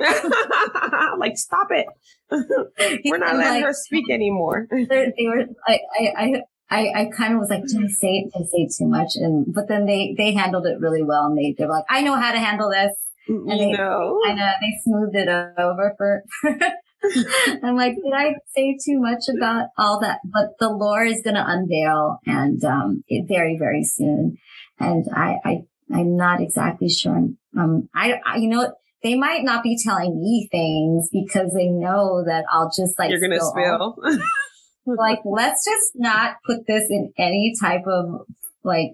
like 1.19 1.37
stop 1.37 1.69
it. 1.71 1.87
We're 2.31 3.19
not 3.19 3.31
And, 3.31 3.39
letting 3.39 3.55
like, 3.63 3.65
her 3.65 3.73
speak 3.73 4.11
anymore. 4.11 4.67
they're- 4.71 5.13
were 5.19 5.45
I 5.67 5.79
I 6.17 6.43
I 6.73 6.93
I, 7.01 7.05
kind 7.17 7.35
of 7.35 7.41
was 7.41 7.51
like, 7.51 7.65
did 7.67 7.83
I 7.83 7.89
say 7.89 8.25
did 8.25 8.33
I 8.43 8.45
say 8.47 8.69
too 8.79 8.87
much? 8.89 9.17
And 9.17 9.53
but 9.53 9.67
then 9.69 9.87
they 9.87 10.15
they 10.17 10.33
handled 10.33 10.67
it 10.67 10.79
really 10.79 11.03
well, 11.03 11.25
and 11.27 11.37
they 11.37 11.55
they 11.59 11.65
were 11.67 11.73
like, 11.73 11.85
I 11.91 12.03
know 12.03 12.15
how 12.15 12.31
to 12.33 12.39
handle 12.39 12.71
this. 12.71 12.93
You 13.29 13.45
they- 13.49 13.73
know. 13.73 14.21
Kind 14.25 14.39
of 14.41 14.49
they 14.61 14.79
smoothed 14.85 15.17
it 15.17 15.29
over 15.59 15.95
for. 15.99 16.23
I'm 17.63 17.77
like, 17.77 17.95
did 17.97 18.13
I 18.13 18.35
say 18.55 18.77
too 18.85 19.01
much 19.01 19.25
about 19.35 19.69
all 19.79 20.01
that? 20.01 20.21
But 20.25 20.59
the 20.59 20.69
lore 20.69 21.05
is 21.05 21.23
going 21.23 21.35
to 21.37 21.45
unveil 21.47 22.19
and 22.27 22.63
um, 22.65 23.05
it 23.09 23.27
very 23.29 23.57
very 23.59 23.85
soon, 23.85 24.37
and 24.79 25.07
I 25.15 25.37
I 25.45 25.59
I'm 25.93 26.17
not 26.17 26.41
exactly 26.41 26.89
sure. 26.89 27.29
Um, 27.59 27.89
I, 27.95 28.21
I 28.25 28.37
you 28.37 28.49
know. 28.49 28.73
They 29.03 29.15
might 29.15 29.45
not 29.45 29.63
be 29.63 29.79
telling 29.83 30.21
me 30.21 30.47
things 30.53 31.09
because 31.11 31.55
they 31.55 31.69
know 31.69 32.23
that 32.27 32.45
I'll 32.53 32.69
just 32.69 32.99
like 32.99 33.09
You're 33.09 33.19
gonna 33.19 33.41
spill 33.41 33.97
spill. 34.05 34.21
like 34.99 35.21
let's 35.25 35.65
just 35.65 35.93
not 35.95 36.37
put 36.45 36.67
this 36.67 36.85
in 36.91 37.11
any 37.17 37.55
type 37.59 37.87
of 37.87 38.27
like 38.63 38.91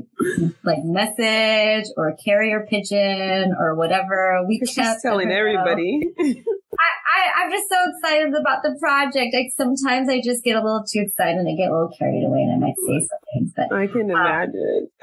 like 0.62 0.84
message 0.84 1.86
or 1.96 2.16
carrier 2.24 2.66
pigeon 2.68 3.54
or 3.59 3.74
whatever 3.74 4.44
we 4.46 4.59
She's 4.59 4.74
kept 4.74 5.02
telling 5.02 5.30
everybody. 5.30 6.00
I, 6.79 7.45
I'm 7.45 7.51
just 7.51 7.68
so 7.68 7.77
excited 7.91 8.35
about 8.35 8.62
the 8.62 8.77
project. 8.81 9.35
Like 9.35 9.53
sometimes 9.57 10.09
I 10.09 10.20
just 10.22 10.45
get 10.45 10.57
a 10.57 10.62
little 10.62 10.85
too 10.91 11.01
excited 11.01 11.39
and 11.39 11.49
I 11.49 11.55
get 11.57 11.70
a 11.70 11.72
little 11.72 11.95
carried 11.99 12.24
away 12.24 12.41
and 12.43 12.53
I 12.53 12.66
might 12.66 12.74
say 12.87 13.09
something, 13.09 13.53
but 13.57 13.72
I 13.74 13.87
can 13.87 14.11
imagine. 14.11 14.89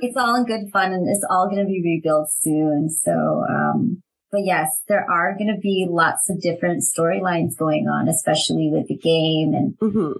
it's 0.00 0.16
all 0.16 0.34
in 0.36 0.44
good 0.44 0.70
fun 0.72 0.92
and 0.92 1.08
it's 1.08 1.24
all 1.30 1.48
going 1.48 1.64
to 1.64 1.68
be 1.68 1.82
rebuilt 1.84 2.28
soon. 2.40 2.88
So, 2.90 3.44
um, 3.48 4.02
but 4.32 4.40
yes, 4.44 4.68
there 4.88 5.04
are 5.10 5.36
going 5.36 5.54
to 5.54 5.60
be 5.60 5.86
lots 5.88 6.28
of 6.30 6.40
different 6.40 6.82
storylines 6.84 7.56
going 7.56 7.88
on, 7.88 8.08
especially 8.08 8.70
with 8.72 8.88
the 8.88 8.96
game 8.96 9.54
and 9.54 9.74
Mhm. 9.78 10.14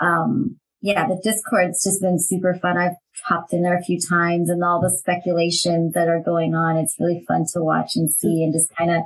um 0.00 0.56
yeah 0.80 1.08
the 1.08 1.20
discord's 1.24 1.82
just 1.82 2.00
been 2.00 2.20
super 2.20 2.54
fun 2.54 2.78
i've 2.78 2.92
hopped 3.24 3.52
in 3.52 3.62
there 3.62 3.76
a 3.76 3.82
few 3.82 3.98
times 4.00 4.48
and 4.50 4.62
all 4.64 4.80
the 4.80 4.90
speculations 4.90 5.92
that 5.94 6.08
are 6.08 6.22
going 6.22 6.54
on 6.54 6.76
it's 6.76 6.96
really 7.00 7.24
fun 7.28 7.44
to 7.52 7.60
watch 7.62 7.92
and 7.96 8.10
see 8.12 8.42
and 8.42 8.52
just 8.52 8.74
kind 8.76 8.90
of 8.90 9.02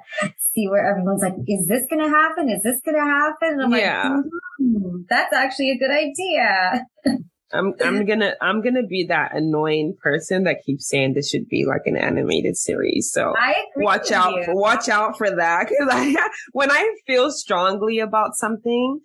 see 0.55 0.69
where 0.69 0.89
everyone's 0.89 1.23
like 1.23 1.35
is 1.47 1.67
this 1.67 1.87
gonna 1.91 2.09
happen 2.09 2.49
is 2.49 2.63
this 2.63 2.81
gonna 2.85 2.99
happen 3.05 3.61
and 3.61 3.63
i'm 3.63 3.73
Yeah. 3.73 4.17
like 4.17 4.25
"Hmm, 4.59 5.03
that's 5.09 5.33
actually 5.33 5.71
a 5.71 5.79
good 5.79 5.91
idea 5.91 6.87
I'm 7.55 7.75
I'm 7.85 8.07
gonna 8.07 8.33
I'm 8.41 8.63
gonna 8.63 8.87
be 8.87 9.05
that 9.11 9.35
annoying 9.35 9.95
person 10.03 10.45
that 10.45 10.63
keeps 10.65 10.89
saying 10.89 11.13
this 11.13 11.29
should 11.29 11.49
be 11.49 11.67
like 11.67 11.83
an 11.85 11.99
animated 11.99 12.57
series. 12.57 13.11
So 13.13 13.35
i 13.39 13.51
agree 13.75 13.85
watch 13.85 14.11
out 14.11 14.33
you. 14.37 14.55
watch 14.55 14.89
out 14.89 15.19
for 15.19 15.29
that 15.37 15.69
because 15.69 15.87
I 15.91 16.31
when 16.53 16.71
I 16.71 16.89
feel 17.07 17.31
strongly 17.31 17.99
about 17.99 18.37
something, 18.37 19.01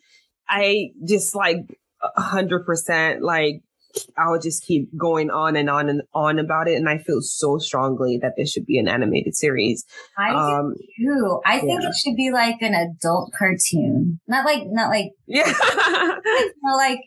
I 0.47 0.91
just 1.05 1.35
like 1.35 1.57
a 2.01 2.21
hundred 2.21 2.65
percent 2.65 3.21
like 3.21 3.63
I'll 4.17 4.39
just 4.39 4.65
keep 4.65 4.89
going 4.97 5.29
on 5.29 5.55
and 5.55 5.69
on 5.69 5.89
and 5.89 6.01
on 6.13 6.39
about 6.39 6.67
it, 6.67 6.75
and 6.75 6.89
I 6.89 6.97
feel 6.97 7.21
so 7.21 7.57
strongly 7.57 8.17
that 8.21 8.33
this 8.37 8.51
should 8.51 8.65
be 8.65 8.77
an 8.77 8.87
animated 8.87 9.35
series. 9.35 9.85
i 10.17 10.29
do 10.31 10.37
Um, 10.37 10.73
too. 10.97 11.41
I 11.45 11.59
think 11.59 11.81
yeah. 11.81 11.89
it 11.89 11.95
should 11.95 12.15
be 12.15 12.31
like 12.31 12.61
an 12.61 12.73
adult 12.73 13.33
cartoon. 13.37 14.19
Not 14.27 14.45
like 14.45 14.63
not 14.67 14.89
like 14.89 15.11
yeah, 15.27 15.51
like 16.77 16.99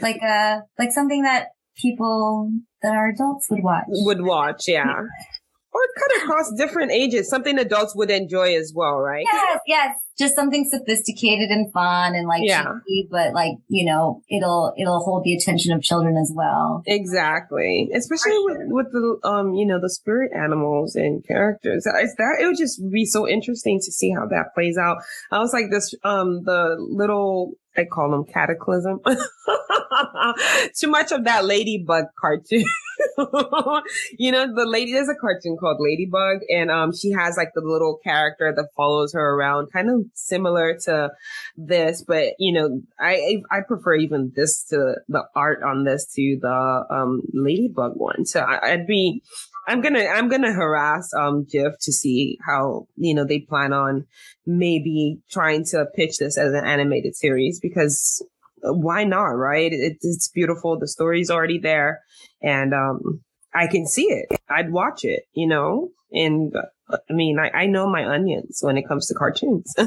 like 0.00 0.22
uh 0.22 0.60
like 0.78 0.92
something 0.92 1.22
that 1.22 1.48
people 1.76 2.50
that 2.82 2.94
are 2.94 3.08
adults 3.08 3.48
would 3.50 3.62
watch. 3.62 3.84
Would 3.88 4.22
watch, 4.22 4.64
yeah, 4.68 5.02
or 5.74 5.80
cut 5.98 6.22
across 6.22 6.52
different 6.56 6.92
ages, 6.92 7.28
something 7.28 7.58
adults 7.58 7.94
would 7.96 8.10
enjoy 8.10 8.56
as 8.56 8.72
well, 8.74 8.96
right? 8.98 9.24
Yes, 9.30 9.58
yes. 9.66 9.96
Just 10.18 10.34
something 10.36 10.68
sophisticated 10.70 11.48
and 11.50 11.72
fun 11.72 12.14
and 12.14 12.28
like 12.28 12.42
Yeah. 12.44 12.64
cheeky, 12.86 13.08
but 13.10 13.32
like, 13.32 13.52
you 13.68 13.86
know, 13.86 14.20
it'll 14.28 14.74
it'll 14.76 15.00
hold 15.00 15.24
the 15.24 15.32
attention 15.34 15.72
of 15.72 15.80
children 15.82 16.16
as 16.18 16.30
well. 16.34 16.82
Exactly, 16.86 17.90
especially 17.94 18.36
with 18.44 18.58
with 18.66 18.92
the 18.92 19.18
um 19.24 19.54
you 19.54 19.64
know 19.64 19.80
the 19.80 19.88
spirit 19.88 20.30
animals 20.36 20.94
and 20.96 21.26
characters. 21.26 21.86
It's 21.86 22.14
that 22.16 22.38
it 22.40 22.46
would 22.46 22.58
just 22.58 22.82
be 22.92 23.06
so 23.06 23.26
interesting 23.26 23.78
to 23.80 23.90
see 23.90 24.10
how 24.12 24.26
that 24.26 24.54
plays 24.54 24.76
out. 24.76 24.98
I 25.30 25.38
was 25.38 25.54
like 25.54 25.70
this 25.70 25.94
um 26.04 26.42
the 26.44 26.76
little 26.78 27.52
I 27.74 27.84
call 27.90 28.10
them 28.10 28.24
cataclysm. 28.24 29.00
Too 30.78 30.88
much 30.88 31.10
of 31.12 31.24
that 31.24 31.44
ladybug 31.46 32.04
cartoon. 32.20 32.64
you 34.18 34.32
know 34.32 34.46
the 34.54 34.66
lady 34.66 34.92
there's 34.92 35.08
a 35.08 35.14
cartoon 35.14 35.56
called 35.58 35.78
Ladybug 35.80 36.38
and 36.48 36.70
um 36.70 36.92
she 36.94 37.10
has 37.10 37.36
like 37.36 37.52
the 37.54 37.60
little 37.60 37.98
character 38.02 38.52
that 38.54 38.68
follows 38.76 39.12
her 39.12 39.34
around, 39.34 39.72
kind 39.72 39.90
of 39.90 40.06
similar 40.14 40.76
to 40.84 41.10
this, 41.56 42.02
but 42.02 42.34
you 42.38 42.52
know 42.52 42.82
I 42.98 43.42
I 43.50 43.60
prefer 43.66 43.94
even 43.96 44.32
this 44.34 44.64
to 44.70 44.96
the 45.08 45.24
art 45.34 45.62
on 45.62 45.84
this 45.84 46.06
to 46.14 46.38
the 46.40 46.84
um 46.90 47.22
ladybug 47.32 47.92
one. 47.96 48.24
So 48.26 48.40
I, 48.40 48.72
I'd 48.72 48.86
be 48.86 49.22
I'm 49.66 49.80
gonna 49.80 50.04
I'm 50.06 50.28
gonna 50.28 50.52
harass 50.52 51.12
um 51.14 51.46
Jeff 51.50 51.72
to 51.82 51.92
see 51.92 52.38
how 52.44 52.86
you 52.96 53.14
know 53.14 53.24
they 53.24 53.40
plan 53.40 53.72
on 53.72 54.06
maybe 54.46 55.20
trying 55.30 55.64
to 55.66 55.86
pitch 55.94 56.18
this 56.18 56.36
as 56.36 56.52
an 56.52 56.64
animated 56.64 57.14
series 57.14 57.60
because 57.60 58.24
why 58.62 59.04
not 59.04 59.26
right? 59.28 59.72
It, 59.72 59.98
it's 60.02 60.28
beautiful. 60.28 60.78
The 60.78 60.88
story's 60.88 61.30
already 61.30 61.58
there. 61.58 62.00
And 62.42 62.72
um 62.74 63.20
I 63.54 63.66
can 63.66 63.86
see 63.86 64.06
it. 64.06 64.26
I'd 64.48 64.72
watch 64.72 65.04
it 65.04 65.24
you 65.34 65.46
know? 65.46 65.90
And 66.12 66.54
uh, 66.56 66.96
I 67.08 67.12
mean 67.12 67.38
I, 67.38 67.50
I 67.62 67.66
know 67.66 67.88
my 67.88 68.04
onions 68.06 68.58
when 68.60 68.76
it 68.78 68.86
comes 68.88 69.06
to 69.08 69.14
cartoons. 69.14 69.74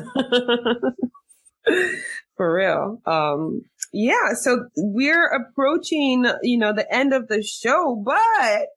For 2.37 2.53
real. 2.53 3.01
Um 3.05 3.61
yeah 3.93 4.33
so 4.33 4.65
we're 4.75 5.25
approaching 5.27 6.25
you 6.43 6.57
know 6.57 6.73
the 6.73 6.91
end 6.93 7.13
of 7.13 7.29
the 7.29 7.41
show 7.41 7.95
but 8.05 8.67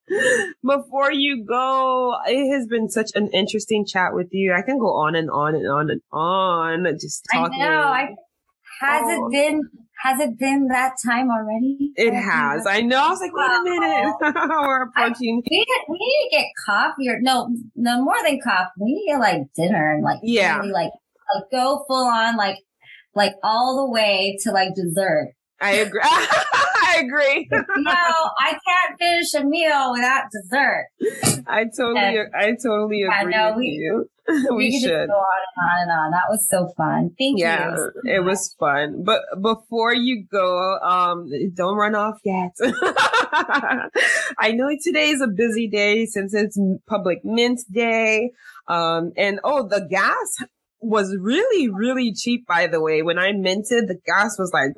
before 0.64 1.10
you 1.10 1.44
go 1.44 2.14
it 2.26 2.52
has 2.54 2.68
been 2.68 2.88
such 2.88 3.10
an 3.16 3.28
interesting 3.32 3.84
chat 3.84 4.14
with 4.14 4.28
you. 4.30 4.54
I 4.56 4.62
can 4.62 4.78
go 4.78 4.86
on 4.94 5.16
and 5.16 5.28
on 5.30 5.56
and 5.56 5.66
on 5.68 5.90
and 5.90 6.00
on 6.12 6.86
just 7.00 7.26
talking 7.32 7.60
I 7.62 7.66
know. 7.68 7.82
I 7.82 8.14
has 8.80 9.02
Oh. 9.06 9.26
it 9.26 9.32
been 9.32 9.62
has 10.02 10.20
it 10.20 10.38
been 10.38 10.68
that 10.68 10.92
time 11.04 11.28
already? 11.30 11.90
it 11.96 12.14
has 12.14 12.66
i 12.66 12.80
know 12.80 12.98
i 12.98 13.08
was 13.10 13.20
like 13.20 13.32
wait 13.34 13.50
a 13.50 13.62
minute 13.64 14.14
we're 14.66 14.82
approaching 14.84 15.42
We 15.50 15.58
need, 15.58 15.66
we 15.88 15.98
need 15.98 16.28
to 16.30 16.36
get 16.36 16.46
coffee 16.66 17.08
or 17.08 17.18
no, 17.20 17.48
no 17.76 18.02
more 18.04 18.14
than 18.24 18.38
coffee. 18.42 18.70
We 18.80 18.92
need 18.94 19.06
to 19.06 19.12
get 19.14 19.20
like 19.20 19.42
dinner 19.56 19.94
and 19.94 20.04
like 20.04 20.18
Yeah. 20.22 20.58
really, 20.58 20.72
like 20.72 20.90
like 21.34 21.44
go 21.50 21.84
full 21.88 22.06
on 22.06 22.36
like 22.36 22.58
like 23.14 23.32
all 23.42 23.84
the 23.86 23.92
way 23.92 24.36
to 24.44 24.50
like 24.52 24.74
dessert. 24.74 25.32
I 25.60 25.72
agree 25.72 26.00
i 26.04 26.96
agree 27.04 27.48
no, 27.50 27.92
I 27.92 28.50
can't 28.66 28.98
finish 28.98 29.34
a 29.34 29.44
meal 29.44 29.92
without 29.92 30.24
dessert. 30.32 30.86
i 31.46 31.64
totally 31.64 32.18
i 32.34 32.52
totally 32.62 33.00
Yeah, 33.00 33.20
agree 33.22 33.34
no, 33.34 33.48
with 33.50 33.56
we- 33.58 33.66
you 33.66 34.10
we 34.50 34.56
we 34.56 34.70
should 34.80 34.88
just 34.90 35.08
go 35.08 35.14
on 35.14 35.40
and 35.56 35.70
on 35.70 35.82
and 35.84 35.90
on. 35.90 36.10
That 36.10 36.24
was 36.28 36.46
so 36.50 36.68
fun. 36.76 37.12
Thank 37.18 37.38
yeah, 37.40 37.74
you. 37.74 37.92
it 38.04 38.22
was 38.22 38.54
fun. 38.60 39.02
But 39.02 39.22
before 39.40 39.94
you 39.94 40.26
go, 40.30 40.76
um, 40.80 41.30
don't 41.54 41.78
run 41.78 41.94
off 41.94 42.18
yet. 42.26 42.52
I 44.38 44.52
know 44.52 44.68
today 44.82 45.08
is 45.10 45.20
a 45.20 45.28
busy 45.28 45.66
day 45.68 46.04
since 46.06 46.34
it's 46.34 46.58
public 46.86 47.24
mint 47.24 47.60
day. 47.70 48.32
Um, 48.66 49.12
and 49.16 49.40
oh, 49.44 49.66
the 49.66 49.86
gas 49.88 50.44
was 50.80 51.16
really, 51.18 51.68
really 51.68 52.12
cheap, 52.12 52.46
by 52.46 52.66
the 52.66 52.80
way. 52.80 53.02
When 53.02 53.18
I 53.18 53.32
minted, 53.32 53.88
the 53.88 53.98
gas 54.06 54.38
was 54.38 54.50
like, 54.52 54.72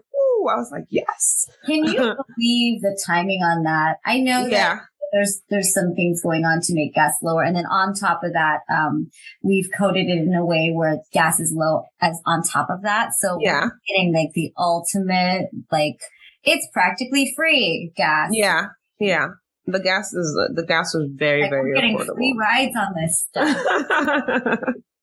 I 0.48 0.56
was 0.56 0.70
like, 0.70 0.86
yes. 0.88 1.46
Can 1.66 1.84
you 1.84 1.94
believe 2.36 2.82
the 2.82 2.98
timing 3.06 3.40
on 3.42 3.64
that? 3.64 3.98
I 4.04 4.20
know 4.20 4.46
yeah. 4.46 4.74
that 4.74 4.82
there's 5.12 5.42
there's 5.50 5.74
some 5.74 5.94
things 5.94 6.22
going 6.22 6.44
on 6.44 6.60
to 6.62 6.74
make 6.74 6.94
gas 6.94 7.14
lower, 7.22 7.42
and 7.42 7.56
then 7.56 7.66
on 7.66 7.94
top 7.94 8.22
of 8.22 8.32
that, 8.32 8.60
um, 8.72 9.10
we've 9.42 9.68
coded 9.76 10.06
it 10.06 10.18
in 10.18 10.34
a 10.34 10.44
way 10.44 10.70
where 10.72 10.98
gas 11.12 11.40
is 11.40 11.52
low 11.54 11.84
as 12.00 12.20
on 12.26 12.42
top 12.42 12.68
of 12.70 12.82
that. 12.82 13.10
So 13.18 13.38
yeah, 13.40 13.68
getting 13.88 14.14
like 14.14 14.32
the 14.34 14.52
ultimate 14.56 15.48
like 15.70 16.00
it's 16.44 16.66
practically 16.72 17.32
free 17.36 17.92
gas. 17.96 18.30
Yeah, 18.32 18.66
yeah. 18.98 19.28
The 19.66 19.80
gas 19.80 20.12
is 20.12 20.32
the 20.54 20.64
gas 20.66 20.94
was 20.94 21.08
very 21.14 21.42
like, 21.42 21.50
very 21.50 21.70
we're 21.70 21.74
getting 21.74 21.98
affordable. 21.98 22.16
free 22.16 22.36
rides 22.38 22.76
on 22.76 22.94
this 22.94 23.26
stuff. 23.28 24.58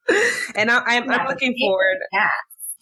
and 0.56 0.72
I, 0.72 0.96
am 0.96 1.04
I'm, 1.04 1.12
I'm 1.12 1.28
looking 1.28 1.56
forward. 1.60 1.98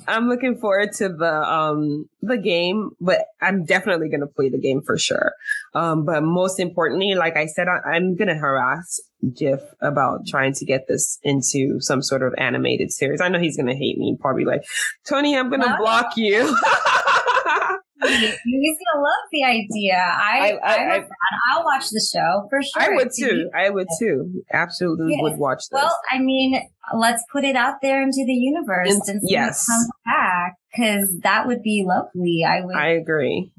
I'm 0.08 0.28
looking 0.28 0.58
forward 0.58 0.92
to 0.94 1.10
the 1.10 1.34
um 1.42 2.10
the 2.22 2.38
game, 2.38 2.92
but 3.00 3.26
I'm 3.42 3.66
definitely 3.66 4.10
gonna 4.10 4.28
play 4.28 4.50
the 4.50 4.60
game 4.60 4.82
for 4.82 4.98
sure. 4.98 5.34
Um, 5.74 6.06
but 6.06 6.24
most 6.24 6.60
importantly, 6.60 7.16
like 7.16 7.38
I 7.38 7.46
said, 7.46 7.68
I, 7.68 7.96
am 7.96 8.16
gonna 8.16 8.36
harass 8.36 9.00
Jiff 9.34 9.62
about 9.82 10.28
trying 10.28 10.54
to 10.54 10.66
get 10.66 10.88
this 10.88 11.20
into 11.24 11.80
some 11.80 12.02
sort 12.02 12.24
of 12.24 12.34
animated 12.38 12.92
series. 12.92 13.22
I 13.22 13.30
know 13.30 13.40
he's 13.40 13.58
gonna 13.58 13.76
hate 13.76 13.98
me, 13.98 14.18
probably 14.20 14.46
like, 14.46 14.64
Tony, 15.08 15.38
I'm 15.38 15.50
gonna 15.50 15.78
block 15.78 16.18
you. 16.18 16.56
He's 18.08 18.78
gonna 18.94 19.04
love 19.04 19.26
the 19.32 19.44
idea. 19.44 19.96
I, 19.96 20.58
I, 20.64 20.76
I, 20.96 21.58
will 21.58 21.66
watch 21.66 21.90
the 21.90 22.06
show 22.14 22.48
for 22.50 22.62
sure. 22.62 22.82
I 22.82 22.96
would 22.96 23.12
too. 23.18 23.50
I 23.56 23.70
would 23.70 23.88
too. 24.00 24.44
Absolutely 24.54 25.14
yes. 25.14 25.22
would 25.22 25.38
watch 25.38 25.64
this. 25.70 25.82
Well, 25.82 25.98
I 26.12 26.20
mean, 26.20 26.62
let's 26.94 27.24
put 27.32 27.44
it 27.44 27.56
out 27.56 27.76
there 27.82 28.02
into 28.02 28.24
the 28.26 28.34
universe 28.34 29.00
and, 29.08 29.22
yes. 29.24 29.66
comes 29.66 29.90
back 30.06 30.56
because 30.72 31.10
that 31.24 31.48
would 31.48 31.62
be 31.62 31.86
lovely. 31.88 32.46
I 32.48 32.62
would. 32.64 32.76
I 32.76 32.90
agree. 32.90 33.52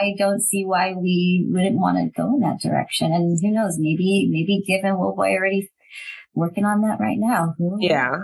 I 0.00 0.14
don't 0.18 0.40
see 0.40 0.64
why 0.64 0.94
we 0.94 1.46
wouldn't 1.50 1.78
want 1.78 1.98
to 1.98 2.20
go 2.20 2.34
in 2.34 2.40
that 2.40 2.60
direction. 2.60 3.12
And 3.12 3.38
who 3.40 3.50
knows? 3.50 3.76
Maybe, 3.78 4.28
maybe 4.30 4.62
given 4.66 4.98
Will 4.98 5.14
Boy 5.14 5.34
already 5.34 5.70
working 6.34 6.64
on 6.64 6.80
that 6.82 6.98
right 7.00 7.18
now. 7.18 7.54
Yeah. 7.78 8.14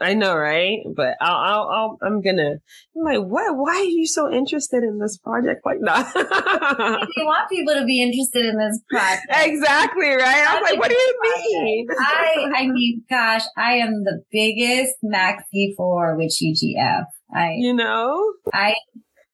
I 0.00 0.14
know, 0.14 0.34
right? 0.36 0.78
But 0.94 1.16
I'll, 1.20 1.36
I'll, 1.36 1.68
I'll 1.68 1.98
I'm 2.02 2.20
gonna. 2.20 2.56
I'm 2.96 3.02
like, 3.02 3.20
what? 3.20 3.56
Why 3.56 3.76
are 3.76 3.84
you 3.84 4.06
so 4.06 4.32
interested 4.32 4.82
in 4.82 4.98
this 4.98 5.18
project 5.18 5.62
like 5.64 5.78
that? 5.84 7.08
you 7.16 7.24
want 7.24 7.48
people 7.48 7.74
to 7.74 7.84
be 7.84 8.02
interested 8.02 8.46
in 8.46 8.56
this 8.58 8.80
project. 8.90 9.26
Exactly, 9.30 10.08
right? 10.08 10.46
I'm 10.48 10.62
like, 10.62 10.78
what 10.78 10.88
do 10.88 10.94
you 10.94 11.20
mean? 11.22 11.86
I, 11.98 12.50
I 12.56 12.66
mean, 12.68 13.02
gosh, 13.08 13.42
I 13.56 13.74
am 13.74 14.04
the 14.04 14.22
biggest 14.30 14.94
maxi 15.04 15.74
for 15.76 16.16
Witchy 16.16 16.54
GF. 16.54 17.04
I, 17.34 17.52
you 17.58 17.74
know, 17.74 18.32
I 18.52 18.74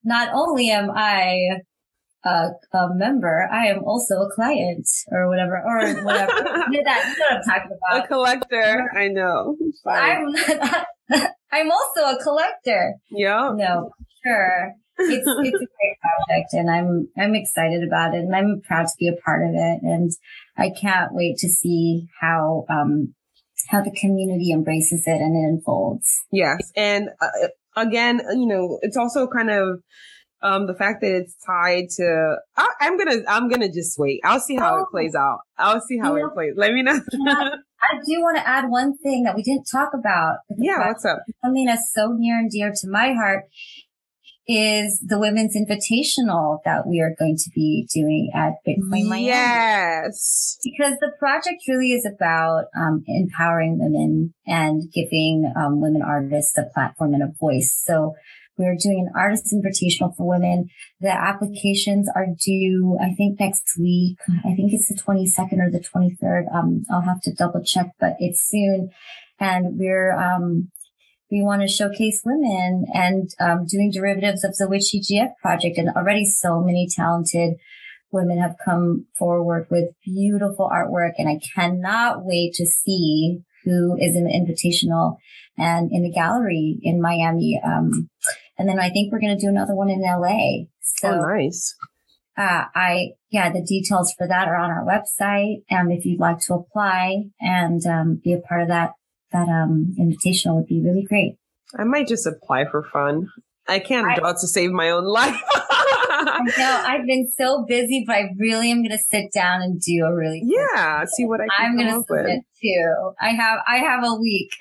not 0.03 0.29
only 0.33 0.69
am 0.69 0.89
I 0.95 1.61
a, 2.23 2.49
a 2.73 2.89
member, 2.93 3.47
I 3.51 3.67
am 3.67 3.83
also 3.83 4.15
a 4.21 4.31
client 4.33 4.87
or 5.11 5.27
whatever, 5.27 5.57
or 5.57 6.03
whatever. 6.03 6.31
you, 6.71 6.81
know 6.81 6.83
that, 6.83 7.15
you 7.15 7.19
know 7.19 7.25
what 7.29 7.37
I'm 7.37 7.43
talking 7.43 7.77
about. 7.89 8.05
A 8.05 8.07
collector. 8.07 8.91
I 8.95 9.07
know. 9.07 9.57
I'm, 9.87 10.35
I'm 11.51 11.71
also 11.71 12.01
a 12.01 12.21
collector. 12.21 12.95
Yeah. 13.09 13.51
No, 13.55 13.91
sure. 14.23 14.73
It's, 14.99 15.25
it's 15.27 15.55
a 15.55 15.67
great 15.67 15.97
project 16.27 16.53
and 16.53 16.69
I'm, 16.69 17.07
I'm 17.17 17.35
excited 17.35 17.83
about 17.83 18.13
it 18.13 18.19
and 18.19 18.35
I'm 18.35 18.61
proud 18.67 18.87
to 18.87 18.93
be 18.99 19.07
a 19.07 19.19
part 19.25 19.43
of 19.43 19.53
it. 19.53 19.79
And 19.81 20.11
I 20.57 20.69
can't 20.69 21.13
wait 21.13 21.37
to 21.37 21.49
see 21.49 22.07
how, 22.19 22.65
um, 22.69 23.13
how 23.69 23.81
the 23.81 23.95
community 23.99 24.51
embraces 24.51 25.03
it 25.07 25.21
and 25.21 25.35
it 25.35 25.49
unfolds. 25.49 26.07
Yes. 26.31 26.71
And 26.75 27.09
uh, 27.19 27.47
again, 27.75 28.21
you 28.31 28.45
know, 28.45 28.79
it's 28.81 28.97
also 28.97 29.27
kind 29.27 29.49
of, 29.49 29.81
um, 30.43 30.67
the 30.67 30.73
fact 30.73 31.01
that 31.01 31.11
it's 31.11 31.35
tied 31.45 31.89
to, 31.97 32.35
I, 32.57 32.67
am 32.81 32.97
gonna, 32.97 33.21
I'm 33.27 33.49
gonna 33.49 33.71
just 33.71 33.97
wait. 33.97 34.21
I'll 34.23 34.39
see 34.39 34.55
how 34.55 34.77
oh. 34.77 34.81
it 34.81 34.87
plays 34.91 35.15
out. 35.15 35.39
I'll 35.57 35.81
see 35.81 35.97
how 35.97 36.15
it 36.15 36.33
plays. 36.33 36.53
Let 36.55 36.73
me 36.73 36.83
know. 36.83 36.99
I, 37.27 37.51
I 37.81 37.95
do 38.05 38.21
want 38.21 38.37
to 38.37 38.47
add 38.47 38.69
one 38.69 38.97
thing 38.97 39.23
that 39.23 39.35
we 39.35 39.43
didn't 39.43 39.65
talk 39.71 39.89
about. 39.93 40.37
Yeah, 40.57 40.87
what's 40.87 41.05
up? 41.05 41.19
Something 41.43 41.65
that's 41.65 41.91
so 41.93 42.13
near 42.17 42.37
and 42.37 42.49
dear 42.49 42.71
to 42.71 42.89
my 42.89 43.13
heart 43.13 43.45
is 44.47 44.99
the 45.05 45.19
Women's 45.19 45.55
Invitational 45.55 46.59
that 46.65 46.87
we 46.87 46.99
are 46.99 47.15
going 47.17 47.37
to 47.37 47.49
be 47.53 47.87
doing 47.93 48.31
at 48.33 48.53
Bitcoin 48.67 49.07
Miami. 49.07 49.27
Yes. 49.27 50.57
Because 50.63 50.97
the 50.99 51.11
project 51.19 51.61
really 51.67 51.91
is 51.91 52.05
about 52.05 52.65
um, 52.75 53.03
empowering 53.07 53.77
women 53.79 54.33
and 54.45 54.91
giving 54.91 55.51
um, 55.55 55.79
women 55.79 56.01
artists 56.01 56.57
a 56.57 56.63
platform 56.73 57.13
and 57.13 57.23
a 57.23 57.31
voice. 57.39 57.81
So 57.85 58.15
we're 58.57 58.75
doing 58.75 59.07
an 59.07 59.13
artist 59.15 59.53
invitational 59.53 60.15
for 60.15 60.27
women. 60.27 60.69
The 60.99 61.11
applications 61.11 62.09
are 62.15 62.27
due, 62.43 62.97
I 63.01 63.13
think 63.13 63.39
next 63.39 63.63
week. 63.79 64.17
I 64.45 64.53
think 64.55 64.73
it's 64.73 64.87
the 64.87 65.01
22nd 65.01 65.59
or 65.59 65.71
the 65.71 65.83
23rd. 65.83 66.53
Um, 66.53 66.83
I'll 66.91 67.01
have 67.01 67.21
to 67.21 67.33
double 67.33 67.63
check, 67.63 67.87
but 67.99 68.15
it's 68.19 68.47
soon. 68.47 68.89
And 69.39 69.79
we're, 69.79 70.15
um, 70.15 70.69
we 71.31 71.41
want 71.41 71.61
to 71.61 71.67
showcase 71.67 72.21
women 72.25 72.85
and 72.93 73.29
um, 73.39 73.65
doing 73.65 73.91
derivatives 73.91 74.43
of 74.43 74.55
the 74.57 74.67
Witchy 74.67 74.99
GF 74.99 75.31
project. 75.41 75.77
And 75.77 75.89
already 75.89 76.25
so 76.25 76.61
many 76.61 76.87
talented 76.93 77.53
women 78.11 78.37
have 78.37 78.55
come 78.63 79.07
forward 79.17 79.67
with 79.71 79.95
beautiful 80.03 80.69
artwork. 80.71 81.13
And 81.17 81.29
I 81.29 81.39
cannot 81.55 82.25
wait 82.25 82.53
to 82.55 82.65
see 82.65 83.39
who 83.63 83.97
is 83.97 84.15
in 84.15 84.25
the 84.25 84.31
invitational 84.31 85.17
and 85.57 85.91
in 85.91 86.03
the 86.03 86.11
gallery 86.11 86.79
in 86.81 87.01
Miami. 87.01 87.61
Um, 87.63 88.09
and 88.61 88.69
then 88.69 88.79
I 88.79 88.91
think 88.91 89.11
we're 89.11 89.19
going 89.19 89.35
to 89.35 89.43
do 89.43 89.49
another 89.49 89.73
one 89.73 89.89
in 89.89 90.01
LA. 90.01 90.65
So, 90.81 91.09
oh, 91.09 91.25
nice. 91.25 91.75
Uh, 92.37 92.65
I, 92.75 93.13
yeah, 93.31 93.51
the 93.51 93.63
details 93.63 94.13
for 94.15 94.27
that 94.27 94.47
are 94.47 94.55
on 94.55 94.69
our 94.69 94.85
website. 94.85 95.63
And 95.67 95.91
if 95.91 96.05
you'd 96.05 96.19
like 96.19 96.37
to 96.41 96.53
apply 96.53 97.23
and, 97.39 97.83
um, 97.87 98.21
be 98.23 98.33
a 98.33 98.39
part 98.39 98.61
of 98.61 98.67
that, 98.67 98.91
that, 99.31 99.49
um, 99.49 99.95
invitation 99.97 100.53
would 100.53 100.67
be 100.67 100.79
really 100.79 101.03
great. 101.09 101.37
I 101.75 101.85
might 101.85 102.07
just 102.07 102.27
apply 102.27 102.65
for 102.69 102.83
fun. 102.83 103.29
I 103.67 103.79
can't 103.79 104.05
I, 104.05 104.15
draw 104.15 104.31
to 104.31 104.47
save 104.47 104.69
my 104.69 104.91
own 104.91 105.05
life. 105.05 105.41
I 105.55 106.41
know 106.55 106.83
I've 106.85 107.07
been 107.07 107.31
so 107.35 107.65
busy, 107.67 108.03
but 108.05 108.15
I 108.15 108.29
really 108.37 108.69
am 108.69 108.83
going 108.83 108.95
to 108.95 109.03
sit 109.03 109.33
down 109.33 109.63
and 109.63 109.81
do 109.81 110.05
a 110.05 110.13
really 110.13 110.43
yeah. 110.45 111.03
See 111.05 111.25
what 111.25 111.41
I 111.41 111.47
can 111.47 111.71
I'm 111.71 111.77
going 111.77 111.87
to 111.87 112.03
submit 112.07 112.41
too. 112.61 113.11
I 113.19 113.29
have 113.29 113.59
I 113.67 113.77
have 113.77 114.03
a 114.03 114.13
week. 114.15 114.51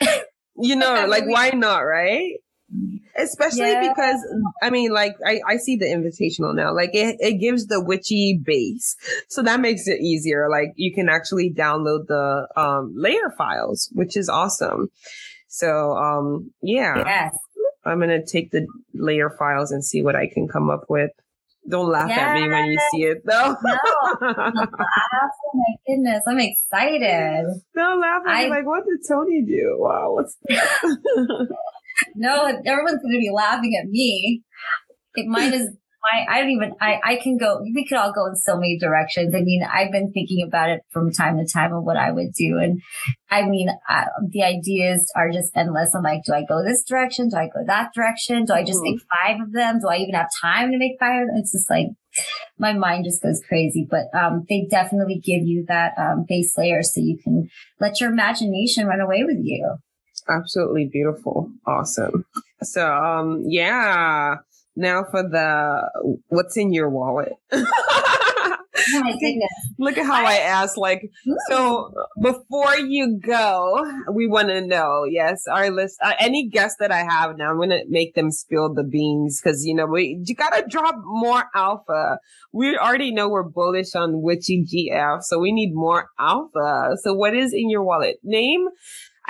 You 0.56 0.76
know, 0.76 1.04
like 1.06 1.26
why 1.26 1.50
not, 1.50 1.80
right? 1.80 2.36
Especially 3.16 3.70
yeah. 3.70 3.92
because 3.92 4.20
I 4.62 4.70
mean, 4.70 4.92
like 4.92 5.16
I, 5.26 5.40
I 5.46 5.56
see 5.56 5.76
the 5.76 5.86
invitational 5.86 6.54
now. 6.54 6.74
Like 6.74 6.90
it, 6.94 7.16
it 7.18 7.40
gives 7.40 7.66
the 7.66 7.82
witchy 7.82 8.40
base. 8.42 8.96
So 9.28 9.42
that 9.42 9.60
makes 9.60 9.88
it 9.88 10.00
easier. 10.00 10.48
Like 10.48 10.72
you 10.76 10.94
can 10.94 11.08
actually 11.08 11.52
download 11.52 12.06
the 12.06 12.48
um 12.56 12.94
layer 12.96 13.32
files, 13.36 13.90
which 13.92 14.16
is 14.16 14.28
awesome. 14.28 14.88
So 15.48 15.92
um 15.92 16.52
yeah. 16.62 17.02
Yes. 17.04 17.36
I'm 17.84 17.98
gonna 17.98 18.24
take 18.24 18.50
the 18.50 18.66
layer 18.94 19.30
files 19.30 19.72
and 19.72 19.84
see 19.84 20.02
what 20.02 20.14
I 20.14 20.28
can 20.28 20.46
come 20.46 20.70
up 20.70 20.84
with. 20.88 21.10
Don't 21.68 21.90
laugh 21.90 22.08
yes. 22.08 22.18
at 22.18 22.34
me 22.34 22.48
when 22.48 22.66
you 22.66 22.78
see 22.92 23.02
it 23.04 23.22
though. 23.24 23.56
no. 23.62 23.78
Oh 25.52 25.58
my 25.58 25.74
goodness, 25.86 26.22
I'm 26.28 26.38
excited. 26.38 27.44
Don't 27.74 28.00
laugh 28.00 28.22
at 28.26 28.32
I, 28.32 28.44
me 28.44 28.50
like, 28.50 28.66
what 28.66 28.84
did 28.84 29.00
Tony 29.08 29.42
do? 29.42 29.76
Wow, 29.78 30.12
what's 30.12 30.36
No, 32.14 32.46
everyone's 32.46 33.02
gonna 33.02 33.18
be 33.18 33.30
laughing 33.32 33.78
at 33.80 33.88
me. 33.88 34.42
It 35.14 35.26
might 35.26 35.52
as 35.52 35.68
I, 36.02 36.36
I 36.36 36.40
don't 36.40 36.50
even, 36.50 36.72
I, 36.80 36.98
I 37.04 37.16
can 37.16 37.36
go, 37.36 37.60
we 37.60 37.86
could 37.86 37.98
all 37.98 38.12
go 38.12 38.24
in 38.26 38.34
so 38.34 38.56
many 38.56 38.78
directions. 38.78 39.34
I 39.34 39.42
mean, 39.42 39.62
I've 39.62 39.92
been 39.92 40.10
thinking 40.12 40.42
about 40.42 40.70
it 40.70 40.80
from 40.90 41.12
time 41.12 41.36
to 41.36 41.44
time 41.46 41.74
of 41.74 41.84
what 41.84 41.98
I 41.98 42.10
would 42.10 42.32
do. 42.32 42.56
And 42.58 42.80
I 43.30 43.42
mean, 43.42 43.68
I, 43.86 44.06
the 44.30 44.42
ideas 44.42 45.12
are 45.14 45.30
just 45.30 45.54
endless. 45.54 45.94
I'm 45.94 46.02
like, 46.02 46.22
do 46.24 46.32
I 46.32 46.44
go 46.48 46.64
this 46.64 46.84
direction? 46.84 47.28
Do 47.28 47.36
I 47.36 47.48
go 47.48 47.60
that 47.66 47.90
direction? 47.94 48.46
Do 48.46 48.54
I 48.54 48.64
just 48.64 48.78
mm-hmm. 48.78 48.94
make 48.94 49.02
five 49.12 49.40
of 49.42 49.52
them? 49.52 49.80
Do 49.80 49.88
I 49.88 49.96
even 49.96 50.14
have 50.14 50.28
time 50.40 50.70
to 50.70 50.78
make 50.78 50.92
five 50.98 51.20
of 51.20 51.28
them? 51.28 51.36
It's 51.36 51.52
just 51.52 51.68
like, 51.68 51.88
my 52.58 52.72
mind 52.72 53.04
just 53.04 53.22
goes 53.22 53.42
crazy, 53.46 53.86
but, 53.88 54.06
um, 54.18 54.46
they 54.48 54.66
definitely 54.70 55.20
give 55.22 55.42
you 55.42 55.66
that, 55.68 55.92
um, 55.98 56.24
base 56.26 56.56
layer 56.56 56.82
so 56.82 57.00
you 57.00 57.18
can 57.22 57.48
let 57.78 58.00
your 58.00 58.10
imagination 58.10 58.86
run 58.86 59.00
away 59.00 59.22
with 59.24 59.38
you. 59.42 59.76
Absolutely 60.30 60.86
beautiful. 60.86 61.50
Awesome. 61.66 62.24
So, 62.62 62.86
um, 62.86 63.44
yeah 63.46 64.36
now 64.76 65.04
for 65.04 65.22
the 65.22 66.18
what's 66.28 66.56
in 66.56 66.72
your 66.72 66.88
wallet. 66.88 67.32
Oh 68.94 69.00
my 69.00 69.12
goodness. 69.12 69.50
Look 69.78 69.98
at 69.98 70.06
how 70.06 70.24
I, 70.24 70.32
I 70.32 70.36
asked. 70.36 70.78
Like, 70.78 71.10
Ooh. 71.28 71.36
so 71.48 71.92
before 72.22 72.76
you 72.76 73.20
go, 73.24 73.84
we 74.12 74.26
want 74.26 74.48
to 74.48 74.60
know. 74.66 75.04
Yes, 75.04 75.46
our 75.46 75.70
list. 75.70 75.98
Uh, 76.02 76.14
any 76.18 76.48
guest 76.48 76.76
that 76.80 76.90
I 76.90 77.04
have 77.04 77.36
now, 77.36 77.50
I'm 77.50 77.58
gonna 77.58 77.82
make 77.88 78.14
them 78.14 78.30
spill 78.30 78.72
the 78.72 78.84
beans 78.84 79.40
because 79.40 79.64
you 79.66 79.74
know 79.74 79.86
we 79.86 80.20
you 80.24 80.34
gotta 80.34 80.66
drop 80.66 80.96
more 81.04 81.44
alpha. 81.54 82.18
We 82.52 82.76
already 82.76 83.12
know 83.12 83.28
we're 83.28 83.42
bullish 83.42 83.94
on 83.94 84.22
Witchy 84.22 84.64
GF, 84.64 85.22
so 85.22 85.38
we 85.38 85.52
need 85.52 85.74
more 85.74 86.08
alpha. 86.18 86.96
So, 87.02 87.12
what 87.12 87.34
is 87.34 87.52
in 87.52 87.70
your 87.70 87.82
wallet? 87.82 88.18
Name 88.22 88.66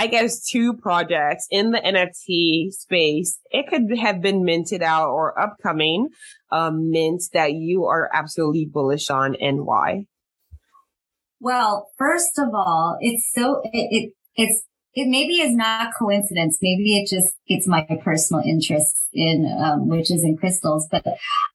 I 0.01 0.07
guess, 0.07 0.43
two 0.49 0.73
projects 0.73 1.47
in 1.51 1.73
the 1.73 1.79
NFT 1.79 2.73
space. 2.73 3.39
It 3.51 3.67
could 3.69 3.95
have 3.99 4.23
been 4.23 4.47
minted 4.47 4.83
out 4.83 5.11
or 5.11 5.39
upcoming 5.39 6.09
um, 6.51 6.91
mints 6.91 7.29
that 7.35 7.53
you 7.53 7.85
are 7.85 8.09
absolutely 8.11 8.65
bullish 8.65 9.11
on 9.11 9.35
and 9.35 9.67
why. 9.67 10.07
Well, 11.39 11.91
first 11.99 12.39
of 12.39 12.49
all, 12.55 12.97
it's 13.01 13.31
so, 13.35 13.61
it, 13.63 13.89
it 13.91 14.13
it's, 14.37 14.63
it 14.95 15.07
maybe 15.07 15.35
is 15.35 15.55
not 15.55 15.93
coincidence. 15.99 16.59
Maybe 16.63 16.97
it 16.97 17.07
just, 17.07 17.35
it's 17.47 17.69
my 17.69 17.87
personal 18.03 18.43
interest 18.43 18.97
in, 19.13 19.55
um, 19.63 19.87
witches 19.87 20.23
and 20.23 20.41
crystals, 20.41 20.89
but 20.91 21.05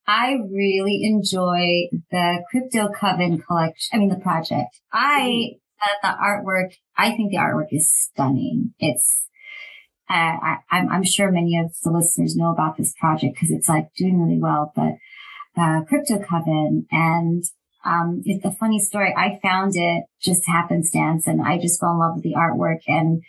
I 0.06 0.38
really 0.52 1.02
enjoy 1.04 1.90
the 2.12 2.44
Crypto 2.52 2.90
Coven 2.90 3.42
collection. 3.42 3.90
I 3.92 3.98
mean, 3.98 4.10
the 4.10 4.20
project. 4.20 4.80
I, 4.94 5.22
mm 5.22 5.60
the 6.02 6.10
artwork, 6.10 6.74
I 6.98 7.12
think 7.12 7.32
the 7.32 7.38
artwork 7.38 7.68
is 7.72 7.92
stunning. 7.92 8.74
It's, 8.80 9.28
uh, 10.10 10.14
I, 10.14 10.58
I'm, 10.72 10.90
I'm 10.90 11.04
sure 11.04 11.32
many 11.32 11.58
of 11.58 11.72
the 11.84 11.92
listeners 11.92 12.36
know 12.36 12.52
about 12.52 12.78
this 12.78 12.94
project 13.00 13.36
because 13.36 13.52
it's 13.52 13.70
like 13.70 13.94
doing 13.96 14.22
really 14.22 14.40
well, 14.40 14.72
but, 14.76 14.94
uh, 15.62 15.82
Crypto 15.88 16.20
Coven 16.20 16.86
and, 16.92 17.44
um, 17.86 18.24
it's 18.26 18.44
a 18.44 18.52
funny 18.52 18.80
story. 18.80 19.14
I 19.16 19.40
found 19.44 19.74
it 19.76 20.06
just 20.20 20.48
happenstance 20.48 21.28
and 21.28 21.42
I 21.42 21.60
just 21.60 21.80
fell 21.80 21.92
in 21.92 22.00
love 22.00 22.16
with 22.16 22.24
the 22.24 22.34
artwork 22.34 22.80
and 22.88 23.22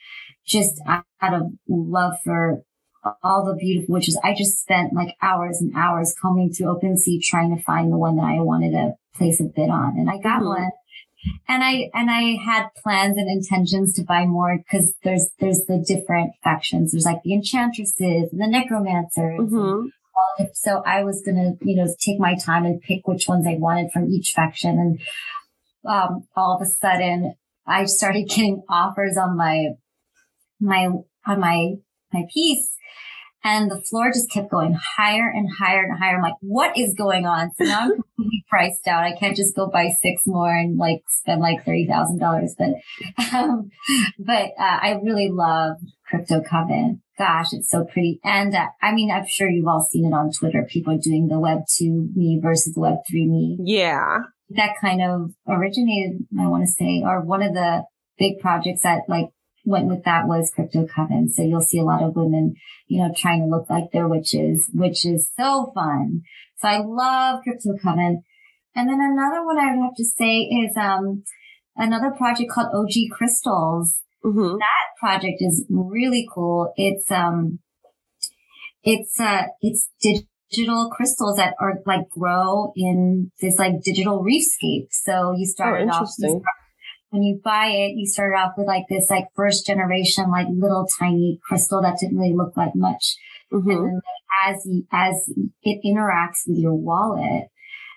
just 0.47 0.81
out 0.87 1.05
of 1.23 1.43
love 1.69 2.15
for 2.25 2.63
all 3.23 3.45
the 3.45 3.55
beautiful 3.55 3.95
witches. 3.95 4.19
I 4.25 4.35
just 4.35 4.61
spent 4.61 4.95
like 4.95 5.15
hours 5.23 5.61
and 5.61 5.73
hours 5.77 6.15
combing 6.21 6.53
through 6.53 6.67
OpenSea 6.67 7.21
trying 7.23 7.55
to 7.57 7.63
find 7.63 7.93
the 7.93 7.99
one 7.99 8.17
that 8.17 8.25
I 8.25 8.41
wanted 8.41 8.73
to 8.73 8.95
place 9.15 9.41
a 9.41 9.45
bid 9.45 9.71
on. 9.71 9.99
And 9.99 10.11
I 10.11 10.19
got 10.19 10.41
mm-hmm. 10.41 10.49
one 10.49 10.71
and 11.49 11.63
I, 11.63 11.91
and 11.95 12.11
I 12.11 12.37
had 12.45 12.69
plans 12.83 13.17
and 13.17 13.31
intentions 13.31 13.95
to 13.95 14.03
buy 14.03 14.27
more 14.27 14.59
because 14.59 14.95
there's, 15.05 15.29
there's 15.39 15.65
the 15.67 15.85
different 15.87 16.33
factions. 16.43 16.93
There's 16.93 17.05
like 17.05 17.23
the 17.23 17.35
enchantresses 17.35 18.33
and 18.33 18.41
the 18.41 18.47
necromancers. 18.47 19.41
Mm-hmm. 19.41 19.87
And 20.39 20.49
so 20.55 20.83
I 20.87 21.05
was 21.05 21.23
going 21.25 21.37
to, 21.37 21.69
you 21.69 21.77
know, 21.77 21.95
take 22.01 22.19
my 22.19 22.37
time 22.37 22.65
and 22.65 22.81
pick 22.81 23.07
which 23.07 23.29
ones 23.29 23.47
I 23.47 23.57
wanted 23.59 23.93
from 23.93 24.11
each 24.11 24.33
faction. 24.35 24.79
And, 24.79 25.01
um, 25.89 26.27
all 26.35 26.57
of 26.57 26.63
a 26.63 26.67
sudden 26.67 27.35
I 27.67 27.85
started 27.85 28.25
getting 28.29 28.63
offers 28.69 29.17
on 29.17 29.37
my, 29.37 29.71
my, 30.61 30.89
on 31.27 31.41
my, 31.41 31.75
my 32.13 32.23
piece 32.33 32.77
and 33.47 33.71
the 33.71 33.81
floor 33.81 34.11
just 34.13 34.29
kept 34.29 34.51
going 34.51 34.77
higher 34.97 35.31
and 35.33 35.49
higher 35.57 35.85
and 35.85 35.97
higher. 35.97 36.17
I'm 36.17 36.23
like, 36.23 36.35
what 36.41 36.77
is 36.77 36.95
going 36.95 37.27
on? 37.27 37.53
So 37.55 37.65
now 37.65 37.83
I'm 37.83 37.91
completely 38.17 38.45
priced 38.51 38.89
out. 38.89 39.05
I 39.05 39.15
can't 39.17 39.37
just 39.37 39.55
go 39.55 39.69
buy 39.69 39.91
six 40.03 40.23
more 40.27 40.53
and 40.53 40.77
like 40.77 41.03
spend 41.09 41.41
like 41.41 41.65
$30,000. 41.65 42.49
But, 42.59 43.33
um, 43.33 43.71
but, 44.19 44.47
uh, 44.59 44.79
I 44.83 44.99
really 45.01 45.31
love 45.31 45.77
Crypto 46.09 46.43
Coven. 46.43 47.03
Gosh, 47.17 47.53
it's 47.53 47.71
so 47.71 47.85
pretty. 47.85 48.19
And, 48.25 48.53
uh, 48.53 48.67
I 48.83 48.93
mean, 48.93 49.13
I'm 49.13 49.27
sure 49.29 49.49
you've 49.49 49.69
all 49.69 49.87
seen 49.89 50.07
it 50.07 50.15
on 50.15 50.33
Twitter. 50.33 50.67
People 50.69 50.95
are 50.95 51.01
doing 51.01 51.29
the 51.29 51.39
Web 51.39 51.61
2 51.79 52.11
me 52.17 52.41
versus 52.43 52.75
Web 52.77 52.97
3 53.09 53.29
me. 53.29 53.59
Yeah. 53.63 54.19
That 54.51 54.73
kind 54.81 55.01
of 55.03 55.31
originated, 55.49 56.27
I 56.39 56.49
want 56.49 56.65
to 56.65 56.73
say, 56.73 57.05
or 57.05 57.25
one 57.25 57.43
of 57.43 57.55
the 57.55 57.85
big 58.19 58.41
projects 58.41 58.83
that 58.83 59.03
like 59.09 59.27
went 59.67 59.89
with 59.89 60.05
that 60.05 60.27
was 60.27 60.53
Crypto 60.55 60.87
Coven. 60.87 61.29
So 61.29 61.43
you'll 61.43 61.61
see 61.61 61.79
a 61.79 61.85
lot 61.85 62.03
of 62.03 62.17
women, 62.17 62.55
you 62.87 63.03
know, 63.03 63.13
trying 63.15 63.41
to 63.41 63.47
look 63.47 63.69
like 63.69 63.91
they're 63.93 64.09
witches, 64.09 64.71
which 64.73 65.05
is 65.05 65.31
so 65.37 65.73
fun. 65.75 66.23
So 66.59 66.69
I 66.69 66.79
love 66.79 67.43
Crypto 67.43 67.77
Coven. 67.83 68.23
And 68.75 68.89
then 68.89 69.01
another 69.01 69.45
one 69.45 69.59
I 69.59 69.75
would 69.75 69.83
have 69.83 69.95
to 69.97 70.05
say 70.05 70.41
is, 70.41 70.77
um, 70.77 71.25
another 71.77 72.11
project 72.11 72.51
called 72.51 72.69
OG 72.73 73.11
Crystals. 73.11 74.01
Mm-hmm. 74.25 74.59
That 74.59 74.87
project 74.99 75.39
is 75.41 75.67
really 75.69 76.27
cool. 76.33 76.73
It's, 76.77 77.11
um, 77.11 77.59
it's, 78.83 79.19
uh, 79.19 79.45
it's 79.61 79.89
digital 80.01 80.91
crystals 80.91 81.37
that 81.37 81.55
are 81.61 81.81
like 81.87 82.09
grow 82.11 82.73
in 82.77 83.33
this 83.41 83.59
like 83.59 83.83
digital 83.83 84.25
reefscape. 84.25 84.89
So 84.91 85.35
you 85.37 85.47
start 85.47 85.83
oh, 85.83 85.91
off, 85.91 86.09
when 87.17 87.23
you 87.23 87.41
buy 87.43 87.69
it, 87.69 87.97
you 87.97 88.07
start 88.07 88.35
off 88.35 88.53
with 88.59 88.67
like 88.67 88.85
this 88.91 89.09
like 89.09 89.29
first 89.35 89.67
generation, 89.67 90.31
like 90.31 90.47
little 90.51 90.87
tiny 90.99 91.41
crystal 91.43 91.81
that 91.81 91.97
didn't 91.99 92.19
really 92.19 92.35
look 92.35 92.55
like 92.57 92.75
much. 92.75 93.17
Mm-hmm. 93.51 93.71
And 93.71 93.87
then 93.87 94.01
as 94.45 94.67
you, 94.67 94.87
as 94.93 95.31
it 95.63 95.81
interacts 95.83 96.47
with 96.47 96.59
your 96.59 96.75
wallet, 96.75 97.49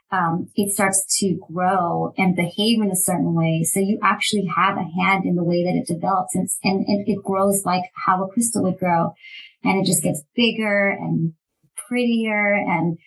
um, 0.10 0.48
it 0.56 0.72
starts 0.72 1.20
to 1.20 1.38
grow 1.52 2.14
and 2.18 2.36
behave 2.36 2.82
in 2.82 2.90
a 2.90 2.96
certain 2.96 3.36
way. 3.36 3.64
So 3.64 3.82
you 3.82 4.00
actually 4.02 4.46
have 4.56 4.78
a 4.78 4.88
hand 5.04 5.26
in 5.26 5.36
the 5.36 5.44
way 5.44 5.66
that 5.66 5.78
it 5.78 5.94
develops 5.94 6.34
and, 6.34 6.48
and, 6.64 6.86
and 6.88 7.06
it 7.06 7.22
grows 7.22 7.66
like 7.66 7.84
how 8.06 8.24
a 8.24 8.30
crystal 8.30 8.64
would 8.64 8.80
grow. 8.80 9.14
And 9.66 9.82
it 9.82 9.86
just 9.86 10.02
gets 10.02 10.24
bigger 10.34 10.90
and 10.90 11.34
prettier 11.76 12.54
and 12.54 12.98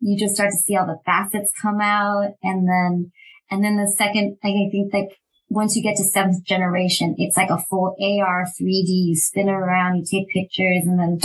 you 0.00 0.18
just 0.18 0.34
start 0.34 0.50
to 0.50 0.56
see 0.56 0.76
all 0.76 0.86
the 0.86 0.98
facets 1.06 1.52
come 1.62 1.80
out. 1.80 2.32
And 2.42 2.68
then, 2.68 3.12
and 3.52 3.62
then 3.62 3.76
the 3.76 3.94
second, 3.96 4.36
like, 4.42 4.54
I 4.54 4.68
think 4.70 4.92
like 4.92 5.10
once 5.50 5.74
you 5.74 5.82
get 5.82 5.96
to 5.96 6.04
seventh 6.04 6.44
generation, 6.44 7.16
it's 7.18 7.36
like 7.36 7.50
a 7.50 7.58
full 7.58 7.96
AR 8.00 8.46
3D. 8.46 8.86
You 8.86 9.16
spin 9.16 9.48
it 9.48 9.52
around, 9.52 9.96
you 9.96 10.04
take 10.04 10.28
pictures, 10.28 10.84
and 10.86 10.98
then 10.98 11.18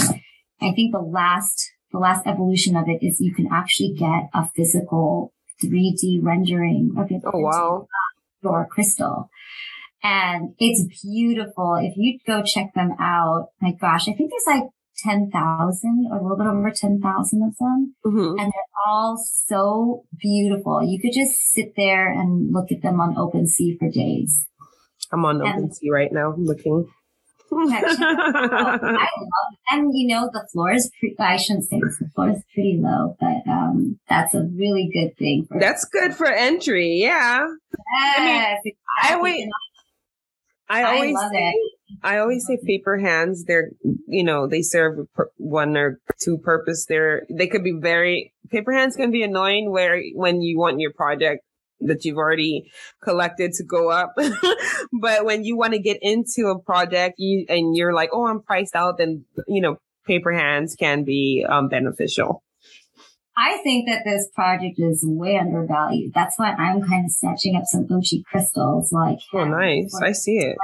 I 0.62 0.72
think 0.72 0.92
the 0.92 1.00
last 1.00 1.72
the 1.92 2.00
last 2.00 2.28
evolution 2.28 2.76
of 2.76 2.90
it 2.90 3.06
is 3.06 3.22
you 3.22 3.34
can 3.34 3.48
actually 3.52 3.94
get 3.94 4.30
a 4.34 4.50
physical 4.56 5.32
3D 5.64 6.20
rendering 6.22 6.96
of 6.98 7.12
it. 7.12 7.22
Oh 7.24 7.40
wow! 7.40 7.88
Your 8.44 8.68
crystal. 8.70 9.30
And 10.04 10.54
it's 10.60 10.84
beautiful. 11.04 11.76
If 11.82 11.94
you 11.96 12.20
go 12.28 12.44
check 12.44 12.74
them 12.74 12.92
out, 13.00 13.50
my 13.62 13.72
gosh, 13.72 14.08
I 14.08 14.14
think 14.14 14.32
there's 14.32 14.60
like 14.60 14.70
10,000 14.98 16.08
or 16.12 16.18
a 16.18 16.22
little 16.22 16.38
bit 16.38 16.48
over 16.48 16.72
10,000 16.72 17.44
of 17.44 17.58
them. 17.58 17.96
Mm-hmm. 18.06 18.40
And 18.40 18.52
they're 18.52 18.86
all 18.88 19.18
so 19.18 20.06
beautiful. 20.20 20.84
You 20.84 21.00
could 21.00 21.14
just 21.14 21.52
sit 21.52 21.74
there 21.76 22.12
and 22.12 22.54
look 22.54 22.72
at 22.72 22.82
them 22.82 23.00
on 23.00 23.16
OpenSea 23.16 23.78
for 23.80 23.90
days. 23.90 24.48
I'm 25.12 25.26
on 25.26 25.40
OpenSea 25.40 25.92
right 25.92 26.12
now 26.12 26.34
looking. 26.38 26.88
I 27.52 29.08
love 29.20 29.56
and 29.72 29.92
you 29.94 30.08
know 30.08 30.30
the 30.34 30.48
floor 30.52 30.72
is 30.72 30.90
pretty 31.00 31.16
I 31.20 31.38
shouldn't 31.38 31.66
say 31.66 31.80
this, 31.80 32.00
the 32.00 32.10
floor 32.16 32.32
is 32.32 32.44
pretty 32.54 32.80
low, 32.82 33.16
but 33.20 33.50
um 33.50 34.00
that's 34.10 34.34
a 34.34 34.42
really 34.58 34.90
good 34.92 35.16
thing 35.18 35.48
That's 35.60 35.86
good 35.86 36.16
for 36.16 36.28
entry, 36.28 36.96
yeah. 36.96 37.48
Yes, 38.18 38.18
I 38.18 38.26
mean, 38.26 38.66
exactly. 38.66 38.76
I 39.04 39.14
always 39.14 39.48
I 40.68 40.84
always 40.84 41.16
I 41.16 41.30
say, 41.30 41.50
it. 41.50 41.72
I 42.04 42.18
always 42.18 42.46
say 42.46 42.58
paper 42.66 42.98
hands. 42.98 43.46
They're, 43.46 43.72
you 44.08 44.24
know, 44.24 44.48
they 44.48 44.62
serve 44.62 45.08
one 45.38 45.78
or 45.78 46.00
two 46.20 46.38
purpose. 46.38 46.86
They're, 46.88 47.26
they 47.30 47.48
could 47.48 47.64
be 47.64 47.74
very, 47.80 48.34
paper 48.50 48.74
hands 48.74 48.96
can 48.96 49.12
be 49.12 49.24
annoying 49.24 49.72
where 49.72 50.02
when 50.14 50.42
you 50.42 50.58
want 50.58 50.80
your 50.80 50.94
project 50.94 51.44
that 51.82 52.06
you've 52.06 52.18
already 52.18 52.72
collected 53.04 53.54
to 53.54 53.64
go 53.64 53.90
up. 53.92 54.16
but 55.02 55.26
when 55.26 55.44
you 55.44 55.58
want 55.58 55.74
to 55.74 55.80
get 55.80 55.98
into 56.02 56.48
a 56.48 56.60
project 56.60 57.16
you, 57.18 57.46
and 57.50 57.76
you're 57.76 57.94
like, 57.94 58.10
oh, 58.14 58.26
I'm 58.26 58.42
priced 58.42 58.76
out, 58.76 58.98
then, 58.98 59.26
you 59.48 59.62
know, 59.62 59.78
paper 60.06 60.32
hands 60.32 60.76
can 60.76 61.04
be 61.04 61.46
um, 61.48 61.68
beneficial. 61.68 62.44
I 63.38 63.58
think 63.64 63.88
that 63.90 64.04
this 64.06 64.30
project 64.34 64.80
is 64.80 65.04
way 65.06 65.38
undervalued. 65.38 66.14
That's 66.14 66.40
why 66.40 66.52
I'm 66.52 66.82
kind 66.82 67.06
of 67.06 67.12
snatching 67.12 67.56
up 67.56 67.64
some 67.66 67.86
Gucci 67.86 68.24
crystals. 68.24 68.92
Like, 68.92 69.20
oh, 69.34 69.44
nice. 69.44 69.94
I 70.02 70.14
see 70.14 70.38
it 70.38 70.58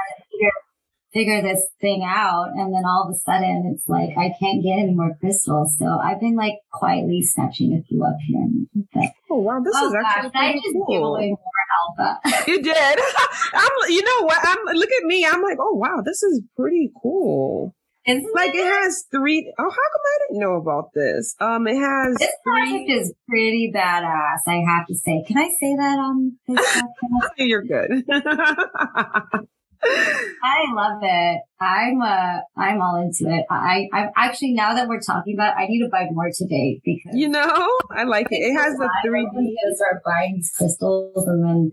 figure 1.12 1.42
this 1.42 1.66
thing 1.80 2.02
out. 2.04 2.50
And 2.54 2.74
then 2.74 2.84
all 2.86 3.04
of 3.04 3.14
a 3.14 3.18
sudden 3.18 3.72
it's 3.74 3.86
like, 3.88 4.10
I 4.16 4.34
can't 4.38 4.62
get 4.62 4.78
any 4.78 4.94
more 4.94 5.14
crystals. 5.20 5.76
So 5.78 5.86
I've 5.86 6.20
been 6.20 6.36
like 6.36 6.54
quietly 6.72 7.22
snatching 7.22 7.72
a 7.74 7.82
few 7.86 8.02
up 8.04 8.16
here. 8.26 8.48
But, 8.92 9.12
oh, 9.30 9.38
wow. 9.38 9.60
This 9.60 9.74
oh, 9.76 9.88
is 9.88 9.94
actually 9.94 10.30
gosh, 10.30 10.42
I 10.42 10.52
just 10.54 10.76
cool. 10.86 11.14
away 11.14 11.28
more 11.28 11.98
alpha. 11.98 12.44
you 12.50 12.62
did. 12.62 12.76
I'm, 13.54 13.70
you 13.88 14.02
know 14.02 14.26
what? 14.26 14.38
I'm, 14.42 14.58
look 14.74 14.90
at 14.90 15.04
me. 15.04 15.26
I'm 15.26 15.42
like, 15.42 15.58
oh, 15.60 15.74
wow, 15.74 16.02
this 16.04 16.22
is 16.22 16.42
pretty 16.56 16.90
cool. 17.02 17.74
Isn't 18.06 18.34
like 18.34 18.54
it? 18.54 18.58
it? 18.58 18.64
has 18.66 19.04
three. 19.10 19.52
Oh, 19.58 19.62
how 19.62 19.68
come 19.68 19.74
I 19.74 20.18
didn't 20.26 20.40
know 20.40 20.54
about 20.56 20.92
this? 20.94 21.36
Um, 21.40 21.68
it 21.68 21.76
has. 21.76 22.16
This 22.18 22.30
three, 22.44 22.52
project 22.52 22.90
is 22.90 23.14
pretty 23.28 23.72
badass. 23.74 24.38
I 24.46 24.62
have 24.66 24.86
to 24.88 24.94
say. 24.94 25.24
Can 25.26 25.38
I 25.38 25.48
say 25.60 25.76
that 25.76 25.98
on 25.98 26.32
this 26.48 26.76
podcast? 26.82 27.28
You're 27.36 27.62
good. 27.62 28.04
I 29.84 30.64
love 30.74 31.00
it. 31.02 31.42
I'm 31.60 32.00
uh 32.00 32.40
I'm 32.56 32.80
all 32.80 33.02
into 33.02 33.32
it. 33.32 33.44
I 33.50 33.88
I 33.92 34.10
actually 34.16 34.52
now 34.52 34.74
that 34.74 34.88
we're 34.88 35.00
talking 35.00 35.34
about, 35.34 35.56
it, 35.56 35.62
I 35.62 35.66
need 35.66 35.82
to 35.82 35.88
buy 35.90 36.06
more 36.10 36.30
today 36.36 36.80
because 36.84 37.12
you 37.14 37.28
know 37.28 37.78
I 37.90 38.04
like 38.04 38.28
it. 38.30 38.36
It 38.36 38.54
has 38.54 38.74
the 38.74 38.88
three. 39.04 39.26
I'm 39.26 39.34
gonna 39.34 39.74
start 39.74 40.02
buying 40.04 40.34
these 40.36 40.52
crystals, 40.56 41.26
and 41.26 41.44
then 41.44 41.72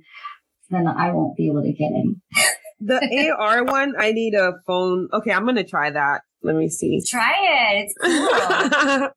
then 0.69 0.87
I 0.87 1.11
won't 1.11 1.35
be 1.37 1.47
able 1.47 1.61
to 1.63 1.71
get 1.71 1.91
any. 1.91 2.15
the 2.79 3.33
AR 3.39 3.63
one, 3.63 3.95
I 3.97 4.11
need 4.11 4.33
a 4.33 4.53
phone. 4.65 5.09
Okay, 5.13 5.31
I'm 5.31 5.45
gonna 5.45 5.63
try 5.63 5.91
that. 5.91 6.21
Let 6.41 6.55
me 6.55 6.69
see. 6.69 7.01
Try 7.05 7.33
it. 7.41 7.85
It's 7.85 7.93
cool. 8.01 8.29
I 8.31 9.09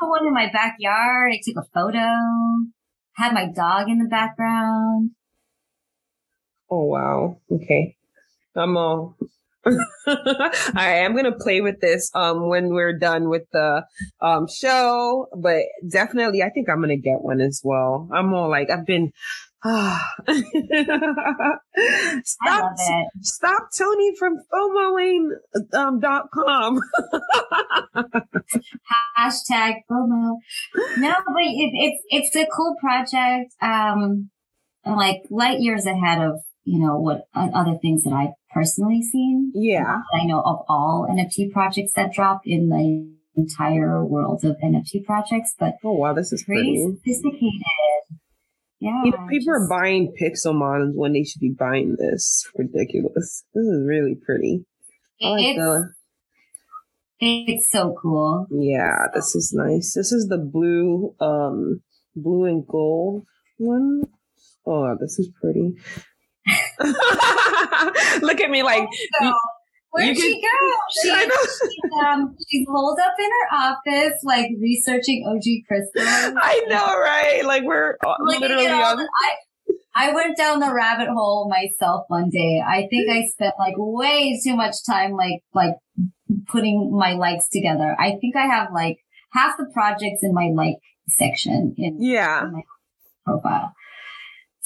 put 0.00 0.08
one 0.08 0.26
in 0.26 0.32
my 0.32 0.50
backyard. 0.52 1.32
I 1.32 1.40
took 1.44 1.64
a 1.64 1.68
photo. 1.74 2.08
Had 3.16 3.32
my 3.32 3.46
dog 3.54 3.88
in 3.88 3.98
the 3.98 4.08
background. 4.08 5.10
Oh 6.70 6.84
wow. 6.84 7.40
Okay. 7.50 7.96
I'm 8.56 8.76
all 8.76 9.16
all 9.66 9.76
right, 10.74 11.04
I'm 11.04 11.16
gonna 11.16 11.32
play 11.32 11.62
with 11.62 11.80
this 11.80 12.10
um 12.14 12.48
when 12.48 12.68
we're 12.74 12.98
done 12.98 13.30
with 13.30 13.44
the 13.52 13.84
um 14.20 14.46
show, 14.46 15.26
but 15.34 15.62
definitely 15.88 16.42
I 16.42 16.50
think 16.50 16.68
I'm 16.68 16.80
gonna 16.80 16.96
get 16.96 17.22
one 17.22 17.40
as 17.40 17.62
well. 17.64 18.08
I'm 18.12 18.34
all 18.34 18.50
like 18.50 18.68
I've 18.70 18.84
been 18.86 19.12
stop, 22.24 22.76
stop 23.22 23.68
Tony 23.74 24.14
from 24.18 24.36
FOMOing 24.52 25.30
um, 25.72 26.00
dot 26.00 26.26
com. 26.34 26.80
Hashtag 29.16 29.76
FOMO. 29.90 30.36
No, 30.98 31.14
but 31.26 31.42
it, 31.42 31.70
it's 31.72 32.02
it's 32.10 32.36
a 32.36 32.46
cool 32.54 32.76
project. 32.78 33.54
Um, 33.62 34.28
like 34.84 35.22
light 35.30 35.60
years 35.60 35.86
ahead 35.86 36.20
of 36.20 36.40
you 36.64 36.78
know 36.78 36.98
what 36.98 37.26
other 37.34 37.78
things 37.80 38.04
that 38.04 38.12
I've 38.12 38.34
personally 38.52 39.00
seen. 39.00 39.50
Yeah, 39.54 40.02
I 40.12 40.26
know 40.26 40.40
of 40.40 40.66
all 40.68 41.08
NFT 41.10 41.52
projects 41.52 41.94
that 41.96 42.12
drop 42.12 42.42
in 42.44 42.68
the 42.68 43.14
entire 43.34 44.04
world 44.04 44.44
of 44.44 44.58
NFT 44.62 45.06
projects. 45.06 45.54
But 45.58 45.76
oh 45.82 45.92
wow, 45.92 46.12
this 46.12 46.34
is 46.34 46.44
pretty, 46.44 46.84
pretty. 46.84 46.98
sophisticated. 46.98 48.20
Yeah. 48.84 49.02
You 49.02 49.10
know, 49.12 49.26
people 49.30 49.46
just, 49.46 49.48
are 49.48 49.66
buying 49.68 50.12
Pixelmons 50.20 50.94
when 50.94 51.14
they 51.14 51.24
should 51.24 51.40
be 51.40 51.54
buying 51.58 51.96
this. 51.98 52.46
Ridiculous. 52.54 53.44
This 53.54 53.64
is 53.64 53.86
really 53.86 54.14
pretty. 54.14 54.66
I 55.22 55.28
like 55.28 55.44
it's, 55.46 55.58
the, 55.58 55.90
it's 57.18 57.70
so 57.70 57.96
cool. 58.00 58.46
Yeah, 58.50 59.06
this 59.14 59.34
is 59.34 59.54
nice. 59.56 59.94
This 59.94 60.12
is 60.12 60.28
the 60.28 60.36
blue, 60.36 61.14
um, 61.18 61.80
blue 62.14 62.44
and 62.44 62.66
gold 62.66 63.24
one. 63.56 64.02
Oh, 64.66 64.94
this 65.00 65.18
is 65.18 65.30
pretty. 65.40 65.76
Look 68.20 68.42
at 68.42 68.50
me 68.50 68.62
like. 68.62 68.86
Where'd 69.94 70.16
she 70.16 70.42
go? 70.42 70.48
She, 70.90 71.08
she's, 71.08 72.04
um, 72.04 72.36
she's 72.48 72.66
holed 72.68 72.98
up 72.98 73.14
in 73.16 73.30
her 73.30 73.56
office, 73.56 74.18
like 74.24 74.50
researching 74.60 75.24
OG 75.28 75.68
crystals. 75.68 76.34
I 76.36 76.64
know, 76.68 76.98
right? 76.98 77.44
Like 77.44 77.62
we're 77.62 77.96
uh, 78.04 78.14
literally 78.18 78.66
on. 78.66 78.96
The, 78.96 79.08
I, 79.94 80.08
I 80.08 80.12
went 80.12 80.36
down 80.36 80.58
the 80.58 80.74
rabbit 80.74 81.08
hole 81.08 81.48
myself 81.48 82.06
one 82.08 82.28
day. 82.30 82.60
I 82.60 82.88
think 82.90 83.08
I 83.08 83.24
spent 83.26 83.54
like 83.56 83.74
way 83.76 84.40
too 84.44 84.56
much 84.56 84.84
time, 84.84 85.12
like 85.12 85.42
like 85.54 85.76
putting 86.48 86.90
my 86.92 87.12
likes 87.12 87.48
together. 87.48 87.94
I 87.96 88.16
think 88.20 88.34
I 88.34 88.46
have 88.46 88.70
like 88.74 88.98
half 89.32 89.56
the 89.56 89.70
projects 89.72 90.24
in 90.24 90.34
my 90.34 90.50
like 90.52 90.78
section 91.06 91.76
in, 91.78 92.02
yeah 92.02 92.46
in 92.46 92.52
my 92.52 92.62
profile. 93.24 93.72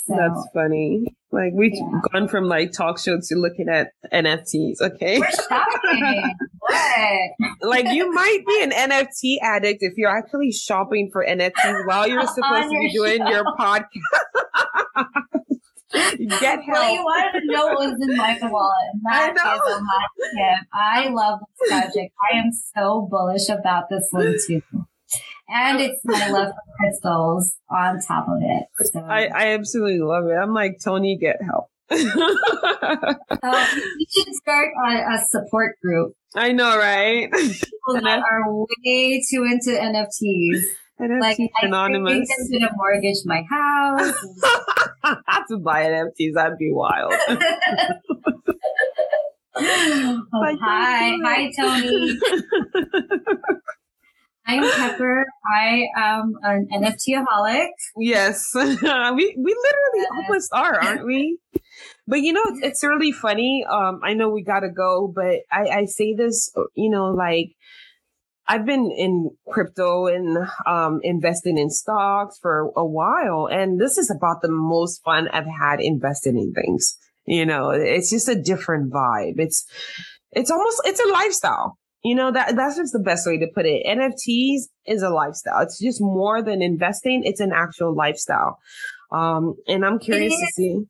So, 0.07 0.17
That's 0.17 0.49
funny. 0.55 1.18
Like 1.31 1.53
we've 1.53 1.75
yeah. 1.75 2.01
gone 2.13 2.27
from 2.29 2.45
like 2.45 2.73
talk 2.73 2.99
shows 2.99 3.29
to 3.29 3.37
looking 3.37 3.69
at 3.69 3.93
NFTs. 4.13 4.81
Okay. 4.81 5.19
We're 5.19 5.31
shopping. 5.31 6.35
what? 6.59 7.31
Like 7.61 7.87
you 7.89 8.11
might 8.13 8.45
be 8.47 8.63
an 8.63 8.71
NFT 8.71 9.37
addict 9.43 9.83
if 9.83 9.93
you're 9.97 10.17
actually 10.17 10.53
shopping 10.53 11.11
for 11.13 11.25
NFTs 11.25 11.87
while 11.87 12.09
you're 12.09 12.27
supposed 12.27 12.71
to 12.71 12.79
be 12.79 12.93
doing 12.95 13.19
show. 13.19 13.29
your 13.29 13.45
podcast. 13.59 13.87
Get 16.41 16.63
help. 16.63 16.69
Well, 16.69 16.95
you 16.95 17.01
wanted 17.01 17.41
to 17.41 17.47
know 17.47 17.67
what 17.67 17.79
was 17.79 18.09
in 18.09 18.17
my 18.17 18.39
wallet. 18.43 18.75
That 19.05 19.31
I 19.31 19.33
know. 19.33 19.55
is 19.55 19.61
a 19.73 19.81
hot 19.81 20.11
tip. 20.35 20.67
I 20.73 21.09
love 21.09 21.41
this 21.61 21.69
project. 21.71 22.15
I 22.31 22.39
am 22.39 22.53
so 22.53 23.09
bullish 23.11 23.49
about 23.49 23.89
this 23.91 24.09
one 24.13 24.37
too 24.47 24.63
and 25.49 25.81
it's 25.81 26.01
my 26.05 26.29
love 26.29 26.49
for 26.49 26.63
crystals 26.79 27.55
on 27.71 28.01
top 28.01 28.29
of 28.29 28.39
it. 28.41 28.67
So. 28.87 29.01
I, 29.01 29.27
I 29.27 29.55
absolutely 29.55 30.01
love 30.01 30.27
it. 30.27 30.35
I'm 30.35 30.53
like, 30.53 30.79
Tony, 30.83 31.17
get 31.19 31.41
help. 31.43 31.71
uh, 31.91 31.97
you 31.97 32.11
should 34.11 34.35
start 34.35 34.69
a, 34.87 34.91
a, 34.91 35.19
support 35.31 35.77
group. 35.83 36.13
I 36.37 36.53
know, 36.53 36.77
right? 36.77 37.33
People 37.33 38.03
that 38.03 38.23
are 38.31 38.55
way 38.55 39.23
too 39.31 39.45
into 39.45 39.71
NFTs. 39.71 40.65
NFT 41.01 41.21
like, 41.21 41.39
Anonymous. 41.63 42.13
I 42.13 42.17
think 42.17 42.29
I'm 42.39 42.51
gonna 42.61 42.73
mortgage 42.77 43.25
my 43.25 43.43
house. 43.49 44.13
to 45.49 45.57
buy 45.59 45.85
NFTs, 45.85 46.35
that'd 46.35 46.59
be 46.59 46.73
wild. 46.73 47.15
oh, 49.57 50.21
hi, 50.61 51.17
hi, 51.25 51.51
Tony. 51.57 52.19
I'm 54.49 54.63
Pepper. 54.63 55.27
I 55.55 55.89
am 55.95 56.33
an 56.43 56.69
NFT 56.73 57.11
NFTaholic. 57.11 57.69
Yes, 57.99 58.51
we 58.55 58.65
we 58.65 58.81
literally 58.83 59.27
yes. 59.97 60.09
almost 60.17 60.51
are, 60.55 60.83
aren't 60.83 61.05
we? 61.05 61.39
But 62.07 62.23
you 62.23 62.33
know, 62.33 62.45
it's 62.63 62.83
really 62.83 63.13
funny. 63.13 63.67
Um, 63.71 64.01
I 64.03 64.15
know 64.15 64.31
we 64.31 64.43
gotta 64.43 64.71
go, 64.71 65.13
but 65.15 65.41
I, 65.53 65.81
I 65.81 65.85
say 65.85 66.15
this, 66.15 66.51
you 66.75 66.89
know, 66.89 67.11
like 67.11 67.51
I've 68.47 68.65
been 68.65 68.91
in 68.91 69.31
crypto 69.51 70.07
and 70.07 70.39
um, 70.67 71.01
investing 71.03 71.59
in 71.59 71.69
stocks 71.69 72.39
for 72.41 72.73
a 72.75 72.87
while, 72.87 73.51
and 73.53 73.79
this 73.79 73.99
is 73.99 74.11
about 74.11 74.41
the 74.41 74.51
most 74.51 75.05
fun 75.05 75.29
I've 75.29 75.45
had 75.45 75.81
investing 75.81 76.39
in 76.39 76.55
things. 76.55 76.97
You 77.27 77.45
know, 77.45 77.69
it's 77.69 78.09
just 78.09 78.31
a 78.31 78.35
different 78.35 78.91
vibe. 78.91 79.35
It's 79.37 79.67
it's 80.33 80.51
almost 80.51 80.81
it's 80.87 81.01
a 81.01 81.13
lifestyle 81.13 81.77
you 82.05 82.15
know, 82.15 82.31
that 82.33 82.55
that's 82.57 82.77
just 82.77 82.93
the 82.93 82.99
best 83.01 83.27
way 83.27 83.39
to 83.39 83.47
put 83.55 83.67
it. 83.67 83.85
NFTs 83.87 84.69
is 84.87 85.03
a 85.03 85.11
lifestyle. 85.11 85.61
It's 85.63 85.81
just 85.81 86.01
more 86.01 86.43
than 86.43 86.63
investing. 86.63 87.23
It's 87.25 87.41
an 87.41 87.53
actual 87.53 87.95
lifestyle. 87.95 88.59
Um, 89.11 89.55
and 89.67 89.85
I'm 89.85 89.99
curious 89.99 90.35
to 90.35 90.47
see. 90.55 90.85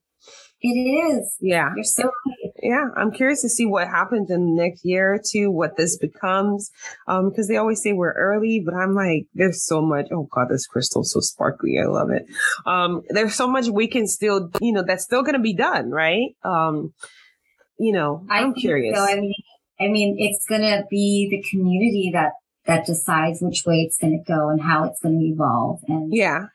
It 0.60 0.68
is. 0.68 1.36
Yeah. 1.40 1.70
You're 1.76 1.84
so 1.84 2.02
right. 2.02 2.52
Yeah. 2.62 2.86
I'm 2.96 3.12
curious 3.12 3.42
to 3.42 3.48
see 3.48 3.64
what 3.64 3.86
happens 3.86 4.28
in 4.28 4.44
the 4.44 4.62
next 4.62 4.84
year 4.84 5.14
or 5.14 5.20
two, 5.24 5.52
what 5.52 5.76
this 5.76 5.96
becomes. 5.96 6.72
Um, 7.06 7.32
cause 7.34 7.46
they 7.46 7.56
always 7.56 7.80
say 7.80 7.92
we're 7.92 8.12
early, 8.12 8.60
but 8.64 8.74
I'm 8.74 8.92
like, 8.94 9.26
there's 9.34 9.64
so 9.64 9.80
much. 9.80 10.06
Oh 10.10 10.28
God, 10.32 10.48
this 10.50 10.66
crystal's 10.66 11.12
so 11.12 11.20
sparkly. 11.20 11.78
I 11.80 11.86
love 11.86 12.10
it. 12.10 12.26
Um, 12.66 13.02
there's 13.08 13.34
so 13.34 13.46
much 13.46 13.68
we 13.68 13.86
can 13.86 14.08
still, 14.08 14.50
you 14.60 14.72
know, 14.72 14.82
that's 14.82 15.04
still 15.04 15.22
going 15.22 15.36
to 15.36 15.40
be 15.40 15.54
done. 15.54 15.90
Right. 15.90 16.34
Um, 16.42 16.92
you 17.78 17.92
know, 17.92 18.26
I'm 18.28 18.52
curious. 18.54 18.96
So. 18.96 19.04
I 19.04 19.14
mean, 19.14 19.34
I 19.80 19.88
mean, 19.88 20.16
it's 20.18 20.44
going 20.46 20.62
to 20.62 20.84
be 20.90 21.28
the 21.30 21.42
community 21.48 22.10
that, 22.12 22.32
that 22.66 22.86
decides 22.86 23.40
which 23.40 23.64
way 23.64 23.76
it's 23.76 23.98
going 23.98 24.18
to 24.18 24.32
go 24.32 24.48
and 24.48 24.60
how 24.60 24.84
it's 24.84 25.00
going 25.00 25.18
to 25.18 25.24
evolve. 25.24 25.80
And 25.88 26.12
yeah, 26.14 26.46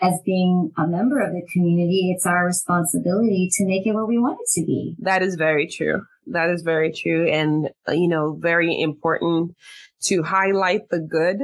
as 0.00 0.20
being 0.24 0.70
a 0.76 0.86
member 0.86 1.20
of 1.20 1.32
the 1.32 1.46
community, 1.52 2.12
it's 2.14 2.26
our 2.26 2.46
responsibility 2.46 3.48
to 3.54 3.66
make 3.66 3.86
it 3.86 3.92
what 3.92 4.08
we 4.08 4.18
want 4.18 4.38
it 4.40 4.60
to 4.60 4.66
be. 4.66 4.94
That 5.00 5.22
is 5.22 5.34
very 5.34 5.66
true. 5.66 6.02
That 6.26 6.50
is 6.50 6.62
very 6.62 6.92
true. 6.92 7.28
And, 7.28 7.70
uh, 7.88 7.92
you 7.92 8.06
know, 8.06 8.36
very 8.40 8.80
important 8.80 9.56
to 10.04 10.22
highlight 10.22 10.88
the 10.90 11.00
good 11.00 11.38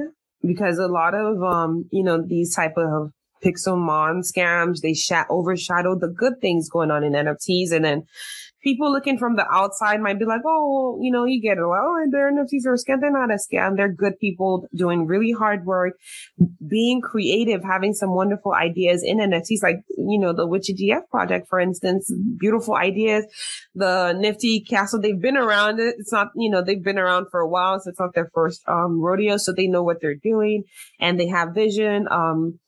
because 0.46 0.78
a 0.78 0.86
lot 0.86 1.14
of, 1.14 1.42
um, 1.42 1.88
you 1.90 2.04
know, 2.04 2.22
these 2.24 2.54
type 2.54 2.74
of 2.76 3.10
Pixelmon 3.44 4.22
scams, 4.24 4.80
they 4.80 4.94
sh- 4.94 5.12
overshadow 5.28 5.98
the 5.98 6.08
good 6.08 6.40
things 6.40 6.68
going 6.68 6.90
on 6.90 7.02
in 7.02 7.12
NFTs. 7.12 7.72
And 7.72 7.84
then 7.84 8.04
people 8.64 8.90
looking 8.90 9.18
from 9.18 9.36
the 9.36 9.46
outside 9.52 10.00
might 10.00 10.18
be 10.18 10.24
like, 10.24 10.40
oh, 10.44 10.98
you 11.00 11.12
know, 11.12 11.24
you 11.24 11.40
get 11.40 11.58
it. 11.58 11.64
Like, 11.64 11.80
oh, 11.82 12.06
their 12.10 12.32
NFTs 12.32 12.66
are 12.66 12.72
a 12.72 12.76
scam. 12.76 13.00
They're 13.00 13.12
not 13.12 13.30
a 13.30 13.34
scam. 13.34 13.76
They're 13.76 13.92
good 13.92 14.18
people 14.18 14.66
doing 14.74 15.06
really 15.06 15.32
hard 15.32 15.66
work, 15.66 15.98
being 16.66 17.00
creative, 17.02 17.62
having 17.62 17.92
some 17.92 18.14
wonderful 18.14 18.54
ideas 18.54 19.04
in 19.04 19.18
NFTs, 19.18 19.62
like, 19.62 19.82
you 19.96 20.18
know, 20.18 20.32
the 20.32 20.46
Witchy 20.46 20.74
GF 20.74 21.08
project, 21.10 21.48
for 21.48 21.60
instance, 21.60 22.10
beautiful 22.38 22.74
ideas. 22.74 23.26
The 23.74 24.14
Nifty 24.14 24.60
Castle, 24.60 25.00
they've 25.00 25.20
been 25.20 25.36
around 25.36 25.78
it. 25.78 25.96
It's 25.98 26.12
not, 26.12 26.28
you 26.34 26.50
know, 26.50 26.62
they've 26.62 26.82
been 26.82 26.98
around 26.98 27.26
for 27.30 27.40
a 27.40 27.48
while. 27.48 27.78
So 27.78 27.90
it's 27.90 28.00
not 28.00 28.14
their 28.14 28.30
first, 28.34 28.62
um, 28.66 29.00
rodeo. 29.00 29.36
So 29.36 29.52
they 29.52 29.66
know 29.66 29.82
what 29.82 30.00
they're 30.00 30.14
doing 30.14 30.64
and 30.98 31.20
they 31.20 31.28
have 31.28 31.54
vision. 31.54 32.08
Um, 32.10 32.58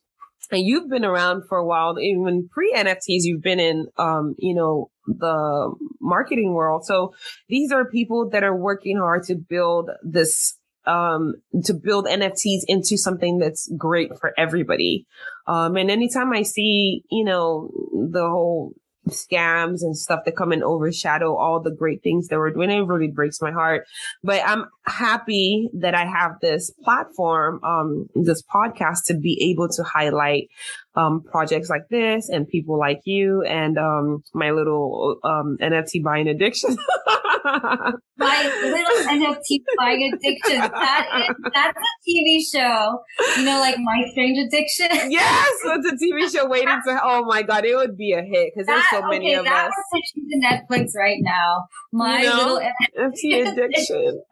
and 0.51 0.65
you've 0.65 0.89
been 0.89 1.05
around 1.05 1.45
for 1.49 1.59
a 1.59 1.67
while, 1.67 1.99
even 1.99 2.49
pre 2.53 2.73
NFTs, 2.73 3.23
you've 3.23 3.43
been 3.43 3.61
in, 3.61 3.87
um, 3.99 4.35
you 4.39 4.55
know, 4.55 4.91
the 5.07 5.75
marketing 6.01 6.55
world. 6.55 6.85
So 6.85 7.15
these 7.49 7.73
are 7.73 7.85
people 7.85 8.31
that 8.31 8.43
are 8.43 8.57
working 8.57 8.99
hard 8.99 9.25
to 9.25 9.35
build 9.37 9.91
this, 10.03 10.57
um, 10.87 11.35
to 11.65 11.75
build 11.75 12.07
NFTs 12.07 12.61
into 12.69 12.97
something 12.97 13.39
that's 13.39 13.71
great 13.77 14.11
for 14.21 14.33
everybody. 14.39 15.07
Um, 15.47 15.77
and 15.77 15.91
anytime 15.91 16.33
I 16.33 16.43
see, 16.43 17.03
you 17.11 17.25
know, 17.25 17.71
the 17.93 18.29
whole 18.29 18.75
scams 19.09 19.83
and 19.83 19.97
stuff 19.97 20.21
that 20.25 20.37
come 20.37 20.53
and 20.53 20.63
overshadow 20.63 21.37
all 21.37 21.61
the 21.61 21.71
great 21.71 22.03
things 22.03 22.29
that 22.29 22.39
we're 22.39 22.51
doing. 22.51 22.71
It 22.71 22.87
really 22.87 23.09
breaks 23.09 23.41
my 23.41 23.53
heart. 23.53 23.87
But 24.23 24.43
I'm 24.45 24.67
happy 24.87 25.69
that 25.75 25.95
I 25.95 26.05
have 26.05 26.41
this 26.41 26.71
platform, 26.83 27.63
um, 27.65 28.09
this 28.15 28.43
podcast 28.43 29.05
to 29.07 29.15
be 29.15 29.51
able 29.51 29.69
to 29.69 29.83
highlight 29.83 30.49
um, 30.97 31.23
projects 31.31 31.69
like 31.69 31.83
this 31.91 32.29
and 32.29 32.49
people 32.49 32.79
like 32.79 33.01
you 33.05 33.43
and 33.43 33.77
um, 33.79 34.23
my 34.35 34.51
little 34.51 35.17
um, 35.25 35.57
NFT 35.61 36.03
buying 36.03 36.27
addiction. 36.27 36.77
my 37.45 38.51
little 38.65 39.07
NFT 39.07 39.61
buying 39.79 40.13
addiction. 40.13 40.59
That 40.59 41.07
is, 41.29 41.37
that's 41.53 41.79
a 41.79 41.95
TV 42.09 42.41
show. 42.51 42.99
You 43.37 43.45
know, 43.45 43.61
like 43.61 43.77
My 43.79 44.05
Strange 44.11 44.39
Addiction. 44.47 44.89
yes, 45.11 45.53
it's 45.65 45.93
a 45.93 46.05
TV 46.05 46.33
show 46.33 46.49
waiting 46.49 46.81
to. 46.87 47.01
Oh 47.03 47.25
my 47.25 47.43
god, 47.43 47.65
it 47.65 47.77
would 47.77 47.97
be 47.97 48.13
a 48.13 48.23
hit 48.23 48.53
because 48.55 48.67
there's 48.67 48.85
so 48.91 49.03
many 49.03 49.37
okay, 49.37 49.39
of 49.39 49.45
that 49.45 49.69
us. 49.69 49.75
That 49.93 50.03
to 50.15 50.77
Netflix 50.77 50.91
right 50.97 51.19
now. 51.21 51.67
My 51.93 52.23
know? 52.23 52.37
little 52.37 52.61
NFT 52.99 53.53
addiction. 53.53 54.23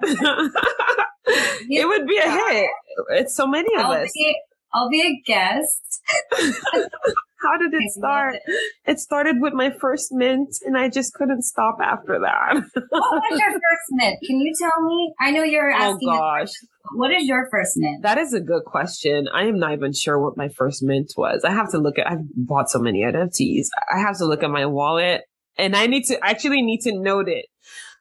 it 1.68 1.86
would 1.86 2.06
be 2.06 2.18
a 2.18 2.30
hit. 2.30 2.70
It's 3.10 3.36
so 3.36 3.46
many 3.46 3.74
of 3.76 3.86
us. 3.86 4.12
I'll 4.74 4.90
be 4.90 5.00
a 5.02 5.22
guest. 5.24 6.02
How 7.44 7.58
did 7.58 7.74
it 7.74 7.90
start? 7.90 8.36
it. 8.36 8.42
It 8.86 8.98
started 8.98 9.36
with 9.40 9.52
my 9.52 9.70
first 9.70 10.08
mint, 10.12 10.56
and 10.64 10.78
I 10.78 10.88
just 10.88 11.12
couldn't 11.12 11.42
stop 11.42 11.76
after 11.80 12.18
that. 12.20 12.54
What 12.54 13.22
was 13.30 13.38
your 13.38 13.50
first 13.52 13.88
mint? 13.90 14.18
Can 14.26 14.40
you 14.40 14.52
tell 14.58 14.82
me? 14.82 15.14
I 15.20 15.30
know 15.30 15.42
you're 15.42 15.70
oh 15.70 15.76
asking. 15.76 15.98
the 16.08 16.16
gosh. 16.16 16.48
What 16.94 17.12
is 17.12 17.26
your 17.26 17.48
first 17.50 17.72
mint? 17.76 18.02
that 18.02 18.18
is 18.18 18.32
a 18.32 18.40
good 18.40 18.64
question. 18.64 19.28
I 19.32 19.44
am 19.44 19.58
not 19.58 19.72
even 19.72 19.92
sure 19.92 20.18
what 20.18 20.36
my 20.36 20.48
first 20.48 20.82
mint 20.82 21.12
was. 21.16 21.44
I 21.44 21.50
have 21.50 21.70
to 21.72 21.78
look 21.78 21.98
at. 21.98 22.10
I've 22.10 22.24
bought 22.34 22.70
so 22.70 22.78
many 22.78 23.02
NFTs. 23.02 23.66
I 23.94 23.98
have 24.00 24.16
to 24.18 24.24
look 24.24 24.42
at 24.42 24.50
my 24.50 24.66
wallet, 24.66 25.22
and 25.58 25.76
I 25.76 25.86
need 25.86 26.04
to 26.04 26.24
actually 26.24 26.62
need 26.62 26.80
to 26.82 26.98
note 26.98 27.28
it. 27.28 27.46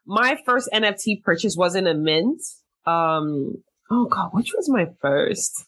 My 0.05 0.37
first 0.45 0.69
NFT 0.73 1.21
purchase 1.23 1.55
wasn't 1.57 1.87
a 1.87 1.93
mint. 1.93 2.41
Um. 2.85 3.61
Oh 3.91 4.05
god, 4.05 4.29
which 4.31 4.53
was 4.55 4.69
my 4.69 4.87
first? 5.01 5.65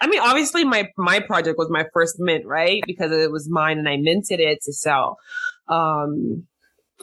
I 0.00 0.08
mean, 0.08 0.20
obviously 0.20 0.64
my 0.64 0.90
my 0.96 1.20
project 1.20 1.58
was 1.58 1.70
my 1.70 1.86
first 1.92 2.16
mint, 2.18 2.46
right? 2.46 2.82
Because 2.86 3.12
it 3.12 3.30
was 3.30 3.48
mine 3.48 3.78
and 3.78 3.88
I 3.88 3.96
minted 3.96 4.40
it 4.40 4.62
to 4.64 4.72
sell. 4.72 5.18
Um, 5.68 6.46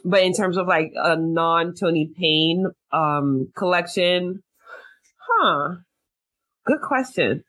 but 0.05 0.23
in 0.23 0.33
terms 0.33 0.57
of 0.57 0.67
like 0.67 0.91
a 0.95 1.15
non 1.15 1.73
Tony 1.75 2.09
Payne 2.17 2.67
um 2.91 3.51
collection, 3.55 4.43
huh? 5.19 5.75
Good 6.65 6.81
question. 6.81 7.43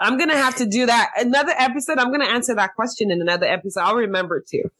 I'm 0.00 0.16
gonna 0.16 0.36
have 0.36 0.56
to 0.56 0.66
do 0.66 0.86
that 0.86 1.10
another 1.18 1.52
episode. 1.56 1.98
I'm 1.98 2.10
gonna 2.10 2.24
answer 2.26 2.54
that 2.54 2.74
question 2.74 3.10
in 3.10 3.20
another 3.20 3.46
episode. 3.46 3.80
I'll 3.80 3.96
remember 3.96 4.42
to 4.48 4.70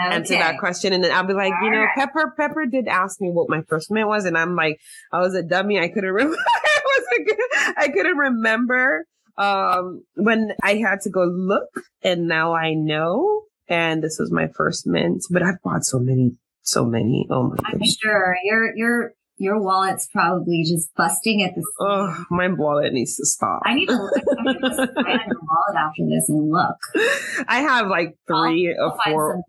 answer 0.00 0.34
that 0.34 0.58
question, 0.58 0.92
and 0.92 1.02
then 1.02 1.12
I'll 1.12 1.26
be 1.26 1.34
like, 1.34 1.52
you 1.62 1.70
know, 1.70 1.78
Alright. 1.78 1.96
Pepper 1.96 2.32
Pepper 2.36 2.66
did 2.66 2.86
ask 2.88 3.20
me 3.20 3.30
what 3.30 3.50
my 3.50 3.62
first 3.68 3.90
mint 3.90 4.08
was, 4.08 4.24
and 4.24 4.38
I'm 4.38 4.54
like, 4.56 4.80
I 5.12 5.18
was 5.18 5.34
a 5.34 5.42
dummy. 5.42 5.78
I 5.78 5.88
couldn't 5.88 6.10
remember. 6.10 6.36
I 6.64 6.80
was 6.84 7.06
a 7.18 7.22
good, 7.24 7.74
I 7.76 7.88
couldn't 7.88 8.16
remember 8.16 9.04
um 9.38 10.02
when 10.14 10.52
I 10.62 10.74
had 10.76 11.00
to 11.02 11.10
go 11.10 11.24
look, 11.24 11.68
and 12.02 12.26
now 12.28 12.54
I 12.54 12.74
know. 12.74 13.42
And 13.70 14.02
this 14.02 14.16
was 14.18 14.32
my 14.32 14.48
first 14.56 14.86
mint, 14.86 15.22
but 15.30 15.42
I've 15.42 15.60
bought 15.62 15.84
so 15.84 15.98
many, 15.98 16.32
so 16.62 16.86
many. 16.86 17.26
Oh 17.30 17.48
my 17.50 17.56
I'm 17.66 17.72
goodness. 17.72 17.98
sure 18.00 18.36
your 18.42 18.74
your 18.76 19.12
your 19.36 19.60
wallet's 19.60 20.08
probably 20.08 20.64
just 20.66 20.92
busting 20.96 21.42
at 21.42 21.54
the. 21.54 21.64
Oh, 21.80 22.24
my 22.30 22.48
wallet 22.48 22.92
needs 22.92 23.16
to 23.16 23.26
stop. 23.26 23.62
I 23.64 23.74
need 23.74 23.86
to 23.86 23.94
look 23.94 24.12
I'm 24.38 24.44
gonna 24.44 24.58
your 24.60 25.40
wallet 25.42 25.76
after 25.76 26.02
this 26.08 26.28
and 26.28 26.50
look. 26.50 26.76
I 27.48 27.60
have 27.60 27.88
like 27.88 28.14
3 28.26 28.76
I'll 28.80 28.90
or 28.90 28.98
four. 29.04 29.42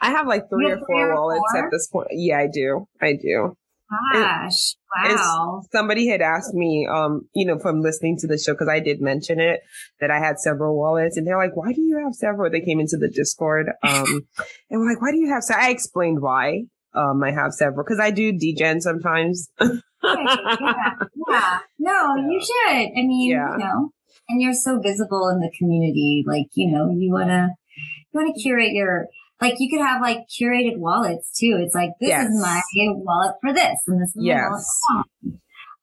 I 0.00 0.10
have 0.10 0.26
like 0.26 0.48
three 0.50 0.70
or 0.70 0.76
four 0.76 0.86
three 0.86 1.02
or 1.02 1.14
wallets 1.14 1.40
four? 1.52 1.64
at 1.64 1.70
this 1.70 1.88
point. 1.88 2.08
Yeah, 2.12 2.38
I 2.38 2.48
do. 2.52 2.86
I 3.00 3.14
do. 3.14 3.56
Gosh, 4.12 4.74
it's- 5.04 5.16
wow. 5.18 5.62
Somebody 5.72 6.06
had 6.08 6.20
asked 6.20 6.54
me, 6.54 6.86
um, 6.92 7.28
you 7.34 7.46
know, 7.46 7.58
from 7.58 7.80
listening 7.80 8.16
to 8.18 8.26
the 8.26 8.38
show, 8.38 8.52
because 8.52 8.68
I 8.68 8.80
did 8.80 9.00
mention 9.00 9.40
it, 9.40 9.60
that 10.00 10.10
I 10.10 10.18
had 10.18 10.38
several 10.38 10.76
wallets. 10.76 11.16
And 11.16 11.26
they're 11.26 11.38
like, 11.38 11.56
why 11.56 11.72
do 11.72 11.80
you 11.80 11.98
have 12.04 12.14
several? 12.14 12.50
They 12.50 12.60
came 12.60 12.80
into 12.80 12.96
the 12.96 13.08
Discord. 13.08 13.68
Um, 13.82 14.26
and 14.70 14.80
we're 14.80 14.88
like, 14.90 15.00
why 15.02 15.10
do 15.12 15.18
you 15.18 15.28
have 15.32 15.42
so 15.42 15.54
I 15.56 15.70
explained 15.70 16.20
why. 16.20 16.62
Um, 16.94 17.22
I 17.24 17.30
have 17.32 17.52
several 17.54 17.84
because 17.84 18.00
I 18.00 18.10
do 18.10 18.32
degen 18.32 18.80
sometimes. 18.82 19.48
yeah, 19.58 19.68
yeah. 20.04 21.58
No, 21.78 22.16
you 22.28 22.40
should. 22.40 22.76
I 22.76 23.02
mean, 23.06 23.30
Yeah. 23.30 23.52
you 23.52 23.58
know, 23.58 23.90
and 24.28 24.42
you're 24.42 24.52
so 24.52 24.78
visible 24.78 25.28
in 25.30 25.40
the 25.40 25.50
community. 25.58 26.22
Like, 26.26 26.48
you 26.52 26.70
know, 26.70 26.90
you 26.90 27.10
wanna 27.12 27.48
you 28.12 28.20
wanna 28.20 28.34
curate 28.34 28.72
your 28.72 29.06
like 29.42 29.54
you 29.58 29.68
could 29.70 29.84
have 29.84 30.00
like 30.00 30.20
curated 30.40 30.78
wallets 30.78 31.30
too. 31.38 31.58
It's 31.60 31.74
like 31.74 31.90
this 32.00 32.08
Yes. 32.10 32.28
is 32.30 32.40
my 32.40 32.60
wallet 32.76 33.34
for 33.42 33.52
this 33.52 33.78
and 33.86 34.00
this 34.00 34.08
is 34.10 34.16
my 34.16 34.34
wallet 34.48 34.62
Yes. 34.62 35.34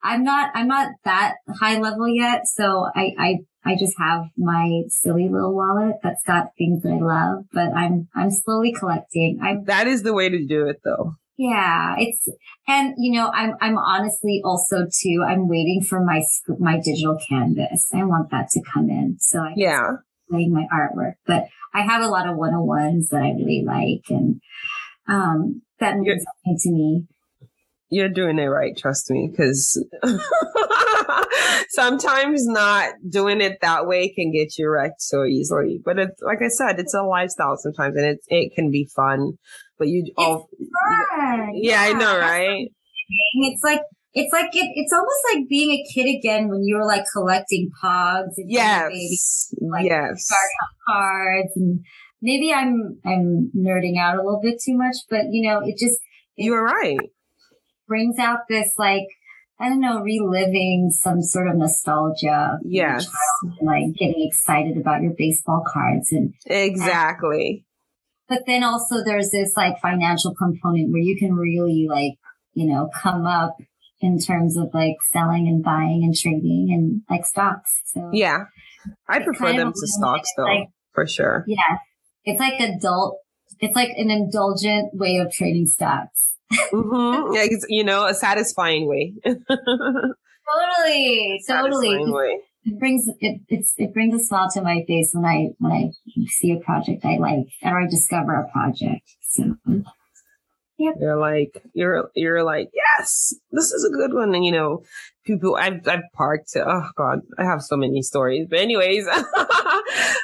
I'm 0.02 0.24
not 0.24 0.52
I'm 0.56 0.68
not 0.68 0.92
that 1.04 1.36
high 1.60 1.78
level 1.80 2.08
yet, 2.08 2.48
so 2.48 2.88
I 2.96 3.12
I 3.20 3.36
I 3.66 3.76
just 3.78 3.96
have 4.00 4.24
my 4.38 4.84
silly 4.88 5.28
little 5.30 5.54
wallet 5.54 5.96
that's 6.02 6.24
got 6.26 6.48
things 6.58 6.82
that 6.84 6.94
I 6.94 7.00
love, 7.00 7.46
but 7.52 7.74
I'm 7.76 8.08
I'm 8.16 8.32
slowly 8.32 8.72
collecting. 8.72 9.40
I'm 9.44 9.66
That 9.66 9.88
is 9.88 10.04
the 10.04 10.14
way 10.14 10.30
to 10.30 10.46
do 10.46 10.68
it 10.68 10.78
though. 10.86 11.16
yeah, 11.38 11.96
it's 11.98 12.26
and 12.68 12.94
you 12.98 13.12
know 13.20 13.30
I'm 13.34 13.56
I'm 13.60 13.78
honestly 13.78 14.42
also 14.46 14.86
too 15.02 15.26
I'm 15.28 15.50
waiting 15.50 15.82
for 15.82 16.00
my 16.04 16.22
my 16.60 16.80
digital 16.80 17.18
canvas. 17.28 17.90
I 17.94 18.06
want 18.06 18.32
that 18.32 18.48
to 18.52 18.62
come 18.74 18.90
in 18.90 19.18
so 19.20 19.40
I 19.42 19.50
can 19.50 19.58
Yeah. 19.58 19.90
playing 20.30 20.54
my 20.54 20.66
artwork. 20.74 21.16
But 21.28 21.48
I 21.74 21.82
have 21.82 22.04
a 22.04 22.08
lot 22.08 22.28
of 22.28 22.36
101s 22.38 23.10
that 23.10 23.22
I 23.22 23.30
really 23.32 23.64
like 23.66 24.04
and 24.10 24.42
um 25.08 25.62
that 25.80 25.96
means 25.96 26.08
You're- 26.08 26.20
something 26.20 26.58
to 26.64 26.72
me. 26.72 27.08
You're 27.92 28.10
doing 28.10 28.38
it 28.38 28.46
right, 28.46 28.78
trust 28.78 29.10
me, 29.10 29.30
because 29.32 29.84
sometimes 31.70 32.46
not 32.46 32.94
doing 33.10 33.42
it 33.42 33.58
that 33.62 33.88
way 33.88 34.10
can 34.10 34.32
get 34.32 34.58
you 34.60 34.70
wrecked 34.70 35.02
so 35.02 35.24
easily. 35.26 35.80
But 35.84 35.98
it's 36.00 36.22
like 36.22 36.40
I 36.44 36.50
said, 36.50 36.80
it's 36.80 36.94
a 36.94 37.02
lifestyle 37.02 37.58
sometimes, 37.58 37.96
and 37.98 38.06
it 38.06 38.20
it 38.28 38.54
can 38.54 38.70
be 38.72 38.88
fun. 38.96 39.34
But 39.78 39.88
you, 39.88 40.06
oh, 40.18 40.46
Fun. 41.18 41.50
yeah, 41.56 41.82
I 41.82 41.94
know, 41.94 42.20
right? 42.20 42.68
It's 43.34 43.64
like 43.64 43.82
it's 44.14 44.34
like 44.34 44.50
it, 44.54 44.72
it's 44.76 44.94
almost 44.94 45.20
like 45.34 45.48
being 45.48 45.72
a 45.72 45.84
kid 45.94 46.10
again 46.18 46.50
when 46.50 46.64
you 46.64 46.76
were 46.76 46.86
like 46.86 47.04
collecting 47.14 47.70
pogs 47.84 48.34
and 48.38 48.50
Yes, 48.50 49.54
like, 49.62 49.86
yes, 49.86 50.28
cards 50.88 51.52
and 51.56 51.86
maybe 52.22 52.52
I'm 52.54 53.00
I'm 53.06 53.52
nerding 53.56 54.00
out 54.00 54.16
a 54.16 54.24
little 54.24 54.42
bit 54.42 54.60
too 54.64 54.78
much, 54.78 54.96
but 55.10 55.26
you 55.30 55.50
know, 55.50 55.62
it 55.64 55.78
just 55.78 56.00
you're 56.36 56.64
right. 56.64 57.00
brings 57.88 58.18
out 58.18 58.40
this 58.50 58.74
like 58.78 59.06
I 59.62 59.68
don't 59.68 59.82
know, 59.82 60.00
reliving 60.00 60.90
some 60.90 61.22
sort 61.22 61.50
of 61.50 61.58
nostalgia. 61.58 62.52
of 62.56 62.62
being 62.64 62.82
a 62.82 62.86
Yes, 62.86 63.12
and, 63.44 63.68
like 63.68 63.94
getting 63.98 64.26
excited 64.26 64.78
about 64.78 65.02
your 65.02 65.14
baseball 65.18 65.64
cards 65.68 66.12
and 66.12 66.34
exactly. 66.46 67.66
but 68.28 68.44
then 68.48 68.64
also 68.64 69.04
there's 69.04 69.32
this 69.32 69.54
like 69.56 69.80
financial 69.82 70.34
component 70.34 70.92
where 70.92 71.02
you 71.02 71.18
can 71.20 71.34
really 71.34 71.88
like, 71.90 72.14
you 72.54 72.68
know, 72.68 72.90
come 72.96 73.28
up 73.28 73.58
in 74.02 74.20
terms 74.20 74.58
of 74.58 74.70
like 74.74 74.96
selling 75.12 75.48
and 75.48 75.64
buying 75.64 76.02
and 76.04 76.16
trading 76.16 76.70
and 76.72 77.02
like 77.10 77.26
stocks. 77.26 77.82
So 77.86 78.10
Yeah, 78.14 78.46
I 79.08 79.20
prefer 79.20 79.54
them 79.54 79.72
to 79.74 79.88
stocks 79.88 80.30
though, 80.38 80.44
like- 80.44 80.70
for 80.94 81.06
sure. 81.08 81.44
yeah, 81.48 81.78
it's 82.26 82.40
like 82.40 82.60
adult, 82.60 83.20
it's 83.60 83.76
like 83.76 83.90
an 83.98 84.10
indulgent 84.10 84.94
way 84.94 85.18
of 85.18 85.32
trading 85.32 85.68
stocks. 85.68 86.30
hmm 86.72 87.34
You 87.68 87.84
know, 87.84 88.06
a 88.08 88.14
satisfying 88.14 88.88
way. 88.88 89.14
Totally, 90.52 91.40
totally. 91.48 92.12
Way. 92.12 92.40
It 92.66 92.80
brings 92.80 93.08
it 93.20 93.42
it's 93.50 93.74
it 93.78 93.94
brings 93.94 94.14
a 94.20 94.24
smile 94.24 94.50
to 94.54 94.62
my 94.62 94.84
face 94.88 95.12
when 95.14 95.26
I 95.26 95.50
when 95.60 95.72
I 95.72 95.92
see 96.28 96.52
a 96.52 96.58
project 96.60 97.06
I 97.06 97.18
like 97.18 97.46
or 97.64 97.80
I 97.80 97.88
discover 97.88 98.34
a 98.36 98.50
project. 98.52 99.04
So 99.22 99.56
You're 100.80 101.20
like, 101.20 101.62
you're, 101.74 102.10
you're 102.16 102.44
like, 102.44 102.70
yes, 102.74 103.34
this 103.52 103.72
is 103.72 103.86
a 103.86 103.96
good 103.96 104.14
one. 104.14 104.34
And 104.34 104.46
you 104.46 104.52
know, 104.52 104.84
people, 105.26 105.56
I've, 105.56 105.88
I've 105.88 106.04
parked. 106.14 106.52
Oh 106.56 106.90
God, 106.96 107.20
I 107.38 107.44
have 107.44 107.62
so 107.62 107.78
many 107.78 108.02
stories. 108.02 108.48
But 108.50 108.60
anyways, 108.60 109.08
um, 109.08 109.26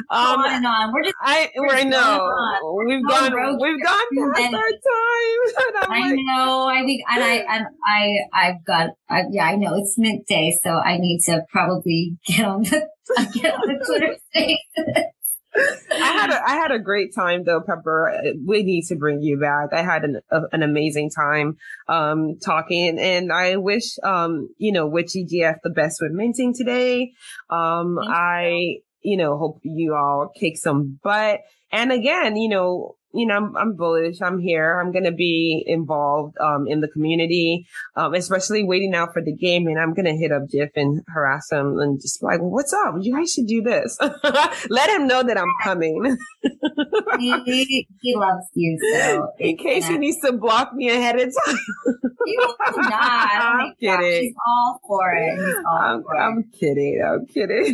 on 0.09 0.51
and 0.51 0.65
on. 0.65 0.93
We're 0.93 1.03
just 1.03 1.15
I, 1.21 1.51
we're 1.55 1.75
I 1.75 1.83
know 1.83 2.83
we've 2.87 3.07
gone, 3.07 3.33
road 3.33 3.59
we've 3.61 3.83
gone 3.83 4.33
past 4.33 4.53
our 4.53 4.61
time. 4.61 4.81
And 5.57 5.77
I'm 5.83 5.89
like, 5.89 6.19
know. 6.25 6.67
I 6.67 6.83
think, 6.83 7.01
and 7.11 7.23
I, 7.23 7.35
and 7.49 7.65
I, 7.85 8.17
I've 8.33 8.65
got, 8.65 8.89
I, 9.09 9.23
yeah, 9.29 9.45
I 9.45 9.55
know 9.55 9.75
it's 9.75 9.97
midday, 9.97 10.57
so 10.63 10.71
I 10.71 10.97
need 10.97 11.19
to 11.25 11.43
probably 11.51 12.17
get 12.25 12.45
on 12.45 12.63
the, 12.63 12.87
get 13.33 13.53
on 13.53 13.67
the 13.67 13.85
Twitter 13.85 14.15
space. 14.29 15.05
I 15.91 16.11
had 16.11 16.29
a, 16.31 16.43
I 16.49 16.55
had 16.55 16.71
a 16.71 16.79
great 16.79 17.13
time 17.15 17.43
though, 17.45 17.61
Pepper. 17.61 18.13
We 18.45 18.63
need 18.63 18.83
to 18.87 18.95
bring 18.95 19.21
you 19.21 19.39
back. 19.39 19.69
I 19.73 19.81
had 19.81 20.03
an 20.03 20.21
a, 20.31 20.41
an 20.51 20.63
amazing 20.63 21.11
time 21.11 21.57
um 21.87 22.37
talking, 22.43 22.99
and 22.99 23.31
I 23.31 23.57
wish 23.57 23.97
um 24.03 24.49
you 24.57 24.71
know 24.71 24.87
Witchy 24.87 25.25
GF 25.25 25.57
the 25.63 25.69
best 25.69 25.99
with 26.01 26.11
minting 26.11 26.53
today. 26.53 27.11
Um. 27.49 27.97
I 27.99 28.77
you 29.01 29.17
know 29.17 29.37
hope 29.37 29.59
you 29.63 29.93
all 29.95 30.31
kick 30.35 30.57
some 30.57 30.99
butt. 31.03 31.41
And 31.71 31.91
again, 31.91 32.37
you 32.37 32.49
know, 32.49 32.95
you 33.15 33.25
know, 33.25 33.35
I'm, 33.35 33.55
I'm 33.57 33.75
bullish. 33.75 34.21
I'm 34.21 34.39
here. 34.39 34.79
I'm 34.79 34.91
going 34.91 35.05
to 35.05 35.11
be 35.11 35.63
involved 35.65 36.37
um, 36.39 36.67
in 36.67 36.81
the 36.81 36.87
community, 36.87 37.67
um, 37.95 38.13
especially 38.13 38.63
waiting 38.63 38.93
out 38.93 39.13
for 39.13 39.21
the 39.21 39.33
game. 39.33 39.67
And 39.67 39.79
I'm 39.79 39.93
going 39.93 40.05
to 40.05 40.15
hit 40.15 40.31
up 40.31 40.49
Jeff 40.49 40.69
and 40.75 41.01
harass 41.07 41.51
him 41.51 41.79
and 41.79 41.99
just 42.01 42.21
like, 42.21 42.39
well, 42.39 42.51
what's 42.51 42.73
up? 42.73 42.95
You 43.01 43.15
guys 43.15 43.31
should 43.31 43.47
do 43.47 43.61
this. 43.61 43.97
Let 44.69 44.89
him 44.89 45.07
know 45.07 45.23
that 45.23 45.37
I'm 45.37 45.53
coming. 45.63 46.17
he, 47.19 47.87
he 48.01 48.15
loves 48.15 48.47
you. 48.53 48.77
So 48.93 49.27
in 49.39 49.57
case 49.57 49.87
he 49.87 49.97
needs 49.97 50.19
to 50.21 50.33
block 50.33 50.73
me 50.73 50.89
ahead 50.89 51.19
of 51.19 51.33
time. 51.45 51.57
he 52.25 52.37
will 52.37 52.55
not. 52.77 53.29
I'm 53.33 53.73
kidding. 53.79 54.23
He's 54.23 54.33
all 54.47 54.79
for 54.87 55.13
it. 55.13 55.55
All 55.65 55.77
I'm, 55.77 56.03
for 56.03 56.17
I'm 56.17 56.39
it. 56.39 56.59
kidding. 56.59 57.01
I'm 57.05 57.25
kidding. 57.27 57.73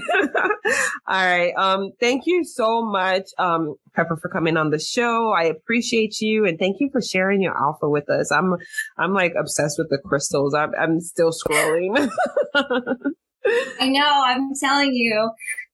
all 1.07 1.25
right. 1.25 1.53
Um, 1.55 1.91
thank 1.99 2.23
you 2.25 2.43
so 2.43 2.83
much, 2.83 3.29
um, 3.37 3.75
Pepper, 3.95 4.17
for 4.17 4.29
coming 4.29 4.57
on 4.57 4.69
the 4.69 4.79
show. 4.79 5.30
I 5.31 5.43
appreciate 5.43 6.21
you 6.21 6.45
and 6.45 6.57
thank 6.59 6.77
you 6.79 6.89
for 6.91 7.01
sharing 7.01 7.41
your 7.41 7.57
alpha 7.57 7.89
with 7.89 8.09
us. 8.09 8.31
I'm, 8.31 8.55
I'm 8.97 9.13
like 9.13 9.33
obsessed 9.39 9.77
with 9.77 9.89
the 9.89 9.99
crystals. 10.03 10.53
I'm, 10.53 10.71
I'm 10.79 10.99
still 10.99 11.31
scrolling. 11.31 12.09
I 12.55 13.89
know. 13.89 14.23
I'm 14.25 14.51
telling 14.59 14.93
you. 14.93 15.31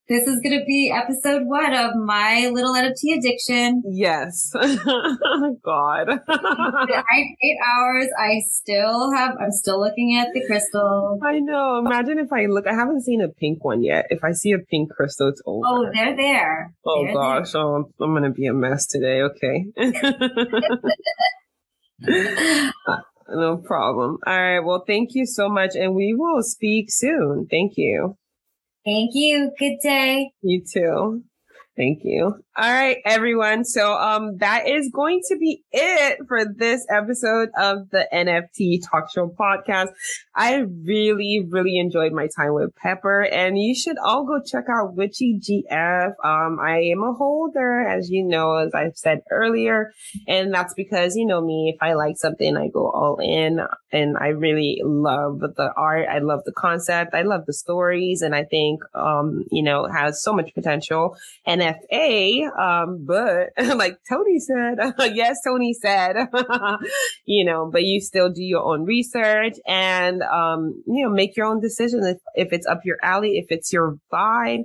This 0.09 0.25
is 0.25 0.39
going 0.41 0.57
to 0.57 0.63
be 0.65 0.89
episode 0.89 1.47
one 1.47 1.73
of 1.73 1.91
my 1.97 2.49
little 2.53 2.73
NFT 2.73 3.17
addiction. 3.17 3.83
Yes. 3.85 4.53
Oh 4.55 5.17
my 5.41 5.51
God. 5.61 6.07
eight 7.43 7.57
hours. 7.67 8.07
I 8.17 8.39
still 8.49 9.11
have, 9.11 9.35
I'm 9.37 9.51
still 9.51 9.81
looking 9.81 10.17
at 10.17 10.29
the 10.33 10.45
crystal. 10.47 11.19
I 11.21 11.39
know. 11.39 11.83
Imagine 11.85 12.19
if 12.19 12.31
I 12.31 12.45
look, 12.45 12.67
I 12.67 12.73
haven't 12.73 13.01
seen 13.03 13.19
a 13.19 13.27
pink 13.27 13.65
one 13.65 13.83
yet. 13.83 14.05
If 14.09 14.23
I 14.23 14.31
see 14.31 14.53
a 14.53 14.59
pink 14.59 14.91
crystal, 14.91 15.27
it's 15.27 15.41
over. 15.45 15.63
Oh, 15.65 15.89
they're 15.93 16.15
there. 16.15 16.73
Oh 16.85 17.03
they're 17.03 17.13
gosh. 17.13 17.51
There. 17.51 17.61
Oh, 17.61 17.75
I'm, 17.75 17.85
I'm 18.01 18.11
going 18.11 18.23
to 18.23 18.29
be 18.29 18.45
a 18.45 18.53
mess 18.53 18.87
today. 18.87 19.21
Okay. 19.23 19.65
Uh, 22.07 22.97
no 23.29 23.57
problem. 23.57 24.19
All 24.25 24.39
right. 24.39 24.59
Well, 24.59 24.83
thank 24.85 25.15
you 25.15 25.25
so 25.25 25.49
much. 25.49 25.75
And 25.75 25.95
we 25.95 26.13
will 26.15 26.43
speak 26.43 26.91
soon. 26.91 27.47
Thank 27.49 27.73
you. 27.75 28.15
Thank 28.87 29.11
you. 29.13 29.51
Good 29.59 29.77
day. 29.83 30.31
You 30.41 30.63
too. 30.65 31.23
Thank 31.77 31.99
you. 32.03 32.43
All 32.59 32.73
right, 32.73 32.97
everyone. 33.05 33.63
So, 33.63 33.93
um, 33.93 34.37
that 34.39 34.67
is 34.67 34.89
going 34.91 35.21
to 35.27 35.37
be 35.37 35.63
it 35.71 36.17
for 36.27 36.43
this 36.43 36.83
episode 36.89 37.49
of 37.55 37.87
the 37.91 38.07
NFT 38.11 38.79
Talk 38.89 39.11
Show 39.13 39.27
podcast. 39.27 39.89
I 40.35 40.55
really, 40.55 41.45
really 41.47 41.77
enjoyed 41.77 42.13
my 42.13 42.27
time 42.35 42.55
with 42.55 42.75
Pepper, 42.75 43.21
and 43.21 43.59
you 43.59 43.75
should 43.75 43.97
all 44.03 44.25
go 44.25 44.41
check 44.43 44.63
out 44.73 44.95
Witchy 44.95 45.39
GF. 45.39 46.13
Um, 46.23 46.57
I 46.59 46.79
am 46.91 47.03
a 47.03 47.13
holder, 47.13 47.81
as 47.81 48.09
you 48.09 48.23
know, 48.23 48.55
as 48.55 48.73
I've 48.73 48.97
said 48.97 49.21
earlier, 49.29 49.91
and 50.27 50.51
that's 50.51 50.73
because 50.73 51.15
you 51.15 51.27
know 51.27 51.41
me. 51.41 51.75
If 51.75 51.83
I 51.83 51.93
like 51.93 52.17
something, 52.17 52.57
I 52.57 52.69
go 52.69 52.89
all 52.89 53.19
in, 53.21 53.59
and 53.91 54.17
I 54.17 54.29
really 54.29 54.81
love 54.83 55.41
the 55.41 55.71
art. 55.77 56.07
I 56.09 56.19
love 56.19 56.39
the 56.43 56.53
concept. 56.53 57.13
I 57.13 57.21
love 57.21 57.45
the 57.45 57.53
stories, 57.53 58.23
and 58.23 58.33
I 58.33 58.45
think, 58.45 58.81
um, 58.95 59.43
you 59.51 59.61
know, 59.61 59.85
has 59.85 60.23
so 60.23 60.33
much 60.33 60.55
potential. 60.55 61.15
NFA 61.73 62.47
um, 62.57 63.05
but 63.05 63.49
like 63.77 63.97
Tony 64.09 64.39
said, 64.39 64.77
yes, 65.13 65.37
Tony 65.45 65.73
said, 65.73 66.15
you 67.25 67.45
know, 67.45 67.69
but 67.71 67.83
you 67.83 68.01
still 68.01 68.31
do 68.31 68.43
your 68.43 68.63
own 68.63 68.83
research 68.85 69.55
and, 69.67 70.21
um, 70.21 70.81
you 70.87 71.05
know, 71.05 71.11
make 71.11 71.35
your 71.35 71.45
own 71.45 71.59
decision 71.59 72.03
if, 72.03 72.17
if 72.35 72.53
it's 72.53 72.67
up 72.67 72.81
your 72.83 72.97
alley, 73.03 73.37
if 73.37 73.45
it's 73.49 73.71
your 73.71 73.97
vibe. 74.11 74.63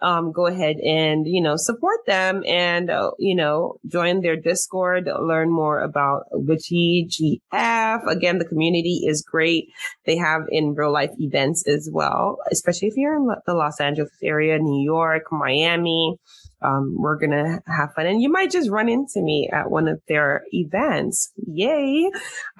Um, 0.00 0.32
go 0.32 0.48
ahead 0.48 0.78
and, 0.78 1.28
you 1.28 1.40
know, 1.40 1.54
support 1.54 2.00
them 2.08 2.42
and, 2.44 2.90
uh, 2.90 3.12
you 3.20 3.36
know, 3.36 3.76
join 3.86 4.20
their 4.20 4.34
Discord, 4.34 5.08
learn 5.20 5.48
more 5.48 5.78
about 5.78 6.24
Witchy 6.32 7.06
GF. 7.08 8.08
Again, 8.08 8.38
the 8.38 8.44
community 8.44 9.02
is 9.06 9.22
great. 9.22 9.68
They 10.04 10.16
have 10.16 10.42
in 10.50 10.74
real 10.74 10.92
life 10.92 11.12
events 11.20 11.68
as 11.68 11.88
well, 11.92 12.38
especially 12.50 12.88
if 12.88 12.96
you're 12.96 13.14
in 13.14 13.28
the 13.46 13.54
Los 13.54 13.80
Angeles 13.80 14.10
area, 14.24 14.58
New 14.58 14.82
York, 14.82 15.26
Miami 15.30 16.18
um, 16.64 16.94
we're 16.98 17.18
going 17.18 17.30
to 17.30 17.60
have 17.66 17.94
fun. 17.94 18.06
And 18.06 18.20
you 18.22 18.30
might 18.30 18.50
just 18.50 18.70
run 18.70 18.88
into 18.88 19.20
me 19.22 19.50
at 19.52 19.70
one 19.70 19.88
of 19.88 20.00
their 20.08 20.42
events. 20.50 21.32
Yay. 21.46 22.10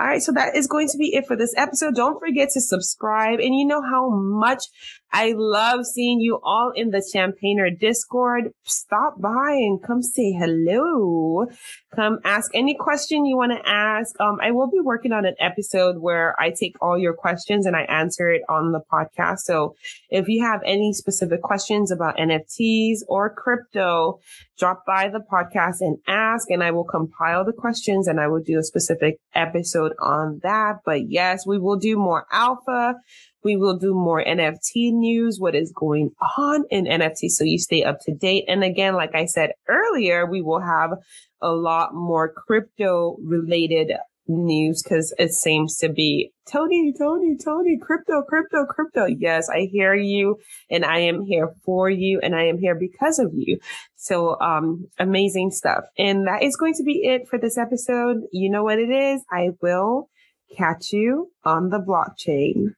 All 0.00 0.06
right. 0.06 0.22
So 0.22 0.32
that 0.32 0.56
is 0.56 0.66
going 0.66 0.88
to 0.88 0.98
be 0.98 1.14
it 1.14 1.26
for 1.26 1.36
this 1.36 1.54
episode. 1.56 1.94
Don't 1.94 2.20
forget 2.20 2.48
to 2.54 2.60
subscribe. 2.60 3.38
And 3.40 3.54
you 3.54 3.66
know 3.66 3.82
how 3.82 4.10
much 4.10 4.64
I 5.12 5.34
love 5.36 5.84
seeing 5.84 6.20
you 6.20 6.40
all 6.42 6.72
in 6.74 6.90
the 6.90 7.06
Champagner 7.12 7.68
Discord. 7.68 8.52
Stop 8.64 9.20
by 9.20 9.52
and 9.52 9.82
come 9.82 10.02
say 10.02 10.32
hello. 10.32 11.46
Come 11.94 12.18
ask 12.24 12.50
any 12.54 12.74
question 12.74 13.26
you 13.26 13.36
want 13.36 13.52
to 13.52 13.68
ask. 13.68 14.18
Um, 14.18 14.38
I 14.42 14.52
will 14.52 14.70
be 14.70 14.80
working 14.80 15.12
on 15.12 15.26
an 15.26 15.34
episode 15.38 15.98
where 15.98 16.34
I 16.40 16.50
take 16.50 16.76
all 16.80 16.98
your 16.98 17.12
questions 17.12 17.66
and 17.66 17.76
I 17.76 17.82
answer 17.82 18.28
it 18.28 18.42
on 18.48 18.72
the 18.72 18.80
podcast. 18.90 19.40
So 19.40 19.74
if 20.08 20.28
you 20.28 20.42
have 20.42 20.62
any 20.64 20.94
specific 20.94 21.42
questions 21.42 21.90
about 21.90 22.16
NFTs 22.16 23.00
or 23.06 23.28
crypto, 23.34 24.20
drop 24.62 24.86
by 24.86 25.08
the 25.08 25.18
podcast 25.18 25.80
and 25.80 25.98
ask, 26.06 26.48
and 26.48 26.62
I 26.62 26.70
will 26.70 26.84
compile 26.84 27.44
the 27.44 27.52
questions 27.52 28.06
and 28.06 28.20
I 28.20 28.28
will 28.28 28.40
do 28.40 28.60
a 28.60 28.62
specific 28.62 29.16
episode 29.34 29.90
on 29.98 30.38
that. 30.44 30.76
But 30.84 31.10
yes, 31.10 31.44
we 31.44 31.58
will 31.58 31.74
do 31.74 31.96
more 31.96 32.26
alpha. 32.30 32.94
We 33.42 33.56
will 33.56 33.76
do 33.76 33.92
more 33.92 34.24
NFT 34.24 34.92
news, 34.92 35.40
what 35.40 35.56
is 35.56 35.72
going 35.74 36.12
on 36.38 36.64
in 36.70 36.84
NFT 36.84 37.28
so 37.28 37.42
you 37.42 37.58
stay 37.58 37.82
up 37.82 37.98
to 38.02 38.14
date. 38.14 38.44
And 38.46 38.62
again, 38.62 38.94
like 38.94 39.16
I 39.16 39.26
said 39.26 39.50
earlier, 39.68 40.30
we 40.30 40.42
will 40.42 40.60
have 40.60 40.92
a 41.40 41.50
lot 41.50 41.92
more 41.92 42.32
crypto 42.32 43.16
related 43.20 43.90
news 44.26 44.82
because 44.82 45.14
it 45.18 45.32
seems 45.32 45.76
to 45.78 45.88
be 45.88 46.32
Tony, 46.50 46.92
Tony, 46.96 47.36
Tony, 47.42 47.78
crypto, 47.80 48.22
crypto, 48.22 48.64
crypto. 48.66 49.06
Yes, 49.06 49.48
I 49.48 49.68
hear 49.70 49.94
you 49.94 50.38
and 50.70 50.84
I 50.84 50.98
am 50.98 51.22
here 51.22 51.54
for 51.64 51.88
you 51.88 52.20
and 52.22 52.34
I 52.34 52.44
am 52.44 52.58
here 52.58 52.74
because 52.74 53.18
of 53.18 53.32
you. 53.34 53.58
So, 53.96 54.40
um, 54.40 54.88
amazing 54.98 55.50
stuff. 55.50 55.84
And 55.98 56.26
that 56.26 56.42
is 56.42 56.56
going 56.56 56.74
to 56.74 56.82
be 56.82 57.02
it 57.04 57.28
for 57.28 57.38
this 57.38 57.58
episode. 57.58 58.22
You 58.32 58.50
know 58.50 58.64
what 58.64 58.78
it 58.78 58.90
is? 58.90 59.22
I 59.30 59.50
will 59.60 60.08
catch 60.56 60.92
you 60.92 61.30
on 61.44 61.70
the 61.70 61.78
blockchain. 61.78 62.74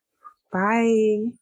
Bye. 0.52 1.34